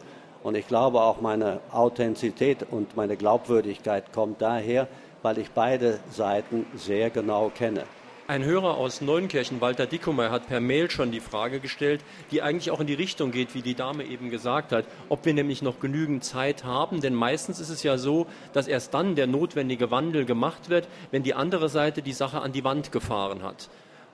Und 0.47 0.55
ich 0.55 0.65
glaube 0.65 1.01
auch 1.01 1.19
meine 1.19 1.59
Authentizität 1.73 2.65
und 2.71 2.95
meine 2.95 3.17
Glaubwürdigkeit 3.17 4.13
kommt 4.13 4.41
daher, 4.41 4.87
weil 5.21 5.39
ich 5.39 5.51
beide 5.51 5.99
Seiten 6.09 6.65
sehr 6.73 7.09
genau 7.09 7.51
kenne. 7.53 7.83
Ein 8.29 8.45
Hörer 8.45 8.77
aus 8.77 9.01
Neunkirchen, 9.01 9.59
Walter 9.59 9.85
Dickomer, 9.85 10.31
hat 10.31 10.47
per 10.47 10.61
Mail 10.61 10.89
schon 10.89 11.11
die 11.11 11.19
Frage 11.19 11.59
gestellt, 11.59 11.99
die 12.31 12.41
eigentlich 12.41 12.71
auch 12.71 12.79
in 12.79 12.87
die 12.87 12.93
Richtung 12.93 13.31
geht, 13.31 13.55
wie 13.55 13.61
die 13.61 13.75
Dame 13.75 14.05
eben 14.05 14.29
gesagt 14.29 14.71
hat, 14.71 14.85
ob 15.09 15.25
wir 15.25 15.33
nämlich 15.33 15.61
noch 15.61 15.81
genügend 15.81 16.23
Zeit 16.23 16.63
haben. 16.63 17.01
Denn 17.01 17.13
meistens 17.13 17.59
ist 17.59 17.69
es 17.69 17.83
ja 17.83 17.97
so, 17.97 18.25
dass 18.53 18.69
erst 18.69 18.93
dann 18.93 19.15
der 19.15 19.27
notwendige 19.27 19.91
Wandel 19.91 20.23
gemacht 20.23 20.69
wird, 20.69 20.87
wenn 21.11 21.23
die 21.23 21.33
andere 21.33 21.67
Seite 21.67 22.01
die 22.01 22.13
Sache 22.13 22.39
an 22.39 22.53
die 22.53 22.63
Wand 22.63 22.93
gefahren 22.93 23.43
hat. 23.43 23.67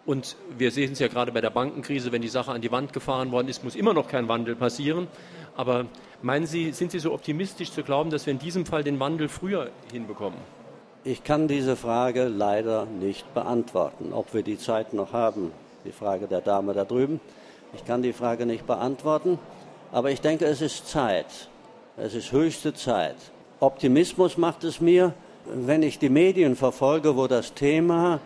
Und 0.05 0.35
wir 0.57 0.71
sehen 0.71 0.91
es 0.91 0.99
ja 0.99 1.07
gerade 1.07 1.31
bei 1.31 1.39
der 1.39 1.49
Bankenkrise, 1.49 2.11
wenn 2.11 2.21
die 2.21 2.27
Sache 2.27 2.51
an 2.51 2.61
die 2.61 2.71
Wand 2.71 2.91
gefahren 2.91 3.31
worden 3.31 3.47
ist, 3.47 3.63
muss 3.63 3.75
immer 3.75 3.93
noch 3.93 4.07
kein 4.07 4.27
Wandel 4.27 4.55
passieren. 4.55 5.07
Aber 5.55 5.85
meinen 6.21 6.45
Sie, 6.45 6.73
sind 6.73 6.91
Sie 6.91 6.99
so 6.99 7.13
optimistisch 7.13 7.71
zu 7.71 7.83
glauben, 7.83 8.09
dass 8.09 8.25
wir 8.25 8.33
in 8.33 8.39
diesem 8.39 8.65
Fall 8.65 8.83
den 8.83 8.99
Wandel 8.99 9.29
früher 9.29 9.69
hinbekommen? 9.91 10.39
Ich 11.05 11.23
kann 11.23 11.47
diese 11.47 11.75
Frage 11.75 12.25
leider 12.25 12.85
nicht 12.85 13.33
beantworten, 13.33 14.13
ob 14.13 14.33
wir 14.33 14.41
die 14.41 14.57
Zeit 14.57 14.93
noch 14.93 15.13
haben. 15.13 15.51
Die 15.85 15.91
Frage 15.91 16.27
der 16.27 16.41
Dame 16.41 16.73
da 16.73 16.85
drüben. 16.85 17.19
Ich 17.73 17.85
kann 17.85 18.01
die 18.01 18.13
Frage 18.13 18.45
nicht 18.45 18.67
beantworten, 18.67 19.39
aber 19.91 20.11
ich 20.11 20.21
denke, 20.21 20.45
es 20.45 20.61
ist 20.61 20.87
Zeit. 20.87 21.49
Es 21.97 22.13
ist 22.13 22.31
höchste 22.31 22.73
Zeit. 22.73 23.15
Optimismus 23.59 24.37
macht 24.37 24.63
es 24.63 24.79
mir, 24.79 25.13
wenn 25.45 25.83
ich 25.83 25.99
die 25.99 26.09
Medien 26.09 26.55
verfolge, 26.55 27.17
wo 27.17 27.27
das 27.27 27.53
Thema, 27.53 28.19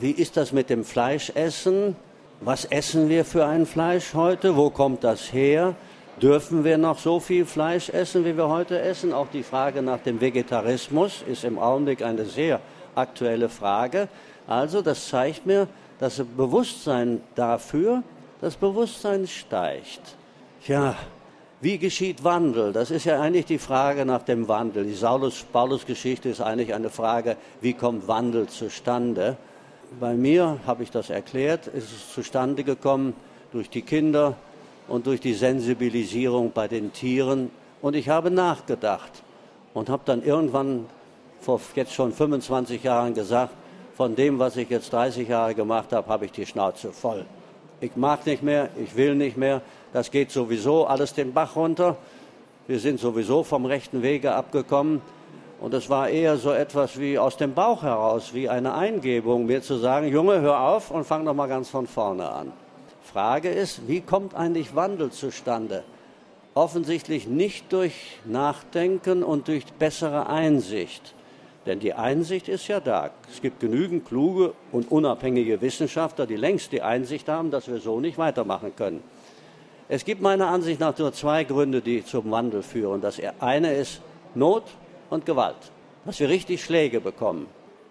wie 0.00 0.10
ist 0.10 0.36
das 0.36 0.52
mit 0.52 0.70
dem 0.70 0.84
Fleischessen? 0.84 1.96
Was 2.40 2.64
essen 2.64 3.08
wir 3.08 3.24
für 3.24 3.46
ein 3.46 3.66
Fleisch 3.66 4.14
heute? 4.14 4.56
Wo 4.56 4.70
kommt 4.70 5.04
das 5.04 5.32
her? 5.32 5.74
Dürfen 6.20 6.64
wir 6.64 6.78
noch 6.78 6.98
so 6.98 7.20
viel 7.20 7.44
Fleisch 7.44 7.88
essen, 7.88 8.24
wie 8.24 8.36
wir 8.36 8.48
heute 8.48 8.80
essen? 8.80 9.12
Auch 9.12 9.28
die 9.32 9.42
Frage 9.42 9.82
nach 9.82 10.00
dem 10.00 10.20
Vegetarismus 10.20 11.24
ist 11.26 11.44
im 11.44 11.58
Augenblick 11.58 12.02
eine 12.02 12.24
sehr 12.24 12.60
aktuelle 12.94 13.48
Frage. 13.48 14.08
Also 14.46 14.82
das 14.82 15.08
zeigt 15.08 15.46
mir, 15.46 15.68
das 15.98 16.22
Bewusstsein 16.36 17.20
dafür, 17.34 18.02
das 18.40 18.56
Bewusstsein 18.56 19.26
steigt. 19.26 20.16
Ja, 20.66 20.96
wie 21.60 21.78
geschieht 21.78 22.22
Wandel? 22.24 22.72
Das 22.72 22.90
ist 22.90 23.04
ja 23.04 23.20
eigentlich 23.20 23.46
die 23.46 23.58
Frage 23.58 24.04
nach 24.04 24.22
dem 24.22 24.48
Wandel. 24.48 24.84
Die 24.84 24.94
Saulus-Paulus-Geschichte 24.94 26.28
ist 26.28 26.40
eigentlich 26.40 26.74
eine 26.74 26.90
Frage, 26.90 27.36
wie 27.60 27.72
kommt 27.72 28.06
Wandel 28.06 28.48
zustande? 28.48 29.36
Bei 30.00 30.14
mir, 30.14 30.58
habe 30.66 30.82
ich 30.82 30.90
das 30.90 31.10
erklärt, 31.10 31.66
ist 31.66 31.92
es 31.92 32.12
zustande 32.12 32.64
gekommen 32.64 33.14
durch 33.52 33.70
die 33.70 33.82
Kinder, 33.82 34.36
und 34.88 35.06
durch 35.06 35.20
die 35.20 35.34
Sensibilisierung 35.34 36.52
bei 36.52 36.68
den 36.68 36.92
Tieren. 36.92 37.50
Und 37.80 37.94
ich 37.94 38.08
habe 38.08 38.30
nachgedacht 38.30 39.22
und 39.72 39.88
habe 39.88 40.02
dann 40.04 40.22
irgendwann 40.22 40.86
vor 41.40 41.60
jetzt 41.74 41.92
schon 41.92 42.12
25 42.12 42.82
Jahren 42.82 43.14
gesagt, 43.14 43.54
von 43.96 44.16
dem, 44.16 44.38
was 44.38 44.56
ich 44.56 44.68
jetzt 44.70 44.92
30 44.92 45.28
Jahre 45.28 45.54
gemacht 45.54 45.92
habe, 45.92 46.08
habe 46.08 46.24
ich 46.24 46.32
die 46.32 46.46
Schnauze 46.46 46.90
voll. 46.92 47.24
Ich 47.80 47.94
mag 47.96 48.26
nicht 48.26 48.42
mehr, 48.42 48.70
ich 48.82 48.96
will 48.96 49.14
nicht 49.14 49.36
mehr, 49.36 49.60
das 49.92 50.10
geht 50.10 50.30
sowieso 50.30 50.86
alles 50.86 51.14
den 51.14 51.32
Bach 51.32 51.54
runter. 51.54 51.96
Wir 52.66 52.80
sind 52.80 52.98
sowieso 52.98 53.44
vom 53.44 53.66
rechten 53.66 54.02
Wege 54.02 54.34
abgekommen. 54.34 55.02
Und 55.64 55.72
es 55.72 55.88
war 55.88 56.10
eher 56.10 56.36
so 56.36 56.52
etwas 56.52 57.00
wie 57.00 57.18
aus 57.18 57.38
dem 57.38 57.54
Bauch 57.54 57.82
heraus, 57.82 58.34
wie 58.34 58.50
eine 58.50 58.74
Eingebung, 58.74 59.46
mir 59.46 59.62
zu 59.62 59.78
sagen, 59.78 60.08
Junge, 60.08 60.42
hör 60.42 60.60
auf 60.60 60.90
und 60.90 61.04
fang 61.04 61.24
doch 61.24 61.32
mal 61.32 61.46
ganz 61.46 61.70
von 61.70 61.86
vorne 61.86 62.28
an. 62.28 62.52
Frage 63.02 63.48
ist, 63.48 63.88
wie 63.88 64.02
kommt 64.02 64.34
eigentlich 64.34 64.76
Wandel 64.76 65.10
zustande? 65.10 65.82
Offensichtlich 66.52 67.26
nicht 67.28 67.72
durch 67.72 67.94
Nachdenken 68.26 69.22
und 69.22 69.48
durch 69.48 69.64
bessere 69.72 70.26
Einsicht. 70.26 71.14
Denn 71.64 71.80
die 71.80 71.94
Einsicht 71.94 72.48
ist 72.48 72.68
ja 72.68 72.78
da. 72.78 73.12
Es 73.32 73.40
gibt 73.40 73.60
genügend 73.60 74.06
kluge 74.06 74.52
und 74.70 74.92
unabhängige 74.92 75.62
Wissenschaftler, 75.62 76.26
die 76.26 76.36
längst 76.36 76.72
die 76.72 76.82
Einsicht 76.82 77.26
haben, 77.30 77.50
dass 77.50 77.68
wir 77.68 77.78
so 77.78 78.00
nicht 78.00 78.18
weitermachen 78.18 78.76
können. 78.76 79.02
Es 79.88 80.04
gibt 80.04 80.20
meiner 80.20 80.48
Ansicht 80.48 80.78
nach 80.78 80.98
nur 80.98 81.14
zwei 81.14 81.44
Gründe, 81.44 81.80
die 81.80 82.04
zum 82.04 82.30
Wandel 82.30 82.62
führen. 82.62 83.00
Das 83.00 83.18
eine 83.40 83.72
ist 83.72 84.02
Not 84.34 84.64
und 85.14 85.24
Gewalt, 85.24 85.56
dass 86.04 86.20
wir 86.20 86.28
richtig 86.28 86.62
Schläge 86.62 87.00
bekommen. 87.00 87.46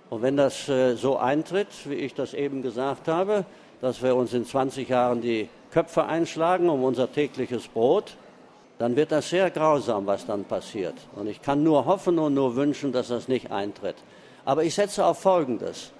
Und 0.10 0.22
wenn 0.22 0.38
das 0.38 0.70
äh, 0.70 0.96
so 0.96 1.18
eintritt, 1.18 1.70
wie 1.86 1.96
ich 1.96 2.14
das 2.14 2.34
eben 2.36 2.62
gesagt 2.62 3.08
habe, 3.08 3.46
dass 3.82 4.04
wir 4.04 4.16
uns 4.16 4.34
in 4.34 4.46
20 4.46 4.88
Jahren 4.88 5.22
die 5.22 5.50
Köpfe 5.72 6.06
einschlagen 6.06 6.70
um 6.70 6.84
unser 6.84 7.12
tägliches 7.12 7.68
Brot, 7.68 8.16
dann 8.78 8.96
wird 8.96 9.12
das 9.12 9.30
sehr 9.30 9.50
grausam, 9.50 10.06
was 10.06 10.26
dann 10.26 10.44
passiert. 10.44 10.96
Und 11.16 11.28
ich 11.28 11.42
kann 11.42 11.64
nur 11.64 11.86
hoffen 11.86 12.20
und 12.20 12.34
nur 12.34 12.56
wünschen, 12.56 12.92
dass 12.92 13.08
das 13.08 13.28
nicht 13.28 13.52
eintritt. 13.52 13.96
Aber 14.46 14.64
ich 14.64 14.76
setze 14.76 15.06
auf 15.06 15.20
Folgendes. 15.20 15.92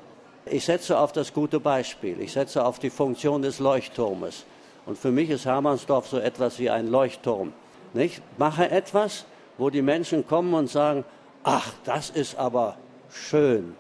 Ich 0.46 0.66
setze 0.66 1.00
auf 1.00 1.14
das 1.14 1.34
gute 1.34 1.60
Beispiel. 1.60 2.20
Ich 2.20 2.34
setze 2.34 2.66
auf 2.66 2.80
die 2.80 2.90
Funktion 2.90 3.42
des 3.42 3.60
Leuchtturmes. 3.60 4.46
Und 4.86 4.98
für 4.98 5.12
mich 5.12 5.30
ist 5.30 5.46
Hermannsdorf 5.46 6.08
so 6.08 6.20
etwas 6.20 6.60
wie 6.60 6.70
ein 6.70 6.88
Leuchtturm. 6.88 7.54
Nicht? 7.94 8.22
Mache 8.38 8.70
etwas, 8.70 9.26
wo 9.64 9.70
die 9.70 9.82
Menschen 9.82 10.28
kommen 10.28 10.54
und 10.56 10.70
sagen, 10.70 11.06
ach, 11.42 11.72
das 11.86 12.10
ist 12.10 12.38
aber 12.38 12.76
schön. 13.10 13.76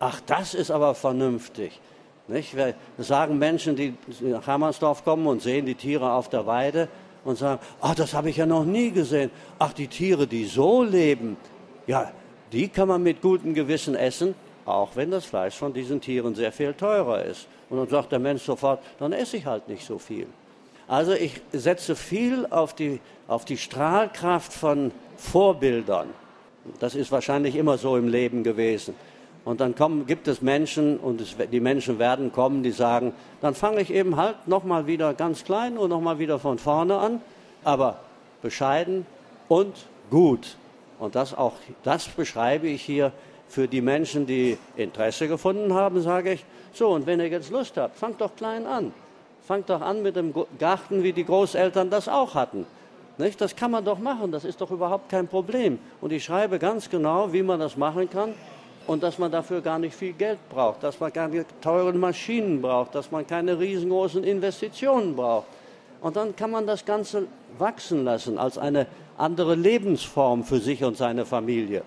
Ach, 0.00 0.22
das 0.24 0.54
ist 0.54 0.70
aber 0.70 0.94
vernünftig. 0.94 1.78
Nicht? 2.28 2.56
Wir 2.56 2.74
sagen 2.96 3.36
Menschen, 3.38 3.76
die 3.76 3.92
nach 4.22 4.46
Hermannsdorf 4.46 5.04
kommen 5.04 5.26
und 5.26 5.42
sehen 5.42 5.66
die 5.66 5.74
Tiere 5.74 6.12
auf 6.12 6.30
der 6.30 6.46
Weide 6.46 6.88
und 7.26 7.36
sagen, 7.36 7.60
ach, 7.82 7.94
das 7.94 8.14
habe 8.14 8.30
ich 8.30 8.38
ja 8.38 8.46
noch 8.46 8.64
nie 8.64 8.90
gesehen. 8.90 9.30
Ach, 9.58 9.74
die 9.74 9.88
Tiere, 9.88 10.26
die 10.26 10.46
so 10.46 10.82
leben, 10.82 11.36
ja, 11.86 12.10
die 12.50 12.68
kann 12.68 12.88
man 12.88 13.02
mit 13.02 13.20
gutem 13.20 13.52
Gewissen 13.52 13.96
essen, 13.96 14.34
auch 14.64 14.92
wenn 14.94 15.10
das 15.10 15.26
Fleisch 15.26 15.56
von 15.56 15.74
diesen 15.74 16.00
Tieren 16.00 16.34
sehr 16.36 16.52
viel 16.52 16.72
teurer 16.72 17.22
ist. 17.22 17.48
Und 17.68 17.76
dann 17.76 17.88
sagt 17.88 18.12
der 18.12 18.18
Mensch 18.18 18.44
sofort, 18.44 18.82
dann 18.98 19.12
esse 19.12 19.36
ich 19.36 19.44
halt 19.44 19.68
nicht 19.68 19.84
so 19.84 19.98
viel. 19.98 20.26
Also 20.88 21.12
ich 21.12 21.40
setze 21.52 21.94
viel 21.94 22.46
auf 22.48 22.74
die, 22.74 23.00
auf 23.28 23.44
die 23.44 23.58
Strahlkraft 23.58 24.52
von 24.52 24.90
Vorbildern. 25.18 26.08
Das 26.80 26.94
ist 26.94 27.12
wahrscheinlich 27.12 27.56
immer 27.56 27.76
so 27.76 27.96
im 27.96 28.08
Leben 28.08 28.42
gewesen. 28.42 28.94
Und 29.44 29.60
dann 29.60 29.74
kommen, 29.74 30.06
gibt 30.06 30.28
es 30.28 30.42
Menschen 30.42 30.98
und 30.98 31.20
es, 31.20 31.36
die 31.50 31.60
Menschen 31.60 31.98
werden 31.98 32.32
kommen, 32.32 32.62
die 32.62 32.70
sagen, 32.70 33.12
dann 33.40 33.54
fange 33.54 33.80
ich 33.80 33.92
eben 33.92 34.16
halt 34.16 34.48
nochmal 34.48 34.86
wieder 34.86 35.14
ganz 35.14 35.44
klein 35.44 35.78
und 35.78 35.90
nochmal 35.90 36.18
wieder 36.18 36.38
von 36.38 36.58
vorne 36.58 36.98
an, 36.98 37.20
aber 37.64 38.00
bescheiden 38.42 39.06
und 39.48 39.74
gut. 40.10 40.56
Und 40.98 41.14
das 41.14 41.36
auch, 41.36 41.54
das 41.82 42.08
beschreibe 42.08 42.66
ich 42.66 42.82
hier 42.82 43.12
für 43.48 43.68
die 43.68 43.80
Menschen, 43.80 44.26
die 44.26 44.58
Interesse 44.76 45.28
gefunden 45.28 45.72
haben, 45.72 46.02
sage 46.02 46.32
ich, 46.32 46.44
so, 46.72 46.88
und 46.88 47.06
wenn 47.06 47.20
ihr 47.20 47.28
jetzt 47.28 47.50
Lust 47.50 47.76
habt, 47.76 47.96
fangt 47.96 48.20
doch 48.20 48.34
klein 48.36 48.66
an. 48.66 48.92
Fangt 49.48 49.70
doch 49.70 49.80
an 49.80 50.02
mit 50.02 50.14
dem 50.14 50.34
Garten, 50.58 51.02
wie 51.02 51.14
die 51.14 51.24
Großeltern 51.24 51.88
das 51.88 52.06
auch 52.06 52.34
hatten. 52.34 52.66
Nicht? 53.16 53.40
Das 53.40 53.56
kann 53.56 53.70
man 53.70 53.82
doch 53.82 53.98
machen, 53.98 54.30
das 54.30 54.44
ist 54.44 54.60
doch 54.60 54.70
überhaupt 54.70 55.08
kein 55.08 55.26
Problem. 55.26 55.78
Und 56.02 56.12
ich 56.12 56.22
schreibe 56.22 56.58
ganz 56.58 56.90
genau, 56.90 57.32
wie 57.32 57.42
man 57.42 57.58
das 57.58 57.74
machen 57.74 58.10
kann 58.10 58.34
und 58.86 59.02
dass 59.02 59.16
man 59.18 59.32
dafür 59.32 59.62
gar 59.62 59.78
nicht 59.78 59.96
viel 59.96 60.12
Geld 60.12 60.38
braucht, 60.50 60.82
dass 60.82 61.00
man 61.00 61.14
keine 61.14 61.46
teuren 61.62 61.98
Maschinen 61.98 62.60
braucht, 62.60 62.94
dass 62.94 63.10
man 63.10 63.26
keine 63.26 63.58
riesengroßen 63.58 64.22
Investitionen 64.22 65.16
braucht. 65.16 65.46
Und 66.02 66.16
dann 66.16 66.36
kann 66.36 66.50
man 66.50 66.66
das 66.66 66.84
Ganze 66.84 67.26
wachsen 67.56 68.04
lassen 68.04 68.36
als 68.36 68.58
eine 68.58 68.86
andere 69.16 69.54
Lebensform 69.54 70.44
für 70.44 70.58
sich 70.58 70.84
und 70.84 70.98
seine 70.98 71.24
Familie. 71.24 71.84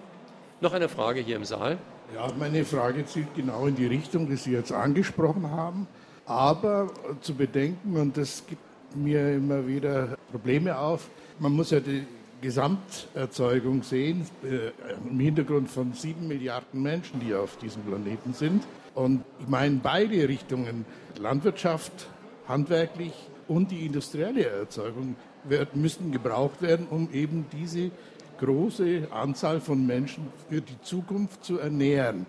Noch 0.61 0.73
eine 0.73 0.89
Frage 0.89 1.19
hier 1.19 1.35
im 1.35 1.45
Saal. 1.45 1.77
Ja, 2.15 2.27
meine 2.39 2.65
Frage 2.65 3.05
zielt 3.05 3.35
genau 3.35 3.67
in 3.67 3.75
die 3.75 3.85
Richtung, 3.85 4.27
die 4.27 4.35
Sie 4.35 4.51
jetzt 4.51 4.71
angesprochen 4.71 5.51
haben. 5.51 5.87
Aber 6.31 6.89
zu 7.19 7.35
bedenken, 7.35 7.97
und 7.97 8.15
das 8.15 8.41
gibt 8.47 8.61
mir 8.95 9.33
immer 9.35 9.67
wieder 9.67 10.17
Probleme 10.31 10.77
auf, 10.77 11.09
man 11.39 11.51
muss 11.51 11.71
ja 11.71 11.81
die 11.81 12.05
Gesamterzeugung 12.39 13.83
sehen, 13.83 14.25
äh, 14.41 14.71
im 15.09 15.19
Hintergrund 15.19 15.69
von 15.69 15.91
sieben 15.91 16.29
Milliarden 16.29 16.81
Menschen, 16.81 17.19
die 17.19 17.35
auf 17.35 17.57
diesem 17.57 17.81
Planeten 17.81 18.33
sind. 18.33 18.63
Und 18.95 19.25
ich 19.41 19.49
meine, 19.49 19.81
beide 19.83 20.29
Richtungen, 20.29 20.85
Landwirtschaft, 21.19 22.07
handwerklich 22.47 23.11
und 23.49 23.69
die 23.69 23.85
industrielle 23.85 24.45
Erzeugung, 24.45 25.17
wird, 25.43 25.75
müssen 25.75 26.13
gebraucht 26.13 26.61
werden, 26.61 26.87
um 26.89 27.09
eben 27.11 27.45
diese 27.51 27.91
große 28.39 29.09
Anzahl 29.11 29.59
von 29.59 29.85
Menschen 29.85 30.27
für 30.49 30.61
die 30.61 30.81
Zukunft 30.81 31.43
zu 31.43 31.59
ernähren. 31.59 32.25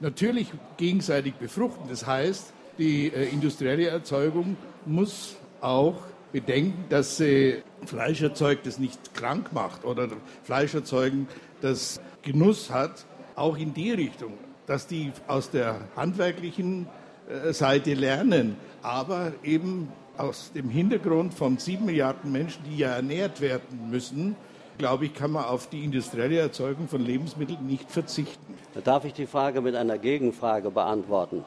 Natürlich 0.00 0.52
gegenseitig 0.76 1.36
befruchten. 1.36 1.88
Das 1.88 2.06
heißt, 2.06 2.52
die 2.78 3.08
äh, 3.08 3.28
industrielle 3.28 3.88
Erzeugung 3.88 4.56
muss 4.84 5.36
auch 5.60 5.96
bedenken, 6.32 6.84
dass 6.88 7.16
sie 7.16 7.62
Fleisch 7.84 8.22
erzeugt, 8.22 8.66
das 8.66 8.78
nicht 8.78 9.14
krank 9.14 9.52
macht 9.52 9.84
oder 9.84 10.08
Fleisch 10.42 10.74
erzeugen, 10.74 11.28
das 11.60 12.00
Genuss 12.22 12.70
hat, 12.70 13.06
auch 13.34 13.56
in 13.56 13.72
die 13.74 13.92
Richtung, 13.92 14.34
dass 14.66 14.86
die 14.86 15.12
aus 15.28 15.50
der 15.50 15.80
handwerklichen 15.96 16.88
äh, 17.28 17.52
Seite 17.52 17.94
lernen, 17.94 18.56
aber 18.82 19.32
eben 19.42 19.88
aus 20.16 20.52
dem 20.52 20.70
Hintergrund 20.70 21.34
von 21.34 21.58
sieben 21.58 21.86
Milliarden 21.86 22.32
Menschen, 22.32 22.62
die 22.64 22.78
ja 22.78 22.94
ernährt 22.96 23.40
werden 23.40 23.90
müssen, 23.90 24.36
glaube 24.78 25.06
ich, 25.06 25.14
kann 25.14 25.32
man 25.32 25.44
auf 25.44 25.68
die 25.68 25.84
industrielle 25.84 26.38
Erzeugung 26.38 26.88
von 26.88 27.00
Lebensmitteln 27.00 27.66
nicht 27.66 27.90
verzichten. 27.90 28.54
Darf 28.84 29.04
ich 29.04 29.14
die 29.14 29.26
Frage 29.26 29.60
mit 29.60 29.74
einer 29.74 29.98
Gegenfrage 29.98 30.70
beantworten? 30.70 31.44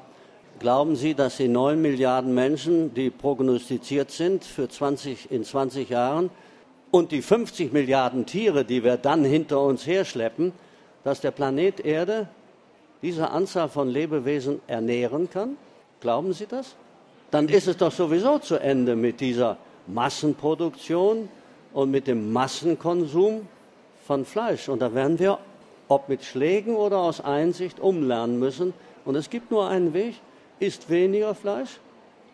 Glauben 0.59 0.97
Sie, 0.97 1.13
dass 1.13 1.37
die 1.37 1.47
9 1.47 1.81
Milliarden 1.81 2.33
Menschen, 2.33 2.93
die 2.93 3.09
prognostiziert 3.09 4.11
sind 4.11 4.43
für 4.43 4.67
20, 4.67 5.31
in 5.31 5.45
20 5.45 5.89
Jahren, 5.89 6.29
und 6.91 7.13
die 7.13 7.21
50 7.21 7.71
Milliarden 7.71 8.25
Tiere, 8.25 8.65
die 8.65 8.83
wir 8.83 8.97
dann 8.97 9.23
hinter 9.23 9.61
uns 9.61 9.87
herschleppen, 9.87 10.51
dass 11.05 11.21
der 11.21 11.31
Planet 11.31 11.79
Erde 11.79 12.27
diese 13.01 13.29
Anzahl 13.29 13.69
von 13.69 13.87
Lebewesen 13.87 14.59
ernähren 14.67 15.29
kann? 15.29 15.55
Glauben 16.01 16.33
Sie 16.33 16.45
das? 16.45 16.75
Dann 17.31 17.47
ist 17.47 17.67
es 17.67 17.77
doch 17.77 17.93
sowieso 17.93 18.39
zu 18.39 18.57
Ende 18.57 18.97
mit 18.97 19.21
dieser 19.21 19.57
Massenproduktion 19.87 21.29
und 21.73 21.91
mit 21.91 22.07
dem 22.07 22.33
Massenkonsum 22.33 23.47
von 24.05 24.25
Fleisch. 24.25 24.67
Und 24.67 24.81
da 24.81 24.93
werden 24.93 25.19
wir, 25.19 25.37
ob 25.87 26.09
mit 26.09 26.25
Schlägen 26.25 26.75
oder 26.75 26.97
aus 26.97 27.21
Einsicht, 27.21 27.79
umlernen 27.79 28.39
müssen. 28.39 28.73
Und 29.05 29.15
es 29.15 29.29
gibt 29.29 29.51
nur 29.51 29.67
einen 29.67 29.93
Weg, 29.93 30.15
isst 30.59 30.89
weniger 30.89 31.35
Fleisch, 31.35 31.79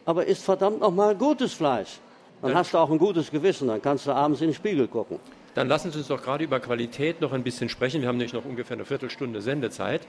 aber 0.06 0.26
isst 0.26 0.44
verdammt 0.44 0.80
nochmal 0.80 1.16
gutes 1.16 1.54
Fleisch. 1.54 2.00
Dann 2.42 2.54
hast 2.54 2.74
du 2.74 2.78
auch 2.78 2.92
ein 2.92 2.98
gutes 2.98 3.32
Gewissen, 3.32 3.68
dann 3.68 3.82
kannst 3.82 4.06
du 4.06 4.12
abends 4.12 4.42
in 4.42 4.50
den 4.50 4.54
Spiegel 4.54 4.88
gucken. 4.88 5.20
Dann 5.56 5.70
lassen 5.70 5.90
Sie 5.90 6.00
uns 6.00 6.10
doch 6.10 6.22
gerade 6.22 6.44
über 6.44 6.60
Qualität 6.60 7.22
noch 7.22 7.32
ein 7.32 7.42
bisschen 7.42 7.70
sprechen. 7.70 8.02
Wir 8.02 8.10
haben 8.10 8.18
nämlich 8.18 8.34
noch 8.34 8.44
ungefähr 8.44 8.76
eine 8.76 8.84
Viertelstunde 8.84 9.42
Sendezeit. 9.42 10.06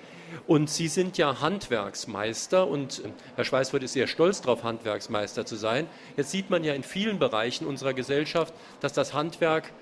Und 0.49 0.69
Sie 0.69 0.89
sind 0.89 1.19
ja 1.19 1.41
Handwerksmeister 1.41 2.67
und 2.67 3.05
äh, 3.05 3.09
Herr 3.37 3.45
Schweißfurt 3.45 3.85
ist 3.85 3.93
sehr 3.93 4.09
stolz 4.09 4.43
darauf, 4.43 4.65
Handwerksmeister 4.65 5.47
zu 5.47 5.55
sein. 5.55 5.87
Jetzt 6.17 6.33
sieht 6.33 6.51
man 6.51 6.65
ja 6.65 6.75
in 6.75 6.83
vielen 6.83 7.21
Bereichen 7.21 7.65
unserer 7.65 7.95
Gesellschaft, 7.95 8.53
dass 8.81 8.93
das 8.93 9.15
Handwerk 9.15 9.73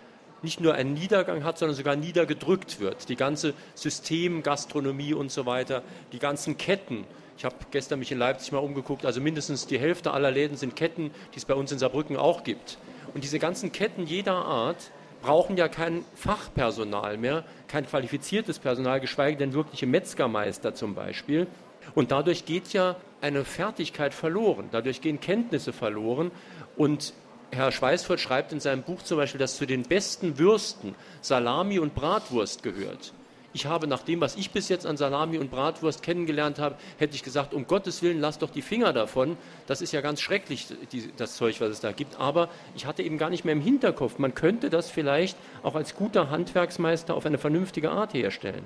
nicht 0.42 0.60
nur 0.60 0.74
einen 0.74 0.92
Niedergang 0.92 1.44
hat, 1.44 1.58
sondern 1.58 1.74
sogar 1.74 1.96
niedergedrückt 1.96 2.78
wird. 2.78 3.08
Die 3.08 3.16
ganze 3.16 3.54
System, 3.74 4.42
Gastronomie 4.42 5.14
und 5.14 5.32
so 5.32 5.46
weiter, 5.46 5.82
die 6.12 6.18
ganzen 6.18 6.58
Ketten, 6.58 7.06
ich 7.36 7.44
habe 7.44 7.56
gestern 7.70 7.98
mich 7.98 8.12
in 8.12 8.18
Leipzig 8.18 8.52
mal 8.52 8.58
umgeguckt, 8.58 9.04
also 9.04 9.20
mindestens 9.20 9.66
die 9.66 9.78
Hälfte 9.78 10.12
aller 10.12 10.30
Läden 10.30 10.56
sind 10.56 10.76
Ketten, 10.76 11.10
die 11.32 11.36
es 11.38 11.44
bei 11.44 11.54
uns 11.54 11.72
in 11.72 11.78
Saarbrücken 11.78 12.16
auch 12.16 12.44
gibt. 12.44 12.78
Und 13.12 13.24
diese 13.24 13.38
ganzen 13.38 13.72
Ketten 13.72 14.06
jeder 14.06 14.34
Art 14.34 14.90
brauchen 15.22 15.56
ja 15.56 15.68
kein 15.68 16.04
Fachpersonal 16.14 17.16
mehr, 17.16 17.44
kein 17.66 17.86
qualifiziertes 17.86 18.58
Personal, 18.58 19.00
geschweige 19.00 19.38
denn 19.38 19.52
wirkliche 19.52 19.86
Metzgermeister 19.86 20.74
zum 20.74 20.94
Beispiel. 20.94 21.46
Und 21.94 22.12
dadurch 22.12 22.44
geht 22.44 22.72
ja 22.72 22.96
eine 23.20 23.44
Fertigkeit 23.44 24.14
verloren, 24.14 24.68
dadurch 24.70 25.00
gehen 25.00 25.20
Kenntnisse 25.20 25.72
verloren. 25.72 26.30
Und 26.76 27.14
Herr 27.50 27.72
Schweißfurt 27.72 28.20
schreibt 28.20 28.52
in 28.52 28.60
seinem 28.60 28.82
Buch 28.82 29.02
zum 29.02 29.16
Beispiel, 29.16 29.38
dass 29.38 29.56
zu 29.56 29.66
den 29.66 29.82
besten 29.82 30.38
Würsten 30.38 30.94
Salami 31.20 31.78
und 31.78 31.94
Bratwurst 31.94 32.62
gehört 32.62 33.12
ich 33.54 33.66
habe 33.66 33.86
nach 33.86 34.02
dem, 34.02 34.20
was 34.20 34.34
ich 34.34 34.50
bis 34.50 34.68
jetzt 34.68 34.84
an 34.84 34.96
Salami 34.96 35.38
und 35.38 35.48
Bratwurst 35.48 36.02
kennengelernt 36.02 36.58
habe, 36.58 36.74
hätte 36.98 37.14
ich 37.14 37.22
gesagt, 37.22 37.54
um 37.54 37.68
Gottes 37.68 38.02
Willen, 38.02 38.20
lass 38.20 38.38
doch 38.38 38.50
die 38.50 38.62
Finger 38.62 38.92
davon. 38.92 39.36
Das 39.68 39.80
ist 39.80 39.92
ja 39.92 40.00
ganz 40.00 40.20
schrecklich, 40.20 40.66
die, 40.90 41.10
das 41.16 41.36
Zeug, 41.36 41.60
was 41.60 41.70
es 41.70 41.80
da 41.80 41.92
gibt. 41.92 42.18
Aber 42.18 42.48
ich 42.74 42.84
hatte 42.84 43.04
eben 43.04 43.16
gar 43.16 43.30
nicht 43.30 43.44
mehr 43.44 43.52
im 43.52 43.60
Hinterkopf, 43.60 44.18
man 44.18 44.34
könnte 44.34 44.70
das 44.70 44.90
vielleicht 44.90 45.38
auch 45.62 45.76
als 45.76 45.94
guter 45.94 46.30
Handwerksmeister 46.30 47.14
auf 47.14 47.24
eine 47.26 47.38
vernünftige 47.38 47.92
Art 47.92 48.12
herstellen. 48.12 48.64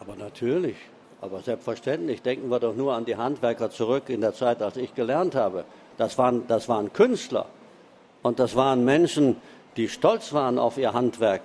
Aber 0.00 0.16
natürlich, 0.16 0.76
aber 1.20 1.40
selbstverständlich. 1.40 2.20
Denken 2.20 2.50
wir 2.50 2.58
doch 2.58 2.74
nur 2.74 2.94
an 2.94 3.04
die 3.04 3.16
Handwerker 3.16 3.70
zurück 3.70 4.08
in 4.08 4.22
der 4.22 4.34
Zeit, 4.34 4.60
als 4.60 4.76
ich 4.76 4.94
gelernt 4.96 5.36
habe. 5.36 5.64
Das 5.98 6.18
waren, 6.18 6.48
das 6.48 6.68
waren 6.68 6.92
Künstler. 6.92 7.46
Und 8.22 8.40
das 8.40 8.56
waren 8.56 8.84
Menschen, 8.84 9.36
die 9.76 9.88
stolz 9.88 10.32
waren 10.32 10.58
auf 10.58 10.78
ihr 10.78 10.94
Handwerk 10.94 11.42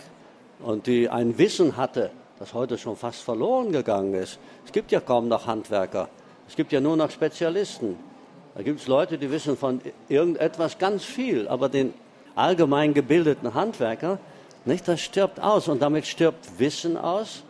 und 0.59 0.87
die 0.87 1.09
ein 1.09 1.37
Wissen 1.37 1.77
hatten 1.77 2.09
das 2.41 2.55
heute 2.55 2.79
schon 2.79 2.95
fast 2.95 3.21
verloren 3.21 3.71
gegangen 3.71 4.15
ist. 4.15 4.39
Es 4.65 4.71
gibt 4.71 4.91
ja 4.91 4.99
kaum 4.99 5.27
noch 5.27 5.45
Handwerker. 5.45 6.09
Es 6.47 6.55
gibt 6.55 6.71
ja 6.71 6.81
nur 6.81 6.97
noch 6.97 7.11
Spezialisten. 7.11 7.95
Da 8.55 8.63
gibt 8.63 8.79
es 8.79 8.87
Leute, 8.87 9.19
die 9.19 9.29
wissen 9.29 9.55
von 9.55 9.79
irgendetwas 10.09 10.79
ganz 10.79 11.03
viel, 11.03 11.47
aber 11.47 11.69
den 11.69 11.93
allgemein 12.33 12.95
gebildeten 12.95 13.53
Handwerker, 13.53 14.17
nicht, 14.65 14.87
das 14.87 15.01
stirbt 15.01 15.39
aus 15.39 15.67
und 15.67 15.83
damit 15.83 16.07
stirbt 16.07 16.57
Wissen 16.57 16.97
aus. 16.97 17.43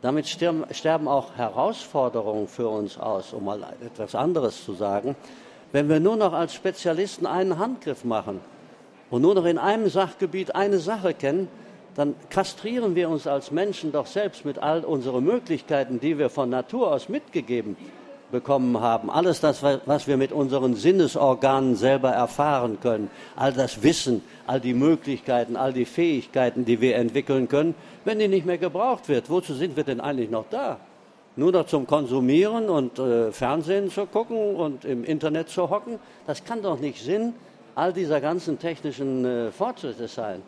Damit 0.00 0.28
sterben, 0.28 0.64
sterben 0.70 1.08
auch 1.08 1.34
Herausforderungen 1.36 2.46
für 2.46 2.68
uns 2.68 2.98
aus, 2.98 3.32
um 3.32 3.44
mal 3.44 3.60
etwas 3.84 4.14
anderes 4.14 4.64
zu 4.64 4.74
sagen. 4.74 5.16
Wenn 5.72 5.88
wir 5.88 5.98
nur 5.98 6.14
noch 6.14 6.34
als 6.34 6.54
Spezialisten 6.54 7.26
einen 7.26 7.58
Handgriff 7.58 8.04
machen 8.04 8.40
und 9.10 9.22
nur 9.22 9.34
noch 9.34 9.44
in 9.44 9.58
einem 9.58 9.88
Sachgebiet 9.88 10.54
eine 10.54 10.78
Sache 10.78 11.14
kennen, 11.14 11.48
dann 12.00 12.14
kastrieren 12.30 12.94
wir 12.94 13.10
uns 13.10 13.26
als 13.26 13.50
Menschen 13.50 13.92
doch 13.92 14.06
selbst 14.06 14.46
mit 14.46 14.58
all 14.58 14.86
unseren 14.86 15.22
Möglichkeiten, 15.22 16.00
die 16.00 16.16
wir 16.16 16.30
von 16.30 16.48
Natur 16.48 16.92
aus 16.92 17.10
mitgegeben 17.10 17.76
bekommen 18.32 18.80
haben. 18.80 19.10
Alles 19.10 19.40
das, 19.40 19.62
was 19.62 20.06
wir 20.06 20.16
mit 20.16 20.32
unseren 20.32 20.76
Sinnesorganen 20.76 21.76
selber 21.76 22.08
erfahren 22.08 22.78
können, 22.80 23.10
all 23.36 23.52
das 23.52 23.82
Wissen, 23.82 24.22
all 24.46 24.60
die 24.60 24.72
Möglichkeiten, 24.72 25.56
all 25.56 25.74
die 25.74 25.84
Fähigkeiten, 25.84 26.64
die 26.64 26.80
wir 26.80 26.96
entwickeln 26.96 27.48
können, 27.48 27.74
wenn 28.06 28.18
die 28.18 28.28
nicht 28.28 28.46
mehr 28.46 28.56
gebraucht 28.56 29.10
wird. 29.10 29.28
Wozu 29.28 29.52
sind 29.52 29.76
wir 29.76 29.84
denn 29.84 30.00
eigentlich 30.00 30.30
noch 30.30 30.46
da? 30.48 30.78
Nur 31.36 31.52
noch 31.52 31.66
zum 31.66 31.86
Konsumieren 31.86 32.70
und 32.70 32.98
äh, 32.98 33.30
Fernsehen 33.30 33.90
zu 33.90 34.06
gucken 34.06 34.56
und 34.56 34.86
im 34.86 35.04
Internet 35.04 35.50
zu 35.50 35.68
hocken? 35.68 35.98
Das 36.26 36.44
kann 36.44 36.62
doch 36.62 36.80
nicht 36.80 37.04
Sinn 37.04 37.34
all 37.74 37.92
dieser 37.92 38.22
ganzen 38.22 38.58
technischen 38.58 39.26
äh, 39.26 39.50
Fortschritte 39.50 40.08
sein. 40.08 40.40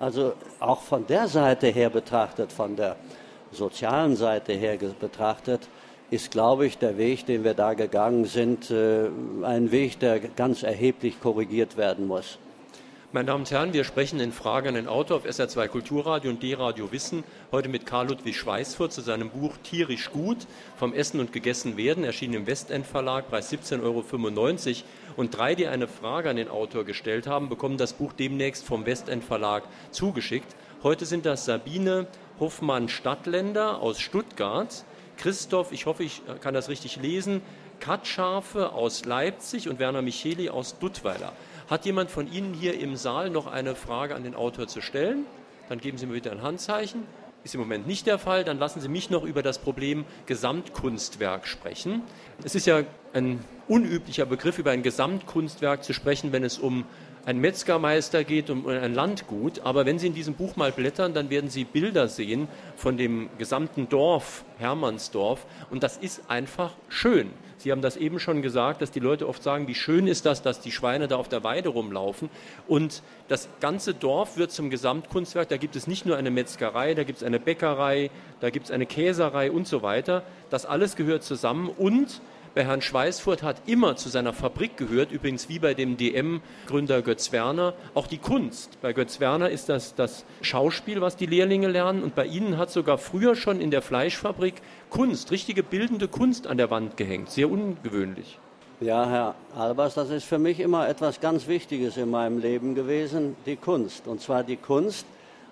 Also 0.00 0.32
auch 0.60 0.80
von 0.80 1.06
der 1.06 1.28
Seite 1.28 1.66
her 1.66 1.90
betrachtet, 1.90 2.52
von 2.52 2.74
der 2.74 2.96
sozialen 3.52 4.16
Seite 4.16 4.54
her 4.54 4.78
betrachtet, 4.98 5.68
ist, 6.10 6.30
glaube 6.30 6.66
ich, 6.66 6.78
der 6.78 6.96
Weg, 6.96 7.26
den 7.26 7.44
wir 7.44 7.52
da 7.52 7.74
gegangen 7.74 8.24
sind, 8.24 8.70
äh, 8.70 9.08
ein 9.42 9.70
Weg, 9.70 10.00
der 10.00 10.18
ganz 10.18 10.62
erheblich 10.62 11.20
korrigiert 11.20 11.76
werden 11.76 12.06
muss. 12.06 12.38
Meine 13.12 13.26
Damen 13.26 13.40
und 13.40 13.50
Herren, 13.50 13.72
wir 13.72 13.82
sprechen 13.82 14.20
in 14.20 14.30
Frage 14.30 14.68
an 14.68 14.76
den 14.76 14.86
Autor 14.86 15.16
auf 15.16 15.26
SR2 15.26 15.66
Kulturradio 15.66 16.30
und 16.30 16.44
D-Radio 16.44 16.92
Wissen 16.92 17.24
heute 17.50 17.68
mit 17.68 17.84
Karl 17.84 18.06
Ludwig 18.06 18.36
Schweißfurt 18.36 18.92
zu 18.92 19.00
seinem 19.00 19.30
Buch 19.30 19.56
Tierisch 19.64 20.12
gut 20.12 20.46
vom 20.76 20.94
Essen 20.94 21.18
und 21.18 21.32
Gegessen 21.32 21.76
werden, 21.76 22.04
erschienen 22.04 22.34
im 22.34 22.46
Westend 22.46 22.86
Verlag, 22.86 23.28
Preis 23.28 23.52
17,95 23.52 23.82
Euro. 23.82 24.04
Und 25.16 25.36
drei, 25.36 25.56
die 25.56 25.66
eine 25.66 25.88
Frage 25.88 26.30
an 26.30 26.36
den 26.36 26.48
Autor 26.48 26.84
gestellt 26.84 27.26
haben, 27.26 27.48
bekommen 27.48 27.78
das 27.78 27.94
Buch 27.94 28.12
demnächst 28.12 28.64
vom 28.64 28.86
Westend 28.86 29.24
Verlag 29.24 29.64
zugeschickt. 29.90 30.54
Heute 30.84 31.04
sind 31.04 31.26
das 31.26 31.46
Sabine 31.46 32.06
Hoffmann-Stadtländer 32.38 33.80
aus 33.80 33.98
Stuttgart, 33.98 34.84
Christoph, 35.16 35.72
ich 35.72 35.86
hoffe, 35.86 36.04
ich 36.04 36.22
kann 36.40 36.54
das 36.54 36.68
richtig 36.68 36.94
lesen, 37.02 37.42
Katschafe 37.80 38.70
aus 38.72 39.04
Leipzig 39.04 39.68
und 39.68 39.80
Werner 39.80 40.00
Micheli 40.00 40.48
aus 40.48 40.78
Duttweiler. 40.78 41.32
Hat 41.70 41.84
jemand 41.84 42.10
von 42.10 42.30
Ihnen 42.32 42.52
hier 42.52 42.80
im 42.80 42.96
Saal 42.96 43.30
noch 43.30 43.46
eine 43.46 43.76
Frage 43.76 44.16
an 44.16 44.24
den 44.24 44.34
Autor 44.34 44.66
zu 44.66 44.80
stellen? 44.80 45.24
Dann 45.68 45.78
geben 45.78 45.98
Sie 45.98 46.06
mir 46.06 46.14
bitte 46.14 46.32
ein 46.32 46.42
Handzeichen. 46.42 47.04
Ist 47.44 47.54
im 47.54 47.60
Moment 47.60 47.86
nicht 47.86 48.08
der 48.08 48.18
Fall. 48.18 48.42
Dann 48.42 48.58
lassen 48.58 48.80
Sie 48.80 48.88
mich 48.88 49.08
noch 49.08 49.22
über 49.22 49.44
das 49.44 49.60
Problem 49.60 50.04
Gesamtkunstwerk 50.26 51.46
sprechen. 51.46 52.02
Es 52.42 52.56
ist 52.56 52.66
ja 52.66 52.82
ein 53.12 53.38
unüblicher 53.68 54.26
Begriff, 54.26 54.58
über 54.58 54.72
ein 54.72 54.82
Gesamtkunstwerk 54.82 55.84
zu 55.84 55.94
sprechen, 55.94 56.32
wenn 56.32 56.42
es 56.42 56.58
um 56.58 56.86
einen 57.24 57.40
Metzgermeister 57.40 58.24
geht, 58.24 58.50
um 58.50 58.66
ein 58.66 58.92
Landgut. 58.92 59.60
Aber 59.60 59.86
wenn 59.86 60.00
Sie 60.00 60.08
in 60.08 60.14
diesem 60.14 60.34
Buch 60.34 60.56
mal 60.56 60.72
blättern, 60.72 61.14
dann 61.14 61.30
werden 61.30 61.50
Sie 61.50 61.62
Bilder 61.62 62.08
sehen 62.08 62.48
von 62.74 62.96
dem 62.96 63.30
gesamten 63.38 63.88
Dorf, 63.88 64.44
Hermannsdorf. 64.58 65.46
Und 65.70 65.84
das 65.84 65.98
ist 65.98 66.22
einfach 66.28 66.72
schön. 66.88 67.30
Sie 67.60 67.72
haben 67.72 67.82
das 67.82 67.98
eben 67.98 68.18
schon 68.18 68.40
gesagt, 68.40 68.80
dass 68.80 68.90
die 68.90 69.00
Leute 69.00 69.28
oft 69.28 69.42
sagen, 69.42 69.68
wie 69.68 69.74
schön 69.74 70.06
ist 70.06 70.24
das, 70.24 70.40
dass 70.40 70.62
die 70.62 70.72
Schweine 70.72 71.08
da 71.08 71.16
auf 71.16 71.28
der 71.28 71.44
Weide 71.44 71.68
rumlaufen. 71.68 72.30
Und 72.66 73.02
das 73.28 73.50
ganze 73.60 73.92
Dorf 73.92 74.38
wird 74.38 74.50
zum 74.50 74.70
Gesamtkunstwerk. 74.70 75.50
Da 75.50 75.58
gibt 75.58 75.76
es 75.76 75.86
nicht 75.86 76.06
nur 76.06 76.16
eine 76.16 76.30
Metzgerei, 76.30 76.94
da 76.94 77.04
gibt 77.04 77.18
es 77.18 77.22
eine 77.22 77.38
Bäckerei, 77.38 78.10
da 78.40 78.48
gibt 78.48 78.64
es 78.64 78.70
eine 78.70 78.86
Käserei 78.86 79.50
und 79.50 79.68
so 79.68 79.82
weiter. 79.82 80.22
Das 80.48 80.64
alles 80.64 80.96
gehört 80.96 81.22
zusammen 81.22 81.68
und 81.68 82.22
bei 82.54 82.64
Herrn 82.64 82.82
Schweißfurt 82.82 83.42
hat 83.42 83.62
immer 83.66 83.96
zu 83.96 84.08
seiner 84.08 84.32
Fabrik 84.32 84.76
gehört, 84.76 85.12
übrigens 85.12 85.48
wie 85.48 85.58
bei 85.58 85.74
dem 85.74 85.96
DM-Gründer 85.96 87.02
Götz 87.02 87.30
Werner, 87.30 87.74
auch 87.94 88.08
die 88.08 88.18
Kunst. 88.18 88.80
Bei 88.82 88.92
Götz 88.92 89.20
Werner 89.20 89.50
ist 89.50 89.68
das 89.68 89.94
das 89.94 90.24
Schauspiel, 90.42 91.00
was 91.00 91.16
die 91.16 91.26
Lehrlinge 91.26 91.68
lernen 91.68 92.02
und 92.02 92.14
bei 92.14 92.26
Ihnen 92.26 92.58
hat 92.58 92.70
sogar 92.70 92.98
früher 92.98 93.36
schon 93.36 93.60
in 93.60 93.70
der 93.70 93.82
Fleischfabrik 93.82 94.54
Kunst, 94.88 95.30
richtige 95.30 95.62
bildende 95.62 96.08
Kunst 96.08 96.46
an 96.48 96.56
der 96.56 96.70
Wand 96.70 96.96
gehängt. 96.96 97.30
Sehr 97.30 97.50
ungewöhnlich. 97.50 98.38
Ja, 98.80 99.08
Herr 99.08 99.34
Albers, 99.54 99.94
das 99.94 100.10
ist 100.10 100.24
für 100.24 100.38
mich 100.38 100.58
immer 100.58 100.88
etwas 100.88 101.20
ganz 101.20 101.46
Wichtiges 101.46 101.96
in 101.98 102.10
meinem 102.10 102.38
Leben 102.38 102.74
gewesen, 102.74 103.36
die 103.46 103.56
Kunst. 103.56 104.08
Und 104.08 104.22
zwar 104.22 104.42
die 104.42 104.56
Kunst 104.56 105.06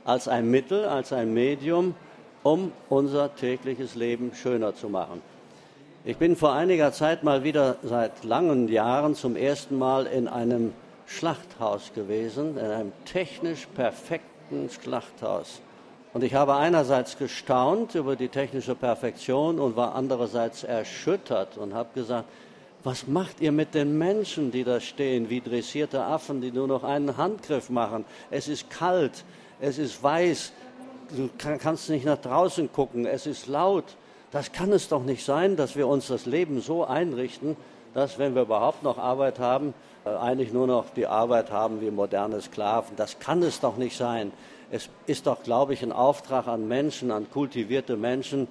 als 0.04 0.28
ein 0.28 0.50
Mittel, 0.50 0.86
als 0.86 1.12
ein 1.12 1.34
Medium, 1.34 1.94
um 2.42 2.72
unser 2.88 3.34
tägliches 3.36 3.94
Leben 3.94 4.32
schöner 4.34 4.74
zu 4.74 4.88
machen. 4.88 5.20
Ich 6.04 6.16
bin 6.16 6.36
vor 6.36 6.52
einiger 6.52 6.92
Zeit 6.92 7.24
mal 7.24 7.42
wieder 7.42 7.76
seit 7.82 8.22
langen 8.22 8.68
Jahren 8.68 9.16
zum 9.16 9.34
ersten 9.34 9.76
Mal 9.76 10.06
in 10.06 10.28
einem 10.28 10.72
Schlachthaus 11.06 11.92
gewesen, 11.92 12.56
in 12.56 12.66
einem 12.66 12.92
technisch 13.04 13.66
perfekten 13.66 14.70
Schlachthaus. 14.70 15.60
Und 16.14 16.22
ich 16.22 16.34
habe 16.34 16.54
einerseits 16.54 17.18
gestaunt 17.18 17.96
über 17.96 18.14
die 18.14 18.28
technische 18.28 18.76
Perfektion 18.76 19.58
und 19.58 19.74
war 19.74 19.96
andererseits 19.96 20.62
erschüttert 20.62 21.58
und 21.58 21.74
habe 21.74 21.88
gesagt, 21.94 22.28
was 22.84 23.08
macht 23.08 23.40
ihr 23.40 23.50
mit 23.50 23.74
den 23.74 23.98
Menschen, 23.98 24.52
die 24.52 24.62
da 24.62 24.80
stehen, 24.80 25.28
wie 25.28 25.40
dressierte 25.40 26.04
Affen, 26.04 26.40
die 26.40 26.52
nur 26.52 26.68
noch 26.68 26.84
einen 26.84 27.16
Handgriff 27.16 27.70
machen? 27.70 28.04
Es 28.30 28.46
ist 28.46 28.70
kalt, 28.70 29.24
es 29.60 29.78
ist 29.78 30.00
weiß, 30.00 30.52
du 31.16 31.28
kannst 31.58 31.90
nicht 31.90 32.06
nach 32.06 32.18
draußen 32.18 32.72
gucken, 32.72 33.04
es 33.04 33.26
ist 33.26 33.48
laut. 33.48 33.96
Das 34.30 34.52
kann 34.52 34.72
es 34.72 34.88
doch 34.88 35.04
nicht 35.04 35.24
sein, 35.24 35.56
dass 35.56 35.76
wir 35.76 35.88
uns 35.88 36.08
das 36.08 36.26
Leben 36.26 36.60
so 36.60 36.84
einrichten, 36.84 37.56
dass, 37.94 38.18
wenn 38.18 38.34
wir 38.34 38.42
überhaupt 38.42 38.82
noch 38.82 38.98
Arbeit 38.98 39.38
haben, 39.38 39.72
äh, 40.04 40.10
eigentlich 40.10 40.52
nur 40.52 40.66
noch 40.66 40.90
die 40.94 41.06
Arbeit 41.06 41.50
haben 41.50 41.80
wie 41.80 41.90
moderne 41.90 42.40
Sklaven. 42.40 42.96
Das 42.96 43.18
kann 43.18 43.42
es 43.42 43.60
doch 43.60 43.76
nicht 43.76 43.96
sein. 43.96 44.32
Es 44.70 44.90
ist 45.06 45.26
doch, 45.26 45.42
glaube 45.42 45.72
ich, 45.72 45.82
ein 45.82 45.92
Auftrag 45.92 46.46
an 46.46 46.68
Menschen, 46.68 47.10
an 47.10 47.30
kultivierte 47.30 47.96
Menschen, 47.96 48.46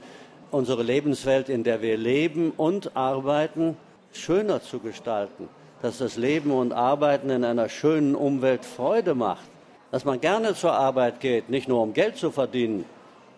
unsere 0.50 0.82
Lebenswelt, 0.82 1.50
in 1.50 1.64
der 1.64 1.82
wir 1.82 1.98
leben 1.98 2.52
und 2.58 2.96
arbeiten, 2.98 3.78
schöner 4.14 4.62
zu 4.62 4.80
gestalten. 4.80 5.48
Dass 5.84 6.00
das 6.00 6.18
Leben 6.18 6.52
und 6.52 6.74
Arbeiten 6.74 7.30
in 7.30 7.44
einer 7.44 7.70
schönen 7.70 8.16
Umwelt 8.16 8.66
Freude 8.66 9.14
macht. 9.14 9.48
Dass 9.92 10.06
man 10.06 10.20
gerne 10.20 10.56
zur 10.56 10.74
Arbeit 10.74 11.20
geht, 11.20 11.50
nicht 11.50 11.68
nur 11.68 11.84
um 11.84 11.94
Geld 11.94 12.18
zu 12.18 12.32
verdienen, 12.32 12.86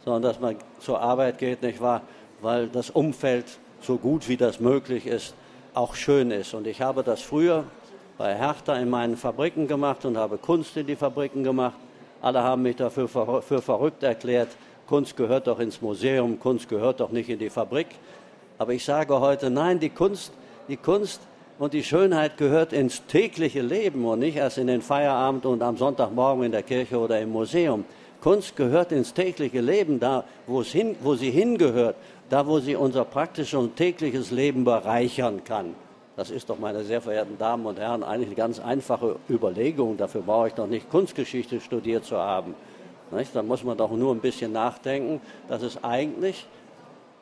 sondern 0.06 0.22
dass 0.22 0.40
man 0.40 0.56
zur 0.80 1.02
Arbeit 1.02 1.38
geht, 1.38 1.62
nicht 1.62 1.82
wahr, 1.82 2.02
weil 2.42 2.68
das 2.68 2.90
Umfeld 2.90 3.46
so 3.82 3.98
gut 3.98 4.28
wie 4.28 4.38
das 4.38 4.60
möglich 4.60 5.06
ist, 5.06 5.34
auch 5.74 5.96
schön 5.96 6.32
ist. 6.32 6.54
Und 6.54 6.68
ich 6.68 6.82
habe 6.82 7.04
das 7.04 7.22
früher 7.22 7.64
bei 8.18 8.36
Hertha 8.36 8.76
in 8.76 8.90
meinen 8.90 9.18
Fabriken 9.18 9.68
gemacht 9.68 10.06
und 10.06 10.18
habe 10.18 10.38
Kunst 10.38 10.76
in 10.78 10.88
die 10.88 10.96
Fabriken 10.96 11.44
gemacht. 11.44 11.78
Alle 12.22 12.44
haben 12.44 12.64
mich 12.64 12.76
dafür 12.76 13.08
für 13.08 13.62
verrückt 13.62 14.04
erklärt. 14.04 14.50
Kunst 14.88 15.16
gehört 15.16 15.48
doch 15.48 15.60
ins 15.60 15.82
Museum, 15.82 16.40
Kunst 16.40 16.68
gehört 16.68 17.00
doch 17.00 17.12
nicht 17.12 17.30
in 17.30 17.40
die 17.40 17.50
Fabrik. 17.50 17.88
Aber 18.58 18.74
ich 18.74 18.84
sage 18.84 19.20
heute, 19.20 19.50
nein, 19.50 19.80
die 19.80 19.90
Kunst, 19.90 20.34
die 20.68 20.78
Kunst 20.78 21.22
und 21.60 21.74
die 21.74 21.84
Schönheit 21.84 22.38
gehört 22.38 22.74
ins 22.74 23.06
tägliche 23.06 23.62
Leben 23.62 24.04
und 24.06 24.20
nicht 24.20 24.36
erst 24.36 24.58
in 24.58 24.68
den 24.68 24.82
Feierabend 24.82 25.46
und 25.46 25.62
am 25.62 25.78
Sonntagmorgen 25.78 26.44
in 26.44 26.52
der 26.52 26.64
Kirche 26.64 26.98
oder 26.98 27.20
im 27.22 27.30
Museum. 27.30 27.86
Kunst 28.22 28.56
gehört 28.56 28.92
ins 28.92 29.14
tägliche 29.14 29.62
Leben, 29.62 30.00
da 30.00 30.26
wo, 30.46 30.62
hin, 30.62 30.96
wo 31.02 31.16
sie 31.16 31.32
hingehört, 31.32 31.96
da 32.30 32.48
wo 32.48 32.60
sie 32.60 32.76
unser 32.76 33.06
praktisches 33.06 33.54
und 33.56 33.76
tägliches 33.76 34.32
Leben 34.32 34.64
bereichern 34.64 35.44
kann. 35.44 35.76
Das 36.16 36.30
ist 36.30 36.50
doch, 36.50 36.60
meine 36.60 36.84
sehr 36.84 37.02
verehrten 37.02 37.38
Damen 37.38 37.66
und 37.66 37.80
Herren, 37.80 38.04
eigentlich 38.04 38.28
eine 38.28 38.36
ganz 38.36 38.60
einfache 38.60 39.16
Überlegung. 39.30 39.98
Dafür 39.98 40.22
brauche 40.22 40.50
ich 40.50 40.54
doch 40.54 40.68
nicht 40.68 40.90
Kunstgeschichte 40.90 41.62
studiert 41.62 42.04
zu 42.06 42.18
haben. 42.18 42.56
Nicht? 43.12 43.36
Da 43.36 43.42
muss 43.42 43.64
man 43.64 43.78
doch 43.78 43.92
nur 43.92 44.14
ein 44.14 44.20
bisschen 44.20 44.52
nachdenken, 44.52 45.22
dass 45.48 45.62
es 45.62 45.84
eigentlich, 45.84 46.46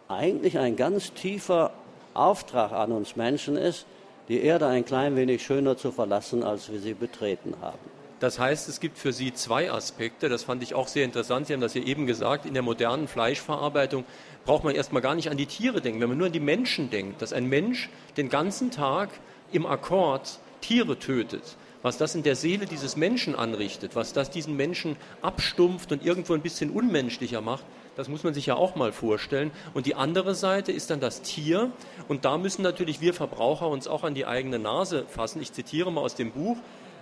eigentlich 0.08 0.58
ein 0.58 0.76
ganz 0.76 1.14
tiefer 1.14 1.72
Auftrag 2.14 2.72
an 2.72 2.92
uns 2.92 3.16
Menschen 3.16 3.56
ist, 3.56 3.86
die 4.28 4.42
Erde 4.42 4.68
ein 4.68 4.84
klein 4.84 5.16
wenig 5.16 5.46
schöner 5.46 5.78
zu 5.78 5.92
verlassen, 5.92 6.44
als 6.44 6.72
wir 6.72 6.80
sie 6.80 6.94
betreten 6.94 7.54
haben. 7.62 7.97
Das 8.20 8.40
heißt, 8.40 8.68
es 8.68 8.80
gibt 8.80 8.98
für 8.98 9.14
Sie 9.14 9.34
zwei 9.34 9.72
Aspekte. 9.72 10.28
Das 10.28 10.44
fand 10.44 10.64
ich 10.64 10.74
auch 10.74 10.88
sehr 10.88 11.06
interessant. 11.06 11.48
Sie 11.48 11.54
haben 11.54 11.62
das 11.62 11.76
ja 11.76 11.84
eben 11.84 12.08
gesagt. 12.08 12.46
In 12.46 12.54
der 12.54 12.64
modernen 12.64 13.08
Fleischverarbeitung 13.08 14.06
braucht 14.46 14.64
man 14.64 14.74
erstmal 14.74 15.04
gar 15.04 15.14
nicht 15.14 15.30
an 15.30 15.38
die 15.38 15.46
Tiere 15.46 15.82
denken. 15.82 16.02
Wenn 16.02 16.10
man 16.10 16.18
nur 16.18 16.28
an 16.28 16.34
die 16.34 16.40
Menschen 16.40 16.90
denkt, 16.90 17.22
dass 17.22 17.32
ein 17.34 17.46
Mensch 17.46 17.90
den 18.18 18.30
ganzen 18.30 18.72
Tag 18.72 19.10
im 19.52 19.68
Akkord 19.68 20.40
Tiere 20.62 20.98
tötet, 20.98 21.58
was 21.84 21.98
das 21.98 22.16
in 22.16 22.24
der 22.24 22.36
Seele 22.36 22.66
dieses 22.66 22.98
Menschen 22.98 23.36
anrichtet, 23.36 23.96
was 23.96 24.14
das 24.14 24.32
diesen 24.32 24.56
Menschen 24.56 24.96
abstumpft 25.22 25.92
und 25.92 26.04
irgendwo 26.04 26.34
ein 26.34 26.42
bisschen 26.42 26.72
unmenschlicher 26.72 27.42
macht, 27.42 27.66
das 27.96 28.10
muss 28.10 28.24
man 28.24 28.34
sich 28.34 28.46
ja 28.46 28.56
auch 28.56 28.76
mal 28.76 28.92
vorstellen. 28.92 29.52
Und 29.74 29.88
die 29.88 29.96
andere 29.96 30.36
Seite 30.36 30.72
ist 30.72 30.92
dann 30.92 31.00
das 31.00 31.24
Tier. 31.24 31.72
Und 32.08 32.26
da 32.26 32.38
müssen 32.38 32.62
natürlich 32.62 33.02
wir 33.02 33.14
Verbraucher 33.14 33.68
uns 33.68 33.88
auch 33.88 34.04
an 34.04 34.14
die 34.14 34.28
eigene 34.28 34.60
Nase 34.60 35.06
fassen. 35.08 35.42
Ich 35.42 35.52
zitiere 35.52 35.92
mal 35.92 36.02
aus 36.02 36.14
dem 36.14 36.32
Buch. 36.32 36.58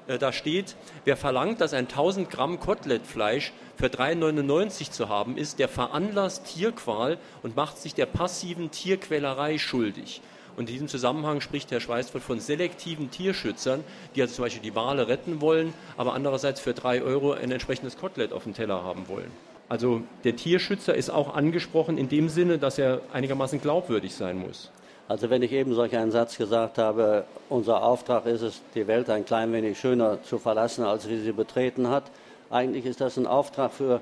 Äh, 0.07 0.17
da 0.17 0.31
steht, 0.31 0.75
wer 1.03 1.17
verlangt, 1.17 1.61
dass 1.61 1.73
ein 1.73 1.87
1000 1.87 2.29
Gramm 2.29 2.59
Kotelettfleisch 2.59 3.53
für 3.77 3.87
3,99 3.87 4.91
zu 4.91 5.09
haben 5.09 5.37
ist, 5.37 5.59
der 5.59 5.67
veranlasst 5.67 6.45
Tierqual 6.45 7.17
und 7.43 7.55
macht 7.55 7.77
sich 7.77 7.93
der 7.93 8.05
passiven 8.05 8.71
Tierquälerei 8.71 9.57
schuldig. 9.57 10.21
Und 10.55 10.69
in 10.69 10.73
diesem 10.73 10.87
Zusammenhang 10.87 11.41
spricht 11.41 11.71
Herr 11.71 11.81
Schweißfurt 11.81 12.23
von 12.23 12.39
selektiven 12.39 13.11
Tierschützern, 13.11 13.83
die 14.15 14.21
also 14.21 14.35
zum 14.35 14.45
Beispiel 14.45 14.61
die 14.61 14.75
Wale 14.75 15.07
retten 15.09 15.41
wollen, 15.41 15.73
aber 15.97 16.13
andererseits 16.13 16.61
für 16.61 16.73
drei 16.73 17.01
Euro 17.01 17.33
ein 17.33 17.51
entsprechendes 17.51 17.97
Kotelett 17.97 18.31
auf 18.31 18.43
dem 18.43 18.53
Teller 18.53 18.83
haben 18.83 19.09
wollen. 19.09 19.31
Also 19.67 20.03
der 20.23 20.35
Tierschützer 20.35 20.95
ist 20.95 21.09
auch 21.09 21.35
angesprochen 21.35 21.97
in 21.97 22.07
dem 22.07 22.29
Sinne, 22.29 22.57
dass 22.57 22.77
er 22.77 23.01
einigermaßen 23.11 23.59
glaubwürdig 23.59 24.13
sein 24.13 24.37
muss. 24.37 24.71
Also 25.07 25.29
wenn 25.29 25.43
ich 25.43 25.51
eben 25.51 25.75
solch 25.75 25.95
einen 25.95 26.11
Satz 26.11 26.37
gesagt 26.37 26.79
habe, 26.79 27.25
unser 27.49 27.83
Auftrag 27.83 28.25
ist 28.25 28.41
es, 28.41 28.61
die 28.73 28.87
Welt 28.87 29.09
ein 29.09 29.23
klein 29.23 29.53
wenig 29.53 29.79
schöner 29.79 30.23
zu 30.23 30.39
verlassen, 30.39 30.83
als 30.83 31.03
sie 31.03 31.19
sie 31.19 31.31
betreten 31.31 31.89
hat, 31.89 32.05
eigentlich 32.49 32.85
ist 32.85 33.01
das 33.01 33.17
ein 33.17 33.27
Auftrag 33.27 33.71
für, 33.71 34.01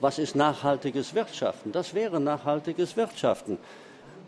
was 0.00 0.20
ist 0.20 0.36
nachhaltiges 0.36 1.14
Wirtschaften? 1.14 1.72
Das 1.72 1.92
wäre 1.92 2.20
nachhaltiges 2.20 2.96
Wirtschaften. 2.96 3.58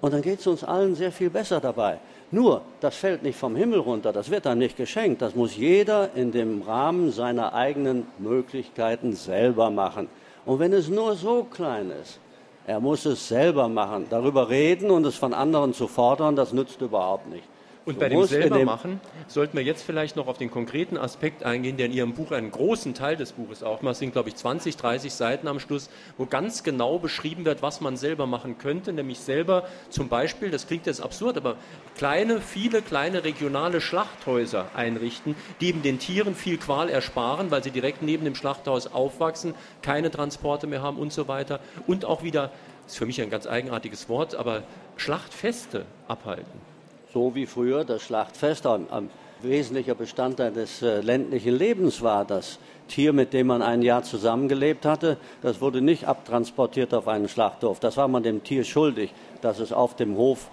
Und 0.01 0.13
dann 0.13 0.23
geht 0.23 0.41
es 0.41 0.47
uns 0.49 0.65
allen 0.65 0.97
sehr 0.97 1.13
viel 1.13 1.31
besser 1.31 1.61
dabei. 1.61 1.99
Nur, 2.33 2.63
das 2.81 2.97
fällt 2.97 3.23
nicht 3.23 3.39
vom 3.39 3.55
Himmel 3.55 3.79
runter, 3.79 4.13
das 4.13 4.29
wird 4.29 4.47
dann 4.47 4.59
nicht 4.59 4.77
geschenkt. 4.77 5.23
Das 5.23 5.37
muss 5.37 5.57
jeder 5.57 6.11
in 6.15 6.33
dem 6.33 6.63
Rahmen 6.63 7.13
seiner 7.13 7.55
eigenen 7.55 8.07
Möglichkeiten 8.19 9.15
selber 9.15 9.71
machen. 9.71 10.09
Und 10.45 10.59
wenn 10.59 10.73
es 10.73 10.89
nur 10.89 11.15
so 11.15 11.45
klein 11.45 11.93
ist, 12.03 12.19
er 12.67 12.81
muss 12.81 13.05
es 13.07 13.29
selber 13.29 13.69
machen. 13.69 14.07
Darüber 14.11 14.49
reden 14.49 14.91
und 14.91 15.07
es 15.07 15.17
von 15.17 15.33
anderen 15.33 15.73
zu 15.73 15.87
fordern, 15.87 16.35
das 16.35 16.53
nützt 16.53 16.81
überhaupt 16.81 17.29
nicht. 17.29 17.45
Und 17.87 18.01
bei 18.01 18.09
dem 18.09 18.25
selbermachen 18.25 19.01
sollten 19.29 19.57
wir 19.57 19.63
jetzt 19.63 19.85
vielleicht 19.85 20.17
noch 20.17 20.27
auf 20.27 20.39
den 20.39 20.51
konkreten 20.51 20.99
Aspekt 20.99 21.45
eingehen, 21.45 21.77
der 21.77 21.87
in 21.87 21.93
Ihrem 21.93 22.15
Buch 22.15 22.33
einen 22.33 22.51
großen 22.51 22.95
Teil 22.95 23.17
des 23.17 23.31
Buches 23.33 23.63
aufmacht. 23.63 23.93
Es 23.93 23.99
sind, 24.01 24.13
glaube 24.13 24.29
ich, 24.29 24.35
20, 24.35 24.77
30 24.77 25.15
Seiten 25.15 25.47
am 25.47 25.61
Schluss, 25.61 25.89
wo 26.19 26.27
ganz 26.27 26.65
genau 26.65 26.99
beschrieben 26.99 27.45
wird, 27.45 27.63
was 27.63 27.81
man 27.81 27.97
selber 27.97 28.27
machen 28.27 28.59
könnte, 28.59 28.93
nämlich 28.93 29.21
selber 29.21 29.69
zum 29.89 30.09
Beispiel, 30.09 30.51
das 30.51 30.67
klingt 30.67 30.87
jetzt 30.87 31.01
absurd, 31.01 31.37
aber 31.37 31.59
kleine, 31.97 32.41
viele 32.41 32.83
kleine 32.83 33.23
regionale 33.23 33.81
Schlachthäuser 33.81 34.67
einrichten, 34.75 35.37
die 35.61 35.69
eben 35.69 35.83
den 35.83 36.01
Tieren 36.01 36.35
viel 36.35 36.59
Qual 36.59 36.91
ersparen, 36.91 37.53
weil 37.53 37.63
sie 37.63 37.71
direkt 37.71 38.03
neben 38.03 38.25
dem 38.25 38.35
Schlachthaus 38.35 38.93
aufwachsen, 38.93 39.55
keine 39.83 40.11
Transporte 40.11 40.67
mehr 40.67 40.83
haben 40.83 40.97
und 40.97 41.13
so 41.13 41.29
weiter. 41.29 41.61
Und 41.87 42.05
auch 42.05 42.25
wieder, 42.25 42.51
das 42.83 42.95
ist 42.95 42.99
für 42.99 43.07
mich 43.07 43.23
ein 43.23 43.31
ganz 43.31 43.47
eigenartiges 43.47 44.09
Wort, 44.09 44.35
aber 44.35 44.65
Schlachtfeste 44.97 45.87
abhalten 46.09 46.76
so 47.17 47.35
wie 47.35 47.47
früher 47.47 47.83
das 47.83 48.03
Schlachtfest 48.03 48.67
ein, 48.67 48.91
ein 48.91 49.09
wesentlicher 49.41 49.95
Bestandteil 49.95 50.53
des 50.53 50.83
äh, 50.83 51.01
ländlichen 51.01 51.57
Lebens 51.57 52.03
war. 52.03 52.27
Das 52.27 52.59
Tier, 52.89 53.15
mit 53.15 53.33
dem 53.33 53.47
man 53.47 53.63
ein 53.63 53.81
Jahr 53.81 54.03
zusammengelebt 54.03 54.85
hatte, 54.85 55.17
das 55.41 55.63
wurde 55.63 55.81
nicht 55.81 56.07
abtransportiert 56.07 56.93
auf 56.93 57.09
einen 57.09 57.31
Schlachthof. 57.31 57.81
Das 57.81 57.97
war 57.97 58.07
man 58.07 58.23
dem 58.23 58.45
Tier 58.45 58.65
schuldig, 58.65 59.15
dass 59.41 59.61
es 59.61 59.73
auf 59.73 59.97
dem 59.97 60.19
Hof 60.19 60.51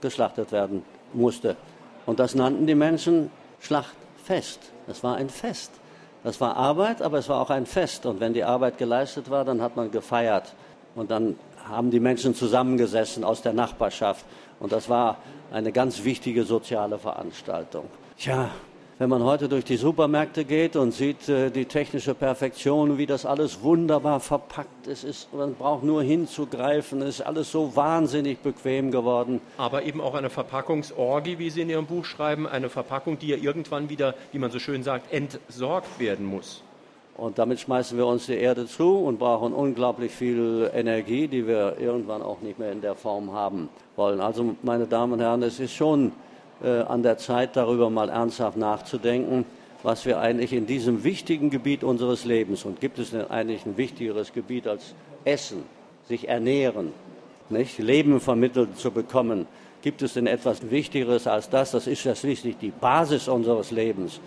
geschlachtet 0.00 0.50
werden 0.50 0.82
musste. 1.12 1.56
Und 2.06 2.20
das 2.20 2.34
nannten 2.34 2.66
die 2.66 2.74
Menschen 2.74 3.30
Schlachtfest. 3.60 4.60
Das 4.86 5.04
war 5.04 5.16
ein 5.16 5.28
Fest. 5.28 5.72
Das 6.24 6.40
war 6.40 6.56
Arbeit, 6.56 7.02
aber 7.02 7.18
es 7.18 7.28
war 7.28 7.38
auch 7.38 7.50
ein 7.50 7.66
Fest. 7.66 8.06
Und 8.06 8.18
wenn 8.18 8.32
die 8.32 8.44
Arbeit 8.44 8.78
geleistet 8.78 9.28
war, 9.28 9.44
dann 9.44 9.60
hat 9.60 9.76
man 9.76 9.90
gefeiert. 9.90 10.54
Und 10.94 11.10
dann 11.10 11.36
haben 11.68 11.90
die 11.90 12.00
Menschen 12.00 12.34
zusammengesessen 12.34 13.24
aus 13.24 13.42
der 13.42 13.52
Nachbarschaft. 13.52 14.24
Und 14.60 14.72
das 14.72 14.88
war 14.88 15.18
eine 15.50 15.72
ganz 15.72 16.04
wichtige 16.04 16.44
soziale 16.44 16.98
Veranstaltung. 16.98 17.86
Tja, 18.18 18.50
wenn 19.00 19.10
man 19.10 19.22
heute 19.22 19.48
durch 19.48 19.64
die 19.64 19.76
Supermärkte 19.76 20.44
geht 20.44 20.74
und 20.74 20.90
sieht 20.92 21.28
äh, 21.28 21.50
die 21.50 21.66
technische 21.66 22.14
Perfektion, 22.14 22.98
wie 22.98 23.06
das 23.06 23.26
alles 23.26 23.62
wunderbar 23.62 24.18
verpackt 24.18 24.88
ist, 24.88 25.04
ist, 25.04 25.32
man 25.32 25.54
braucht 25.54 25.84
nur 25.84 26.02
hinzugreifen, 26.02 27.02
ist 27.02 27.20
alles 27.20 27.52
so 27.52 27.76
wahnsinnig 27.76 28.40
bequem 28.40 28.90
geworden. 28.90 29.40
Aber 29.56 29.84
eben 29.84 30.00
auch 30.00 30.14
eine 30.14 30.30
Verpackungsorgie, 30.30 31.38
wie 31.38 31.48
Sie 31.50 31.60
in 31.60 31.70
Ihrem 31.70 31.86
Buch 31.86 32.04
schreiben, 32.04 32.48
eine 32.48 32.70
Verpackung, 32.70 33.20
die 33.20 33.28
ja 33.28 33.36
irgendwann 33.36 33.88
wieder, 33.88 34.16
wie 34.32 34.40
man 34.40 34.50
so 34.50 34.58
schön 34.58 34.82
sagt, 34.82 35.12
entsorgt 35.12 36.00
werden 36.00 36.26
muss. 36.26 36.64
Und 37.18 37.36
damit 37.36 37.58
schmeißen 37.58 37.98
wir 37.98 38.06
uns 38.06 38.26
die 38.26 38.36
Erde 38.36 38.68
zu 38.68 38.96
und 38.96 39.18
brauchen 39.18 39.52
unglaublich 39.52 40.12
viel 40.12 40.70
Energie, 40.72 41.26
die 41.26 41.48
wir 41.48 41.76
irgendwann 41.80 42.22
auch 42.22 42.40
nicht 42.42 42.60
mehr 42.60 42.70
in 42.70 42.80
der 42.80 42.94
Form 42.94 43.32
haben 43.32 43.68
wollen. 43.96 44.20
Also, 44.20 44.54
meine 44.62 44.86
Damen 44.86 45.14
und 45.14 45.20
Herren, 45.20 45.42
es 45.42 45.58
ist 45.58 45.74
schon 45.74 46.12
äh, 46.62 46.82
an 46.82 47.02
der 47.02 47.18
Zeit, 47.18 47.56
darüber 47.56 47.90
mal 47.90 48.08
ernsthaft 48.08 48.56
nachzudenken, 48.56 49.44
was 49.82 50.06
wir 50.06 50.20
eigentlich 50.20 50.52
in 50.52 50.66
diesem 50.66 51.02
wichtigen 51.02 51.50
Gebiet 51.50 51.82
unseres 51.82 52.24
Lebens, 52.24 52.64
und 52.64 52.80
gibt 52.80 53.00
es 53.00 53.10
denn 53.10 53.28
eigentlich 53.28 53.66
ein 53.66 53.76
wichtigeres 53.76 54.32
Gebiet 54.32 54.68
als 54.68 54.94
Essen, 55.24 55.64
sich 56.06 56.28
ernähren, 56.28 56.92
nicht? 57.48 57.80
Leben 57.80 58.20
vermittelt 58.20 58.78
zu 58.78 58.92
bekommen, 58.92 59.48
gibt 59.82 60.02
es 60.02 60.14
denn 60.14 60.28
etwas 60.28 60.70
Wichtigeres 60.70 61.26
als 61.26 61.50
das? 61.50 61.72
Das 61.72 61.88
ist 61.88 62.04
ja 62.04 62.14
schließlich 62.14 62.58
die 62.58 62.70
Basis 62.70 63.26
unseres 63.26 63.72
Lebens. 63.72 64.20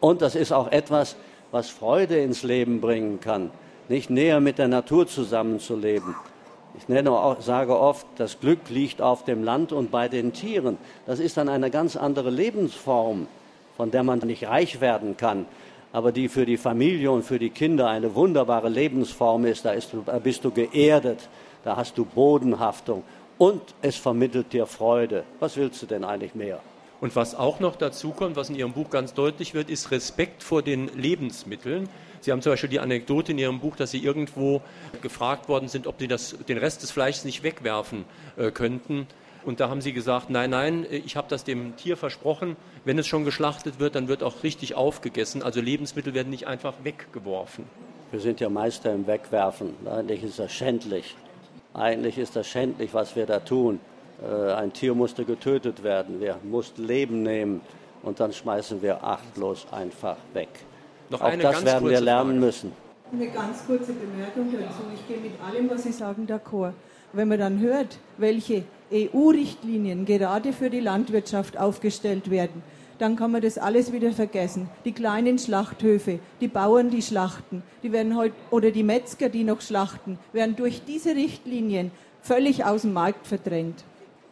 Und 0.00 0.22
das 0.22 0.34
ist 0.34 0.50
auch 0.50 0.72
etwas, 0.72 1.14
was 1.52 1.68
Freude 1.68 2.18
ins 2.18 2.42
Leben 2.42 2.80
bringen 2.80 3.20
kann. 3.20 3.50
nicht 3.88 4.10
näher 4.10 4.40
mit 4.40 4.58
der 4.58 4.68
Natur 4.68 5.06
zusammenzuleben. 5.06 6.14
Ich 6.78 6.88
nenne 6.88 7.36
sage 7.40 7.78
oft, 7.78 8.06
das 8.16 8.40
Glück 8.40 8.70
liegt 8.70 9.02
auf 9.02 9.24
dem 9.24 9.44
Land 9.44 9.72
und 9.72 9.90
bei 9.90 10.08
den 10.08 10.32
Tieren. 10.32 10.78
Das 11.04 11.18
ist 11.18 11.36
dann 11.36 11.50
eine 11.50 11.70
ganz 11.70 11.96
andere 11.96 12.30
Lebensform, 12.30 13.26
von 13.76 13.90
der 13.90 14.02
man 14.02 14.20
nicht 14.20 14.46
reich 14.48 14.80
werden 14.80 15.18
kann, 15.18 15.44
aber 15.92 16.10
die 16.10 16.30
für 16.30 16.46
die 16.46 16.56
Familie 16.56 17.10
und 17.10 17.24
für 17.24 17.38
die 17.38 17.50
Kinder 17.50 17.88
eine 17.88 18.14
wunderbare 18.14 18.70
Lebensform 18.70 19.44
ist. 19.44 19.66
Da, 19.66 19.72
ist, 19.72 19.90
da 20.06 20.18
bist 20.18 20.44
du 20.44 20.50
geerdet, 20.50 21.28
da 21.64 21.76
hast 21.76 21.98
du 21.98 22.06
Bodenhaftung 22.06 23.02
und 23.36 23.60
es 23.82 23.96
vermittelt 23.96 24.54
dir 24.54 24.64
Freude. 24.64 25.24
Was 25.38 25.58
willst 25.58 25.82
du 25.82 25.86
denn 25.86 26.04
eigentlich 26.04 26.34
mehr? 26.34 26.60
Und 27.02 27.16
was 27.16 27.34
auch 27.34 27.58
noch 27.58 27.74
dazu 27.74 28.12
kommt, 28.12 28.36
was 28.36 28.48
in 28.48 28.54
Ihrem 28.54 28.74
Buch 28.74 28.88
ganz 28.88 29.12
deutlich 29.12 29.54
wird, 29.54 29.68
ist 29.68 29.90
Respekt 29.90 30.44
vor 30.44 30.62
den 30.62 30.86
Lebensmitteln. 30.96 31.88
Sie 32.20 32.30
haben 32.30 32.42
zum 32.42 32.52
Beispiel 32.52 32.70
die 32.70 32.78
Anekdote 32.78 33.32
in 33.32 33.38
Ihrem 33.38 33.58
Buch, 33.58 33.74
dass 33.74 33.90
Sie 33.90 33.98
irgendwo 33.98 34.62
gefragt 35.00 35.48
worden 35.48 35.66
sind, 35.66 35.88
ob 35.88 35.96
Sie 35.98 36.06
das, 36.06 36.36
den 36.46 36.58
Rest 36.58 36.84
des 36.84 36.92
Fleischs 36.92 37.24
nicht 37.24 37.42
wegwerfen 37.42 38.04
äh, 38.36 38.52
könnten. 38.52 39.08
Und 39.44 39.58
da 39.58 39.68
haben 39.68 39.80
Sie 39.80 39.92
gesagt, 39.92 40.30
nein, 40.30 40.50
nein, 40.50 40.86
ich 40.88 41.16
habe 41.16 41.26
das 41.28 41.42
dem 41.42 41.74
Tier 41.74 41.96
versprochen. 41.96 42.56
Wenn 42.84 43.00
es 43.00 43.08
schon 43.08 43.24
geschlachtet 43.24 43.80
wird, 43.80 43.96
dann 43.96 44.06
wird 44.06 44.22
auch 44.22 44.44
richtig 44.44 44.76
aufgegessen. 44.76 45.42
Also 45.42 45.60
Lebensmittel 45.60 46.14
werden 46.14 46.30
nicht 46.30 46.46
einfach 46.46 46.74
weggeworfen. 46.84 47.64
Wir 48.12 48.20
sind 48.20 48.38
ja 48.38 48.48
Meister 48.48 48.94
im 48.94 49.08
Wegwerfen. 49.08 49.74
Eigentlich 49.88 50.22
ist 50.22 50.38
das 50.38 50.52
schändlich. 50.52 51.16
Eigentlich 51.74 52.16
ist 52.16 52.36
das 52.36 52.46
schändlich, 52.46 52.94
was 52.94 53.16
wir 53.16 53.26
da 53.26 53.40
tun. 53.40 53.80
Äh, 54.22 54.52
ein 54.52 54.72
Tier 54.72 54.94
musste 54.94 55.24
getötet 55.24 55.82
werden. 55.82 56.20
Wir 56.20 56.36
mussten 56.42 56.84
Leben 56.86 57.22
nehmen 57.22 57.60
und 58.02 58.20
dann 58.20 58.32
schmeißen 58.32 58.82
wir 58.82 59.02
achtlos 59.02 59.66
einfach 59.70 60.16
weg. 60.32 60.48
Noch 61.10 61.20
Auch 61.20 61.26
eine 61.26 61.42
das 61.42 61.52
ganz 61.52 61.64
werden 61.66 61.88
wir 61.88 62.00
lernen 62.00 62.30
Frage. 62.30 62.40
müssen. 62.46 62.72
Eine 63.12 63.26
ganz 63.28 63.66
kurze 63.66 63.92
Bemerkung 63.92 64.50
dazu. 64.52 64.82
Ich 64.94 65.06
gehe 65.06 65.18
mit 65.18 65.32
allem, 65.46 65.68
was 65.68 65.82
Sie 65.82 65.92
sagen, 65.92 66.26
d'accord. 66.26 66.72
Wenn 67.12 67.28
man 67.28 67.38
dann 67.38 67.60
hört, 67.60 67.98
welche 68.16 68.64
EU-Richtlinien 68.90 70.06
gerade 70.06 70.54
für 70.54 70.70
die 70.70 70.80
Landwirtschaft 70.80 71.58
aufgestellt 71.58 72.30
werden, 72.30 72.62
dann 72.98 73.16
kann 73.16 73.32
man 73.32 73.42
das 73.42 73.58
alles 73.58 73.92
wieder 73.92 74.12
vergessen. 74.12 74.70
Die 74.86 74.92
kleinen 74.92 75.38
Schlachthöfe, 75.38 76.20
die 76.40 76.48
Bauern, 76.48 76.88
die 76.88 77.02
schlachten, 77.02 77.62
die 77.82 77.92
werden 77.92 78.16
heute, 78.16 78.34
oder 78.50 78.70
die 78.70 78.82
Metzger, 78.82 79.28
die 79.28 79.44
noch 79.44 79.60
schlachten, 79.60 80.18
werden 80.32 80.56
durch 80.56 80.82
diese 80.84 81.14
Richtlinien 81.14 81.90
völlig 82.22 82.64
aus 82.64 82.82
dem 82.82 82.94
Markt 82.94 83.26
verdrängt. 83.26 83.84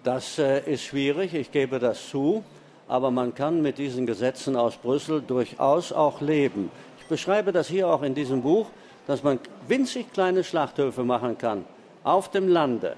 Das 0.03 0.38
äh, 0.38 0.61
ist 0.61 0.84
schwierig, 0.84 1.34
ich 1.34 1.53
gebe 1.53 1.78
das 1.78 2.09
zu, 2.09 2.42
aber 2.88 3.11
man 3.11 3.34
kann 3.34 3.61
mit 3.61 3.76
diesen 3.76 4.07
Gesetzen 4.07 4.57
aus 4.57 4.76
Brüssel 4.76 5.20
durchaus 5.20 5.92
auch 5.92 6.22
leben. 6.22 6.70
Ich 7.01 7.07
beschreibe 7.07 7.53
das 7.53 7.68
hier 7.68 7.86
auch 7.88 8.03
in 8.03 8.14
diesem 8.14 8.40
Buch, 8.40 8.68
dass 9.07 9.22
man 9.22 9.38
winzig 9.68 10.11
kleine 10.14 10.42
Schlachthöfe 10.42 11.05
machen 11.05 11.36
kann 11.36 11.66
auf 12.03 12.30
dem 12.30 12.48
Lande, 12.48 12.96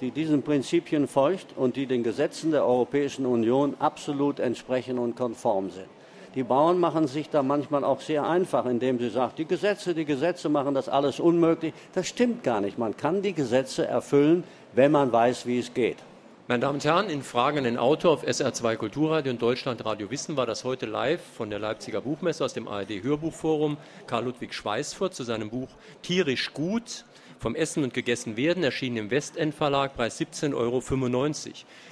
die 0.00 0.10
diesen 0.10 0.42
Prinzipien 0.42 1.06
folgt 1.06 1.56
und 1.56 1.76
die 1.76 1.86
den 1.86 2.02
Gesetzen 2.02 2.50
der 2.50 2.66
Europäischen 2.66 3.26
Union 3.26 3.76
absolut 3.78 4.40
entsprechen 4.40 4.98
und 4.98 5.14
konform 5.14 5.70
sind. 5.70 5.86
Die 6.34 6.42
Bauern 6.42 6.80
machen 6.80 7.06
sich 7.06 7.30
da 7.30 7.44
manchmal 7.44 7.84
auch 7.84 8.00
sehr 8.00 8.28
einfach, 8.28 8.66
indem 8.66 8.98
sie 8.98 9.10
sagen, 9.10 9.34
die 9.38 9.44
Gesetze, 9.44 9.94
die 9.94 10.04
Gesetze 10.04 10.48
machen 10.48 10.74
das 10.74 10.88
alles 10.88 11.20
unmöglich. 11.20 11.72
Das 11.92 12.08
stimmt 12.08 12.42
gar 12.42 12.60
nicht. 12.60 12.76
Man 12.76 12.96
kann 12.96 13.22
die 13.22 13.34
Gesetze 13.34 13.86
erfüllen, 13.86 14.42
wenn 14.72 14.90
man 14.90 15.12
weiß, 15.12 15.46
wie 15.46 15.60
es 15.60 15.72
geht. 15.72 15.98
Meine 16.46 16.60
Damen 16.60 16.74
und 16.74 16.84
Herren, 16.84 17.08
in 17.08 17.22
Fragen 17.22 17.56
an 17.56 17.64
den 17.64 17.78
Autor 17.78 18.12
auf 18.12 18.26
SR2 18.26 18.76
Kulturradio 18.76 19.32
und 19.32 19.40
Deutschlandradio 19.40 20.10
Wissen 20.10 20.36
war 20.36 20.44
das 20.44 20.62
heute 20.62 20.84
live 20.84 21.22
von 21.22 21.48
der 21.48 21.58
Leipziger 21.58 22.02
Buchmesse 22.02 22.44
aus 22.44 22.52
dem 22.52 22.68
ARD 22.68 23.02
Hörbuchforum 23.02 23.78
Karl 24.06 24.26
Ludwig 24.26 24.52
Schweißfurt 24.52 25.14
zu 25.14 25.24
seinem 25.24 25.48
Buch 25.48 25.70
Tierisch 26.02 26.52
gut 26.52 27.06
vom 27.38 27.54
Essen 27.54 27.82
und 27.82 27.94
Gegessen 27.94 28.36
werden, 28.36 28.62
erschienen 28.62 28.96
im 28.96 29.10
Westend 29.10 29.54
Verlag, 29.54 29.94
Preis 29.94 30.20
17,95 30.20 30.54
Euro. 30.54 30.82